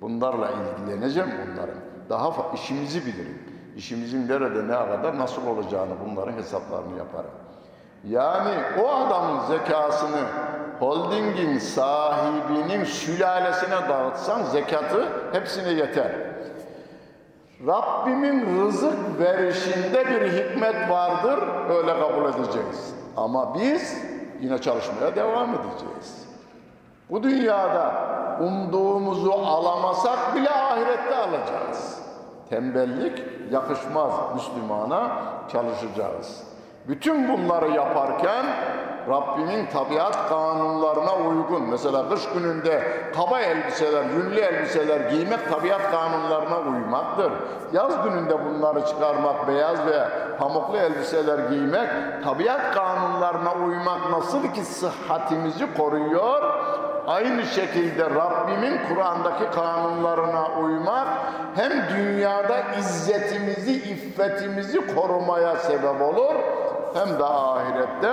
Bunlarla 0.00 0.50
ilgileneceğim 0.50 1.30
bunların. 1.30 1.78
Daha 2.08 2.52
işimizi 2.54 3.06
bilirim. 3.06 3.38
İşimizin 3.76 4.28
nerede, 4.28 4.64
ne 4.64 4.72
kadar, 4.72 5.18
nasıl 5.18 5.46
olacağını 5.46 5.92
bunların 6.06 6.32
hesaplarını 6.32 6.98
yaparım. 6.98 7.30
Yani 8.08 8.54
o 8.84 8.88
adamın 8.88 9.40
zekasını 9.46 10.20
holdingin 10.78 11.58
sahibinin 11.58 12.84
sülalesine 12.84 13.88
dağıtsan 13.88 14.42
zekatı 14.42 15.08
hepsine 15.32 15.68
yeter. 15.70 16.12
Rabbimin 17.66 18.60
rızık 18.60 19.20
verişinde 19.20 20.06
bir 20.06 20.32
hikmet 20.32 20.90
vardır, 20.90 21.38
öyle 21.70 21.98
kabul 22.00 22.24
edeceğiz. 22.24 22.94
Ama 23.16 23.54
biz 23.54 23.96
yine 24.40 24.58
çalışmaya 24.60 25.16
devam 25.16 25.50
edeceğiz. 25.50 26.28
Bu 27.10 27.22
dünyada 27.22 27.94
umduğumuzu 28.40 29.32
alamasak 29.32 30.34
bile 30.34 30.50
ahirette 30.50 31.16
alacağız. 31.16 31.98
Tembellik 32.50 33.22
yakışmaz 33.50 34.12
Müslümana, 34.34 35.10
çalışacağız. 35.52 36.53
Bütün 36.88 37.28
bunları 37.28 37.70
yaparken 37.70 38.46
Rabbimin 39.08 39.66
tabiat 39.66 40.28
kanunlarına 40.28 41.16
uygun. 41.16 41.62
Mesela 41.62 42.08
kış 42.08 42.28
gününde 42.34 42.82
kaba 43.16 43.40
elbiseler, 43.40 44.04
yünlü 44.04 44.40
elbiseler 44.40 45.10
giymek 45.10 45.50
tabiat 45.50 45.90
kanunlarına 45.90 46.58
uymaktır. 46.58 47.32
Yaz 47.72 48.04
gününde 48.04 48.44
bunları 48.44 48.86
çıkarmak, 48.86 49.48
beyaz 49.48 49.86
ve 49.86 50.08
pamuklu 50.38 50.76
elbiseler 50.76 51.38
giymek 51.38 51.88
tabiat 52.24 52.74
kanunlarına 52.74 53.52
uymak 53.54 54.10
nasıl 54.10 54.42
ki 54.42 54.64
sıhhatimizi 54.64 55.74
koruyor, 55.74 56.54
Aynı 57.06 57.44
şekilde 57.44 58.10
Rabbimin 58.10 58.80
Kur'an'daki 58.88 59.50
kanunlarına 59.54 60.48
uymak 60.62 61.06
hem 61.54 61.72
dünyada 61.96 62.56
izzetimizi, 62.78 63.72
iffetimizi 63.72 64.94
korumaya 64.94 65.56
sebep 65.56 66.02
olur 66.02 66.34
hem 66.94 67.18
de 67.18 67.24
ahirette 67.24 68.12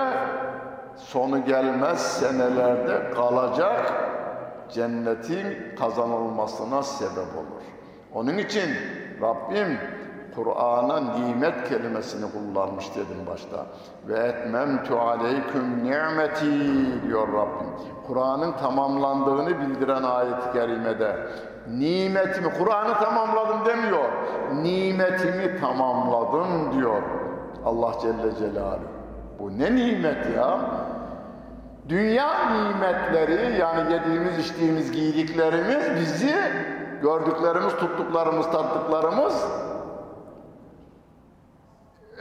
sonu 0.95 1.45
gelmez 1.45 1.99
senelerde 1.99 3.11
kalacak 3.11 3.93
cennetin 4.69 5.75
kazanılmasına 5.79 6.83
sebep 6.83 7.17
olur. 7.17 7.61
Onun 8.13 8.37
için 8.37 8.69
Rabbim 9.21 9.77
Kur'an'a 10.35 10.99
nimet 10.99 11.69
kelimesini 11.69 12.31
kullanmış 12.31 12.95
dedim 12.95 13.25
başta. 13.27 13.65
Ve 14.07 14.19
etmemtu 14.19 14.99
aleyküm 14.99 15.83
ni'meti 15.83 16.51
diyor 17.07 17.27
Rabbim. 17.27 17.69
Kur'an'ın 18.07 18.51
tamamlandığını 18.51 19.59
bildiren 19.59 20.03
ayet-i 20.03 20.53
kerimede. 20.53 21.27
Nimetimi, 21.69 22.53
Kur'an'ı 22.53 22.93
tamamladım 22.93 23.65
demiyor. 23.65 24.09
Nimetimi 24.53 25.59
tamamladım 25.59 26.71
diyor 26.71 27.01
Allah 27.65 27.91
Celle 28.01 28.35
Celaluhu. 28.39 28.81
Bu 29.39 29.59
ne 29.59 29.75
nimet 29.75 30.35
ya? 30.37 30.59
Dünya 31.89 32.49
nimetleri 32.49 33.57
yani 33.59 33.93
yediğimiz, 33.93 34.37
içtiğimiz, 34.39 34.91
giydiklerimiz 34.91 35.95
bizi 35.95 36.35
gördüklerimiz, 37.01 37.75
tuttuklarımız, 37.75 38.51
tattıklarımız 38.51 39.45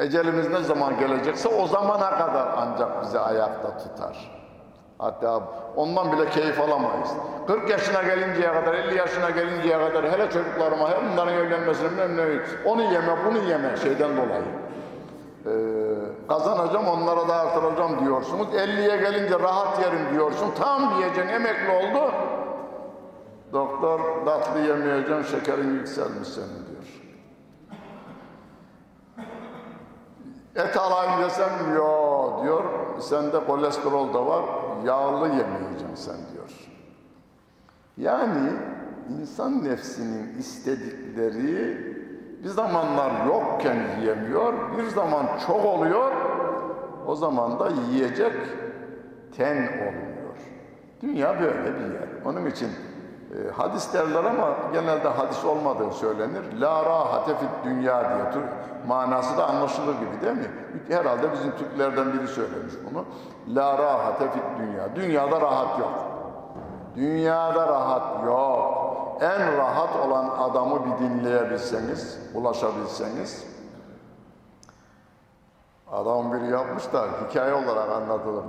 Ecelimiz 0.01 0.51
ne 0.51 0.63
zaman 0.63 0.99
gelecekse 0.99 1.49
o 1.49 1.67
zamana 1.67 2.11
kadar 2.11 2.49
ancak 2.57 3.03
bizi 3.03 3.19
ayakta 3.19 3.77
tutar. 3.79 4.31
Hatta 4.99 5.43
ondan 5.77 6.13
bile 6.13 6.31
keyif 6.31 6.61
alamayız. 6.61 7.11
40 7.47 7.71
yaşına 7.71 8.03
gelinceye 8.03 8.53
kadar, 8.53 8.75
50 8.75 8.99
yaşına 8.99 9.31
gelinceye 9.31 9.79
kadar 9.79 10.13
hele 10.13 10.31
çocuklarıma, 10.31 10.91
hem 10.91 11.13
bunların 11.13 11.35
evlenmesine 11.35 11.91
bilmem 11.91 12.17
ne, 12.17 12.41
onu 12.65 12.83
yeme, 12.83 13.25
bunu 13.27 13.39
yeme 13.39 13.77
şeyden 13.77 14.17
dolayı. 14.17 14.45
Ee, 15.47 15.51
kazanacağım, 16.29 16.89
onlara 16.89 17.29
da 17.29 17.35
artıracağım 17.35 18.05
diyorsunuz. 18.05 18.47
50'ye 18.47 18.97
gelince 18.97 19.39
rahat 19.39 19.81
yerim 19.81 20.15
diyorsun. 20.15 20.51
Tam 20.59 20.99
diyeceksin, 20.99 21.29
emekli 21.29 21.71
oldu. 21.71 22.13
Doktor 23.53 24.01
tatlı 24.25 24.61
yemeyeceksin, 24.61 25.39
şekerin 25.39 25.75
yükselmiş 25.75 26.29
senin 26.29 26.47
diyor. 26.47 27.01
Et 30.57 30.77
alayım 30.77 31.23
desem 31.23 31.75
yo 31.77 32.31
diyor. 32.43 32.65
Sende 33.01 33.45
kolesterol 33.47 34.15
da 34.15 34.27
var. 34.27 34.45
Yağlı 34.85 35.29
yemeyeceksin 35.29 35.95
sen 35.95 36.17
diyor. 36.33 36.51
Yani 37.97 38.51
insan 39.21 39.65
nefsinin 39.65 40.39
istedikleri 40.39 41.90
bir 42.43 42.49
zamanlar 42.49 43.27
yokken 43.27 43.77
yiyemiyor. 44.01 44.53
Bir 44.79 44.87
zaman 44.87 45.27
çok 45.47 45.65
oluyor. 45.65 46.13
O 47.07 47.15
zaman 47.15 47.59
da 47.59 47.69
yiyecek 47.69 48.33
ten 49.37 49.57
olmuyor. 49.57 50.37
Dünya 51.03 51.41
böyle 51.41 51.65
bir 51.65 51.95
yer. 51.95 52.09
Onun 52.25 52.47
için 52.47 52.69
e, 53.31 53.51
hadis 53.51 53.95
derler 53.95 54.25
ama 54.25 54.49
genelde 54.73 55.09
hadis 55.09 55.45
olmadığı 55.45 55.91
söylenir. 55.91 56.61
La 56.61 56.85
rahate 56.85 57.35
fit 57.35 57.51
dünya 57.65 58.15
diye. 58.15 58.33
Türk 58.33 58.45
manası 58.87 59.39
da 59.39 59.47
anlaşılır 59.47 59.95
gibi 59.95 60.21
değil 60.23 60.37
mi? 60.37 60.51
Herhalde 60.89 61.33
bizim 61.33 61.51
Türklerden 61.51 62.13
biri 62.13 62.29
söylemiş 62.29 62.75
bunu. 62.91 63.05
La 63.57 63.79
rahate 63.79 64.31
fit 64.31 64.43
dünya. 64.59 64.97
Dünyada 64.97 65.41
rahat 65.41 65.79
yok. 65.79 65.93
Dünyada 66.97 67.69
rahat 67.69 68.27
yok. 68.27 68.80
En 69.21 69.57
rahat 69.57 69.97
olan 70.07 70.29
adamı 70.39 70.81
bir 70.85 71.05
dinleyebilseniz, 71.05 72.19
ulaşabilseniz. 72.35 73.47
Adam 75.93 76.33
biri 76.33 76.51
yapmış 76.51 76.93
da 76.93 77.05
hikaye 77.29 77.55
olarak 77.55 77.91
anlatılır. 77.91 78.45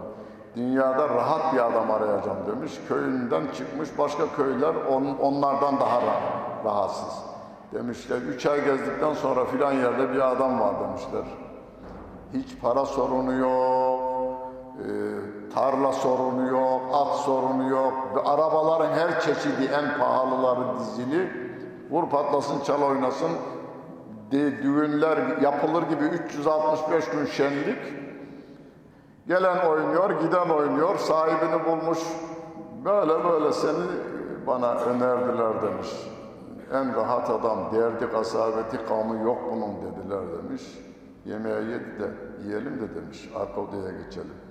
Dünyada 0.55 1.09
rahat 1.09 1.53
bir 1.53 1.65
adam 1.65 1.91
arayacağım 1.91 2.37
demiş. 2.47 2.79
Köyünden 2.87 3.43
çıkmış 3.57 3.97
başka 3.97 4.35
köyler 4.35 4.75
on, 4.75 5.17
onlardan 5.21 5.79
daha 5.79 6.01
rahat, 6.01 6.21
rahatsız. 6.65 7.23
Demişler 7.73 8.17
üç 8.17 8.45
ay 8.45 8.65
gezdikten 8.65 9.13
sonra 9.13 9.45
filan 9.45 9.71
yerde 9.71 10.13
bir 10.13 10.31
adam 10.31 10.59
var 10.59 10.73
demişler. 10.79 11.23
Hiç 12.33 12.59
para 12.61 12.85
sorunu 12.85 13.33
yok, 13.33 14.01
e, 14.77 14.87
tarla 15.55 15.91
sorunu 15.93 16.47
yok, 16.47 16.81
at 16.93 17.15
sorunu 17.15 17.69
yok. 17.69 17.93
Arabaların 18.25 18.93
her 18.93 19.21
çeşidi 19.21 19.65
en 19.65 19.99
pahalıları 19.99 20.79
dizili. 20.79 21.29
Vur 21.91 22.09
patlasın 22.09 22.59
çal 22.63 22.81
oynasın. 22.81 23.31
De, 24.31 24.63
düğünler 24.63 25.37
yapılır 25.41 25.83
gibi 25.83 26.03
365 26.03 27.09
gün 27.09 27.25
şenlik. 27.25 27.79
Gelen 29.27 29.65
oynuyor, 29.65 30.21
giden 30.21 30.49
oynuyor, 30.49 30.97
sahibini 30.97 31.65
bulmuş. 31.65 31.99
Böyle 32.85 33.23
böyle 33.23 33.53
seni 33.53 33.85
bana 34.47 34.73
önerdiler 34.73 35.61
demiş. 35.61 35.89
En 36.73 36.95
rahat 36.95 37.29
adam 37.29 37.59
derdi 37.73 38.11
kasaveti 38.11 38.85
kamı 38.87 39.23
yok 39.23 39.37
bunun 39.51 39.75
dediler 39.75 40.21
demiş. 40.37 40.61
Yemeği 41.25 41.71
yedi 41.71 41.99
de 41.99 42.11
yiyelim 42.43 42.81
de 42.81 42.95
demiş. 42.95 43.29
Arka 43.35 43.61
odaya 43.61 43.91
geçelim. 44.03 44.50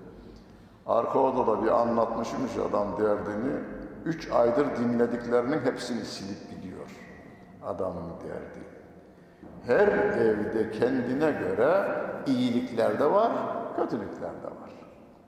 Arka 0.90 1.18
odada 1.18 1.64
bir 1.64 1.70
anlatmışmış 1.70 2.50
adam 2.68 2.98
derdini. 2.98 3.52
Üç 4.04 4.30
aydır 4.30 4.76
dinlediklerinin 4.76 5.60
hepsini 5.64 6.04
silip 6.04 6.50
gidiyor 6.50 6.86
adamın 7.66 8.10
derdi. 8.10 8.64
Her 9.66 9.88
evde 10.18 10.70
kendine 10.70 11.30
göre 11.30 11.86
iyilikler 12.26 13.00
de 13.00 13.10
var, 13.10 13.32
kötülükler 13.76 14.30
de 14.42 14.46
var. 14.46 14.70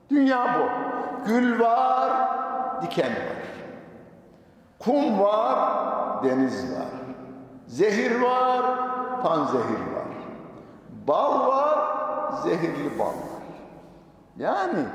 Dünya 0.09 0.47
bu. 0.59 0.69
Gül 1.27 1.59
var, 1.59 2.11
diken 2.81 3.11
var. 3.11 3.43
Kum 4.79 5.19
var, 5.19 6.23
deniz 6.23 6.71
var. 6.71 6.87
Zehir 7.67 8.21
var, 8.21 8.65
panzehir 9.23 9.93
var. 9.95 10.13
Bal 11.07 11.47
var, 11.47 11.79
zehirli 12.43 12.99
bal 12.99 13.05
var. 13.05 13.43
Yani 14.37 14.85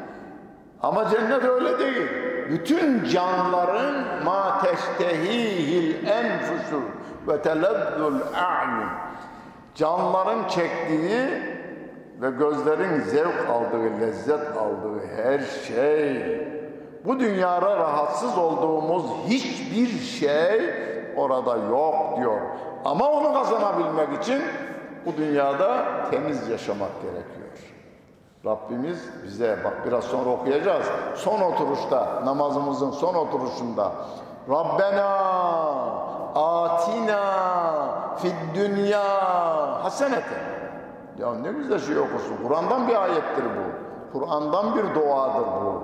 ama 0.83 1.09
cennet 1.09 1.45
öyle 1.45 1.79
değil. 1.79 2.09
Bütün 2.51 3.05
canlıların 3.05 4.25
ma 4.25 4.63
teştehihil 4.63 6.07
enfusu 6.07 6.83
ve 7.29 7.43
telezzul 7.43 8.15
a'yun. 8.35 8.89
Canlıların 9.75 10.49
çektiği 10.49 11.29
ve 12.21 12.31
gözlerin 12.31 13.01
zevk 13.01 13.51
aldığı, 13.51 14.01
lezzet 14.01 14.57
aldığı 14.57 15.01
her 15.17 15.39
şey 15.39 16.39
bu 17.05 17.21
dünyada 17.21 17.77
rahatsız 17.77 18.39
olduğumuz 18.39 19.05
hiçbir 19.27 19.89
şey 19.99 20.61
orada 21.17 21.57
yok 21.57 22.17
diyor. 22.17 22.41
Ama 22.85 23.11
onu 23.11 23.35
kazanabilmek 23.35 24.23
için 24.23 24.43
bu 25.07 25.17
dünyada 25.17 25.85
temiz 26.11 26.49
yaşamak 26.49 26.91
gerekiyor. 27.03 27.49
Rabbimiz 28.47 28.99
bize 29.25 29.59
bak 29.65 29.87
biraz 29.87 30.05
sonra 30.05 30.31
okuyacağız. 30.31 30.87
Son 31.17 31.41
oturuşta 31.41 32.23
namazımızın 32.25 32.91
son 32.91 33.15
oturuşunda 33.15 33.93
Rabbena 34.51 35.09
atina 36.35 37.21
fid 38.17 38.55
dünya 38.55 39.05
hasenete. 39.85 40.49
Ya 41.19 41.35
ne 41.35 41.53
güzel 41.53 41.79
şey 41.79 41.99
okursun. 41.99 42.37
Kur'an'dan 42.47 42.89
bir 42.89 43.03
ayettir 43.03 43.45
bu. 43.45 44.19
Kur'an'dan 44.19 44.77
bir 44.77 44.95
duadır 44.95 45.47
bu. 45.47 45.83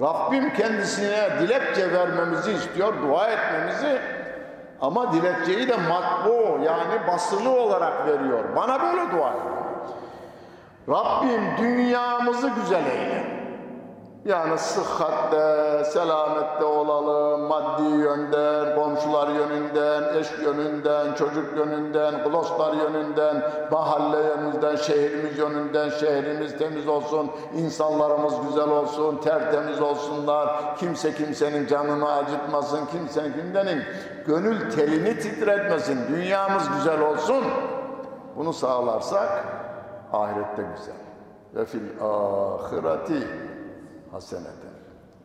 Rabbim 0.00 0.52
kendisine 0.54 1.28
dilekçe 1.40 1.92
vermemizi 1.92 2.52
istiyor, 2.52 2.94
dua 3.02 3.28
etmemizi 3.28 3.98
ama 4.80 5.12
dilekçeyi 5.12 5.68
de 5.68 5.76
matbu 5.76 6.64
yani 6.64 7.06
basılı 7.08 7.50
olarak 7.50 8.06
veriyor. 8.06 8.44
Bana 8.56 8.82
böyle 8.82 9.00
dua 9.00 9.30
ediyor. 9.30 9.62
Rabbim 10.88 11.42
dünyamızı 11.58 12.50
güzel 12.60 12.86
eyle. 12.86 13.42
Yani 14.24 14.58
sıhhatte, 14.58 15.84
selamette 15.84 16.64
olalım, 16.64 17.40
maddi 17.40 17.82
yönden, 17.82 18.74
komşular 18.74 19.28
yönünden, 19.28 20.18
eş 20.18 20.26
yönünden, 20.44 21.14
çocuk 21.14 21.56
yönünden, 21.56 22.32
dostlar 22.32 22.74
yönünden, 22.74 23.42
mahalle 23.70 24.16
yönünden, 24.16 24.76
şehrimiz 24.76 25.38
yönünden, 25.38 25.90
şehrimiz 25.90 26.58
temiz 26.58 26.88
olsun, 26.88 27.30
insanlarımız 27.56 28.34
güzel 28.48 28.68
olsun, 28.68 29.16
tertemiz 29.16 29.80
olsunlar, 29.80 30.76
kimse 30.76 31.14
kimsenin 31.14 31.66
canını 31.66 32.12
acıtmasın, 32.12 32.86
kimsenin 32.86 33.32
kimsenin 33.32 33.82
gönül 34.26 34.70
telini 34.70 35.18
titretmesin, 35.18 35.98
dünyamız 36.08 36.62
güzel 36.76 37.00
olsun. 37.00 37.44
Bunu 38.36 38.52
sağlarsak 38.52 39.61
ahirette 40.12 40.62
güzel. 40.76 40.94
Ve 41.54 41.64
fil 41.64 42.00
ahireti 42.00 43.28
haseneten. 44.12 44.72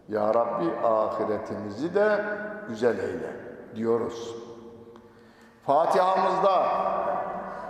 Ya 0.10 0.34
Rabbi 0.34 0.88
ahiretimizi 0.88 1.96
de 1.96 2.24
güzel 2.70 3.00
eyle 3.00 3.34
diyoruz. 3.76 4.36
Fatiha'mızda 5.66 6.68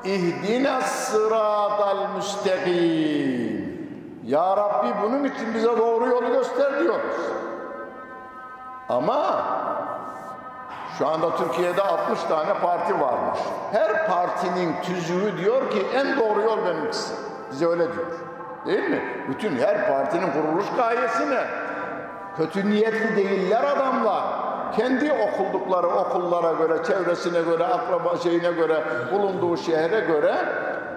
İhdine 0.04 0.82
sıratal 0.82 2.16
müstakim. 2.16 3.78
Ya 4.26 4.58
Rabbi 4.58 4.88
bunun 5.04 5.24
için 5.24 5.54
bize 5.54 5.78
doğru 5.78 6.08
yolu 6.08 6.28
göster 6.28 6.80
diyoruz. 6.80 7.32
Ama 8.90 9.46
şu 10.98 11.08
anda 11.08 11.36
Türkiye'de 11.36 11.82
60 11.82 12.24
tane 12.24 12.54
parti 12.54 12.94
varmış. 12.94 13.40
Her 13.72 14.08
partinin 14.08 14.76
tüzüğü 14.82 15.38
diyor 15.38 15.72
ki 15.72 15.86
en 15.94 16.20
doğru 16.20 16.42
yol 16.42 16.66
benimkisi. 16.66 17.14
Bize 17.52 17.68
öyle 17.68 17.94
diyor. 17.94 18.06
Değil 18.66 18.90
mi? 18.90 19.02
Bütün 19.30 19.58
her 19.58 19.88
partinin 19.88 20.32
kuruluş 20.32 20.66
gayesi 20.78 21.30
ne? 21.30 21.42
Kötü 22.38 22.70
niyetli 22.70 23.16
değiller 23.16 23.64
adamlar. 23.64 24.24
Kendi 24.78 25.12
okuldukları 25.12 25.88
okullara 25.88 26.52
göre, 26.52 26.84
çevresine 26.84 27.42
göre, 27.42 27.66
akraba 27.66 28.18
şeyine 28.18 28.52
göre, 28.52 28.84
bulunduğu 29.12 29.58
şehre 29.58 30.00
göre 30.00 30.36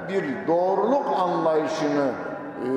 bir 0.08 0.46
doğruluk 0.46 1.06
anlayışını 1.20 2.10
e, 2.64 2.68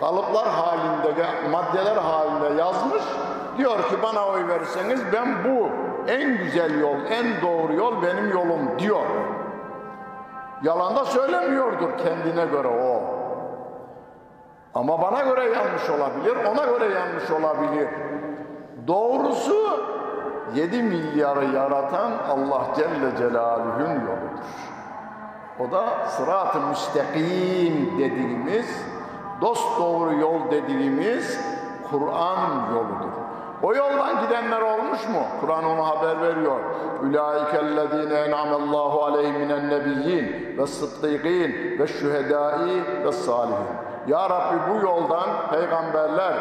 kalıplar 0.00 0.48
halinde, 0.48 1.26
maddeler 1.50 1.96
halinde 1.96 2.60
yazmış. 2.60 3.02
Diyor 3.58 3.78
ki 3.78 3.96
bana 4.02 4.26
oy 4.26 4.48
verirseniz 4.48 5.00
ben 5.12 5.44
bu 5.44 5.68
en 6.08 6.38
güzel 6.38 6.80
yol, 6.80 6.96
en 7.10 7.42
doğru 7.42 7.74
yol 7.74 8.02
benim 8.02 8.30
yolum 8.30 8.78
diyor. 8.78 9.06
Yalan 10.62 10.96
da 10.96 11.04
söylemiyordur 11.04 11.98
kendine 11.98 12.46
göre 12.46 12.68
o. 12.68 13.02
Ama 14.74 15.02
bana 15.02 15.22
göre 15.22 15.50
yanlış 15.50 15.90
olabilir, 15.90 16.36
ona 16.44 16.64
göre 16.64 16.94
yanlış 16.94 17.30
olabilir. 17.30 17.88
Doğrusu 18.86 19.84
7 20.54 20.82
milyarı 20.82 21.44
yaratan 21.44 22.12
Allah 22.28 22.66
Celle 22.76 23.16
Celaluhu'nun 23.18 23.94
yoludur. 23.94 24.44
O 25.60 25.72
da 25.72 26.08
sırat-ı 26.08 26.60
müstakim 26.60 27.98
dediğimiz, 27.98 28.84
dost 29.40 29.80
doğru 29.80 30.14
yol 30.14 30.50
dediğimiz 30.50 31.40
Kur'an 31.90 32.72
yoludur. 32.74 33.23
O 33.64 33.74
yoldan 33.74 34.20
gidenler 34.20 34.60
olmuş 34.60 35.08
mu? 35.08 35.22
Kur'an 35.40 35.64
onu 35.64 35.86
haber 35.86 36.20
veriyor. 36.20 36.60
En'amallahu 38.26 39.04
aleyhim 39.04 39.40
minen 39.40 39.70
nebiyyin 39.70 40.56
ve 40.58 40.66
sıddıkîn 40.66 41.78
ve 41.78 41.86
şühedâi 41.86 42.82
ve 43.04 43.12
salihin. 43.12 43.66
Ya 44.06 44.30
Rabbi 44.30 44.56
bu 44.70 44.86
yoldan 44.86 45.28
peygamberler, 45.50 46.34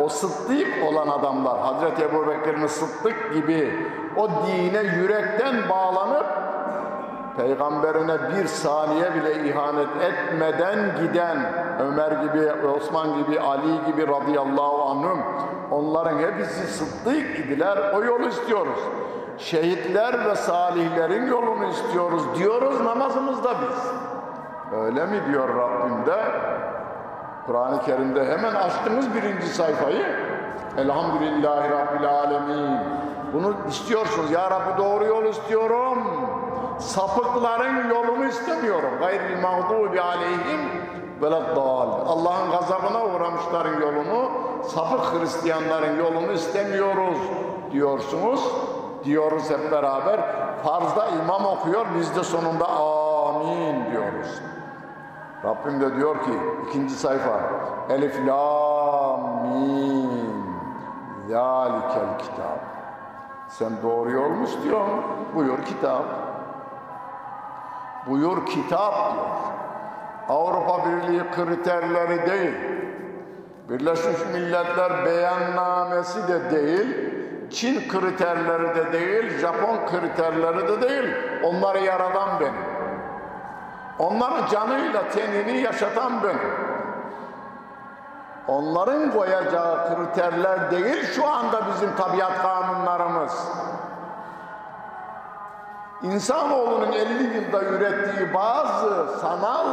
o 0.00 0.08
sıddık 0.08 0.68
olan 0.88 1.08
adamlar, 1.08 1.58
Hazreti 1.60 2.02
Ebu 2.02 2.26
Bekir'in 2.26 2.66
sıddık 2.66 3.34
gibi 3.34 3.88
o 4.16 4.28
dine 4.46 4.82
yürekten 4.82 5.68
bağlanıp 5.68 6.26
peygamberine 7.36 8.16
bir 8.36 8.46
saniye 8.46 9.14
bile 9.14 9.48
ihanet 9.48 9.88
etmeden 10.02 10.78
giden 11.02 11.38
Ömer 11.80 12.10
gibi, 12.10 12.68
Osman 12.76 13.08
gibi, 13.18 13.40
Ali 13.40 13.84
gibi 13.86 14.08
radıyallahu 14.08 14.82
anhum 14.82 15.22
onların 15.70 16.18
hepsi 16.18 16.66
sıddık 16.66 17.38
idiler. 17.38 17.78
O 17.94 18.04
yolu 18.04 18.28
istiyoruz. 18.28 18.78
Şehitler 19.38 20.26
ve 20.26 20.34
salihlerin 20.34 21.26
yolunu 21.26 21.66
istiyoruz 21.66 22.22
diyoruz 22.38 22.80
namazımızda 22.80 23.50
biz. 23.62 23.92
Öyle 24.78 25.06
mi 25.06 25.20
diyor 25.32 25.48
Rabbim 25.48 26.06
de? 26.06 26.24
Kur'an-ı 27.46 27.80
Kerim'de 27.82 28.24
hemen 28.26 28.54
açtınız 28.54 29.14
birinci 29.14 29.46
sayfayı. 29.46 30.06
Elhamdülillahi 30.78 31.70
Rabbil 31.70 32.08
Alemin. 32.08 32.73
Bunu 33.34 33.54
istiyorsunuz. 33.68 34.30
Ya 34.30 34.50
Rabbi 34.50 34.78
doğru 34.78 35.04
yol 35.04 35.24
istiyorum. 35.24 35.98
Sapıkların 36.78 37.88
yolunu 37.88 38.24
istemiyorum. 38.24 38.90
Gayril 39.00 39.40
mağdubi 39.40 40.00
aleyhim 40.00 40.60
veleddal. 41.22 41.88
Allah'ın 42.06 42.50
gazabına 42.50 43.04
uğramışların 43.04 43.80
yolunu, 43.80 44.30
sapık 44.62 45.20
Hristiyanların 45.20 45.98
yolunu 45.98 46.32
istemiyoruz 46.32 47.18
diyorsunuz. 47.72 48.40
Diyoruz 49.04 49.50
hep 49.50 49.72
beraber. 49.72 50.20
Farzda 50.64 51.08
imam 51.08 51.46
okuyor, 51.46 51.86
biz 51.98 52.16
de 52.16 52.24
sonunda 52.24 52.68
amin 52.68 53.90
diyoruz. 53.92 54.40
Rabbim 55.44 55.80
de 55.80 55.96
diyor 55.96 56.24
ki 56.24 56.30
ikinci 56.68 56.94
sayfa 56.94 57.40
Elif 57.90 58.26
Lam 58.26 59.46
Mim 59.46 60.44
Zalikel 61.28 62.18
kitap 62.18 62.73
Sen 63.58 63.82
doğru 63.82 64.10
yol 64.10 64.28
mu? 64.30 64.46
Buyur 65.34 65.64
kitap. 65.64 66.04
Buyur 68.06 68.46
kitap 68.46 69.14
diyor. 69.14 69.26
Avrupa 70.28 70.84
Birliği 70.84 71.22
kriterleri 71.30 72.30
değil. 72.30 72.54
Birleşmiş 73.68 74.16
Milletler 74.32 75.04
beyannamesi 75.04 76.28
de 76.28 76.50
değil. 76.50 76.96
Çin 77.50 77.88
kriterleri 77.88 78.74
de 78.74 78.92
değil, 78.92 79.38
Japon 79.38 79.78
kriterleri 79.86 80.68
de 80.68 80.88
değil. 80.88 81.14
Onları 81.42 81.78
yaradan 81.78 82.40
benim. 82.40 82.54
Onların 83.98 84.46
canıyla 84.46 85.08
tenini 85.08 85.60
yaşatan 85.60 86.22
benim. 86.22 86.63
Onların 88.48 89.10
koyacağı 89.10 89.88
kriterler 89.88 90.70
değil 90.70 91.04
şu 91.14 91.26
anda 91.26 91.60
bizim 91.74 91.96
tabiat 91.96 92.42
kanunlarımız. 92.42 93.48
İnsanoğlunun 96.02 96.92
50 96.92 97.36
yılda 97.36 97.62
ürettiği 97.62 98.34
bazı 98.34 99.18
sanal 99.18 99.66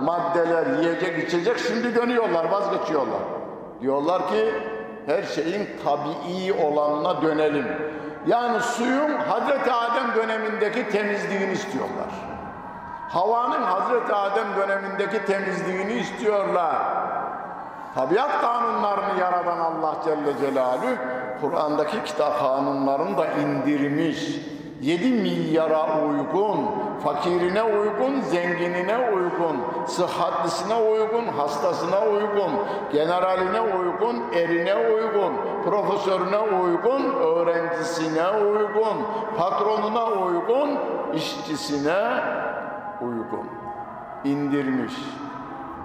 maddeler, 0.00 0.66
yiyecek, 0.66 1.28
içecek 1.28 1.58
şimdi 1.58 1.94
dönüyorlar, 1.94 2.44
vazgeçiyorlar. 2.44 3.20
Diyorlar 3.80 4.28
ki 4.28 4.54
her 5.06 5.22
şeyin 5.22 5.68
tabii 5.84 6.52
olanına 6.62 7.22
dönelim. 7.22 7.66
Yani 8.26 8.60
suyun 8.60 9.16
Hazreti 9.16 9.72
Adem 9.72 10.14
dönemindeki 10.16 10.88
temizliğini 10.88 11.52
istiyorlar. 11.52 12.08
Havanın 13.08 13.62
Hazreti 13.62 14.14
Adem 14.14 14.46
dönemindeki 14.56 15.24
temizliğini 15.24 15.92
istiyorlar. 15.92 16.76
Tabiat 17.96 18.40
kanunlarını 18.40 19.20
yaradan 19.20 19.58
Allah 19.58 19.96
Celle 20.04 20.38
Celaluhu 20.40 20.96
Kur'an'daki 21.40 22.04
kitap 22.04 22.38
kanunlarını 22.38 23.18
da 23.18 23.26
indirmiş. 23.26 24.40
7 24.80 25.12
milyara 25.12 26.06
uygun, 26.06 26.66
fakirine 27.04 27.62
uygun, 27.62 28.20
zenginine 28.20 28.98
uygun, 28.98 29.56
sıhhatlisine 29.86 30.74
uygun, 30.74 31.26
hastasına 31.26 32.00
uygun, 32.00 32.50
generaline 32.92 33.60
uygun, 33.60 34.22
erine 34.34 34.74
uygun, 34.76 35.32
profesörüne 35.64 36.38
uygun, 36.38 37.14
öğrencisine 37.14 38.28
uygun, 38.28 39.06
patronuna 39.38 40.06
uygun, 40.06 40.78
işçisine 41.14 42.20
uygun 43.00 43.48
indirmiş. 44.24 44.94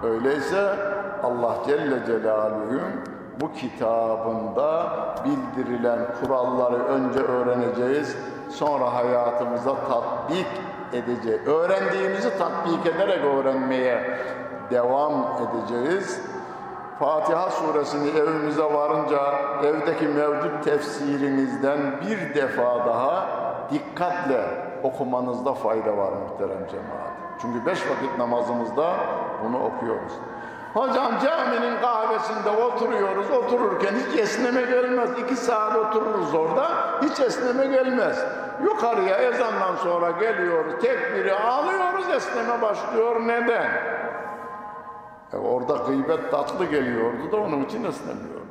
Öyleyse 0.02 0.76
Allah 1.22 1.54
Celle 1.66 2.06
Celaluhu'nun 2.06 2.92
bu 3.40 3.52
kitabında 3.52 4.92
bildirilen 5.24 5.98
kuralları 6.20 6.84
önce 6.84 7.20
öğreneceğiz, 7.20 8.16
sonra 8.50 8.94
hayatımıza 8.94 9.74
tatbik 9.74 10.46
edeceğiz. 10.92 11.46
Öğrendiğimizi 11.46 12.38
tatbik 12.38 12.86
ederek 12.86 13.24
öğrenmeye 13.24 14.18
devam 14.70 15.12
edeceğiz. 15.12 16.20
Fatiha 16.98 17.50
suresini 17.50 18.08
evimize 18.08 18.64
varınca 18.64 19.20
evdeki 19.64 20.08
mevcut 20.08 20.64
tefsirimizden 20.64 21.78
bir 22.00 22.34
defa 22.34 22.86
daha 22.86 23.26
dikkatle 23.72 24.44
okumanızda 24.82 25.54
fayda 25.54 25.96
var 25.96 26.12
muhterem 26.12 26.66
cemaat. 26.70 27.12
Çünkü 27.40 27.66
beş 27.66 27.90
vakit 27.90 28.18
namazımızda 28.18 28.94
bunu 29.44 29.64
okuyoruz. 29.64 30.12
Hocam 30.74 31.12
caminin 31.24 31.80
kahvesinde 31.80 32.50
oturuyoruz, 32.50 33.30
otururken 33.30 33.94
hiç 33.94 34.18
esneme 34.18 34.62
gelmez. 34.62 35.10
İki 35.18 35.36
saat 35.36 35.76
otururuz 35.76 36.34
orada, 36.34 36.70
hiç 37.02 37.20
esneme 37.20 37.66
gelmez. 37.66 38.24
Yukarıya 38.64 39.16
ezandan 39.16 39.76
sonra 39.76 40.10
geliyoruz, 40.10 40.72
tekbiri 40.82 41.34
alıyoruz, 41.34 42.08
esneme 42.16 42.62
başlıyor. 42.62 43.20
Neden? 43.20 43.70
E 45.32 45.36
orada 45.36 45.76
gıybet 45.76 46.30
tatlı 46.30 46.64
geliyordu 46.64 47.32
da 47.32 47.36
onun 47.36 47.64
için 47.64 47.84
esnemiyordu. 47.84 48.42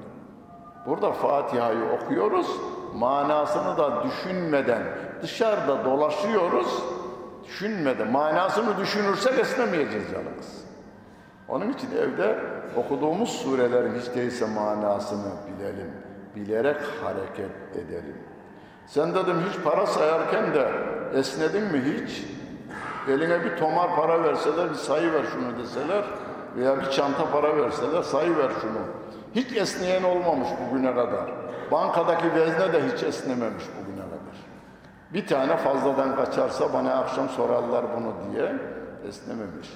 Burada 0.85 1.11
Fatiha'yı 1.11 1.83
okuyoruz, 2.01 2.47
manasını 2.95 3.77
da 3.77 4.03
düşünmeden 4.03 4.81
dışarıda 5.21 5.85
dolaşıyoruz, 5.85 6.83
düşünmeden, 7.43 8.11
manasını 8.11 8.77
düşünürsek 8.77 9.39
esnemeyeceğiz 9.39 10.11
yalnız. 10.11 10.60
Onun 11.47 11.73
için 11.73 11.89
evde 11.91 12.39
okuduğumuz 12.75 13.29
surelerin 13.29 13.99
hiç 13.99 14.15
değilse 14.15 14.45
manasını 14.45 15.31
bilelim, 15.47 15.91
bilerek 16.35 16.81
hareket 17.03 17.75
edelim. 17.75 18.17
Sen 18.87 19.15
dedim 19.15 19.35
hiç 19.49 19.63
para 19.63 19.85
sayarken 19.85 20.53
de 20.53 20.71
esnedin 21.13 21.63
mi 21.63 21.81
hiç? 21.81 22.23
Eline 23.09 23.43
bir 23.43 23.57
tomar 23.57 23.95
para 23.95 24.23
verseler, 24.23 24.69
bir 24.69 24.75
sayı 24.75 25.13
ver 25.13 25.23
şunu 25.33 25.63
deseler 25.63 26.03
veya 26.55 26.79
bir 26.79 26.89
çanta 26.89 27.31
para 27.31 27.57
verseler 27.57 28.01
sayı 28.01 28.37
ver 28.37 28.51
şunu. 28.61 28.79
Hiç 29.35 29.57
esneyen 29.57 30.03
olmamış 30.03 30.47
bugüne 30.69 30.95
kadar. 30.95 31.31
Bankadaki 31.71 32.35
vezne 32.35 32.73
de 32.73 32.81
hiç 32.93 33.03
esnememiş 33.03 33.63
bugüne 33.79 34.03
kadar. 34.05 34.35
Bir 35.13 35.27
tane 35.27 35.57
fazladan 35.57 36.15
kaçarsa 36.15 36.73
bana 36.73 36.93
akşam 36.93 37.29
sorarlar 37.29 37.85
bunu 37.95 38.13
diye 38.31 38.55
esnememiş 39.07 39.69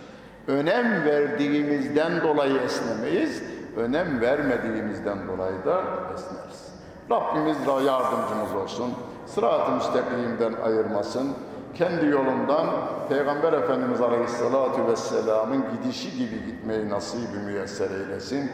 Önem 0.48 1.04
verdiğimizden 1.04 2.22
dolayı 2.22 2.58
esnemeyiz, 2.58 3.42
önem 3.76 4.20
vermediğimizden 4.20 5.28
dolayı 5.28 5.64
da 5.64 5.82
esneriz. 6.14 6.70
Rabbimiz 7.10 7.66
de 7.66 7.70
yardımcımız 7.70 8.54
olsun, 8.62 8.92
sırat-ı 9.26 9.72
müstakimden 9.72 10.52
ayırmasın, 10.64 11.32
kendi 11.74 12.06
yolundan 12.06 12.66
Peygamber 13.08 13.52
Efendimiz 13.52 14.00
Aleyhisselatü 14.00 14.86
Vesselam'ın 14.86 15.64
gidişi 15.72 16.10
gibi 16.18 16.46
gitmeyi 16.46 16.88
nasip-i 16.88 17.38
müyesser 17.38 17.90
eylesin. 17.90 18.50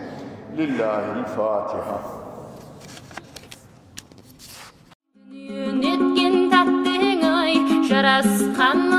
Lillahil 0.57 1.25
Fatiha. 1.25 2.01
Netken 5.73 6.51
tattıngay, 6.51 7.55
жарасқан 7.89 8.97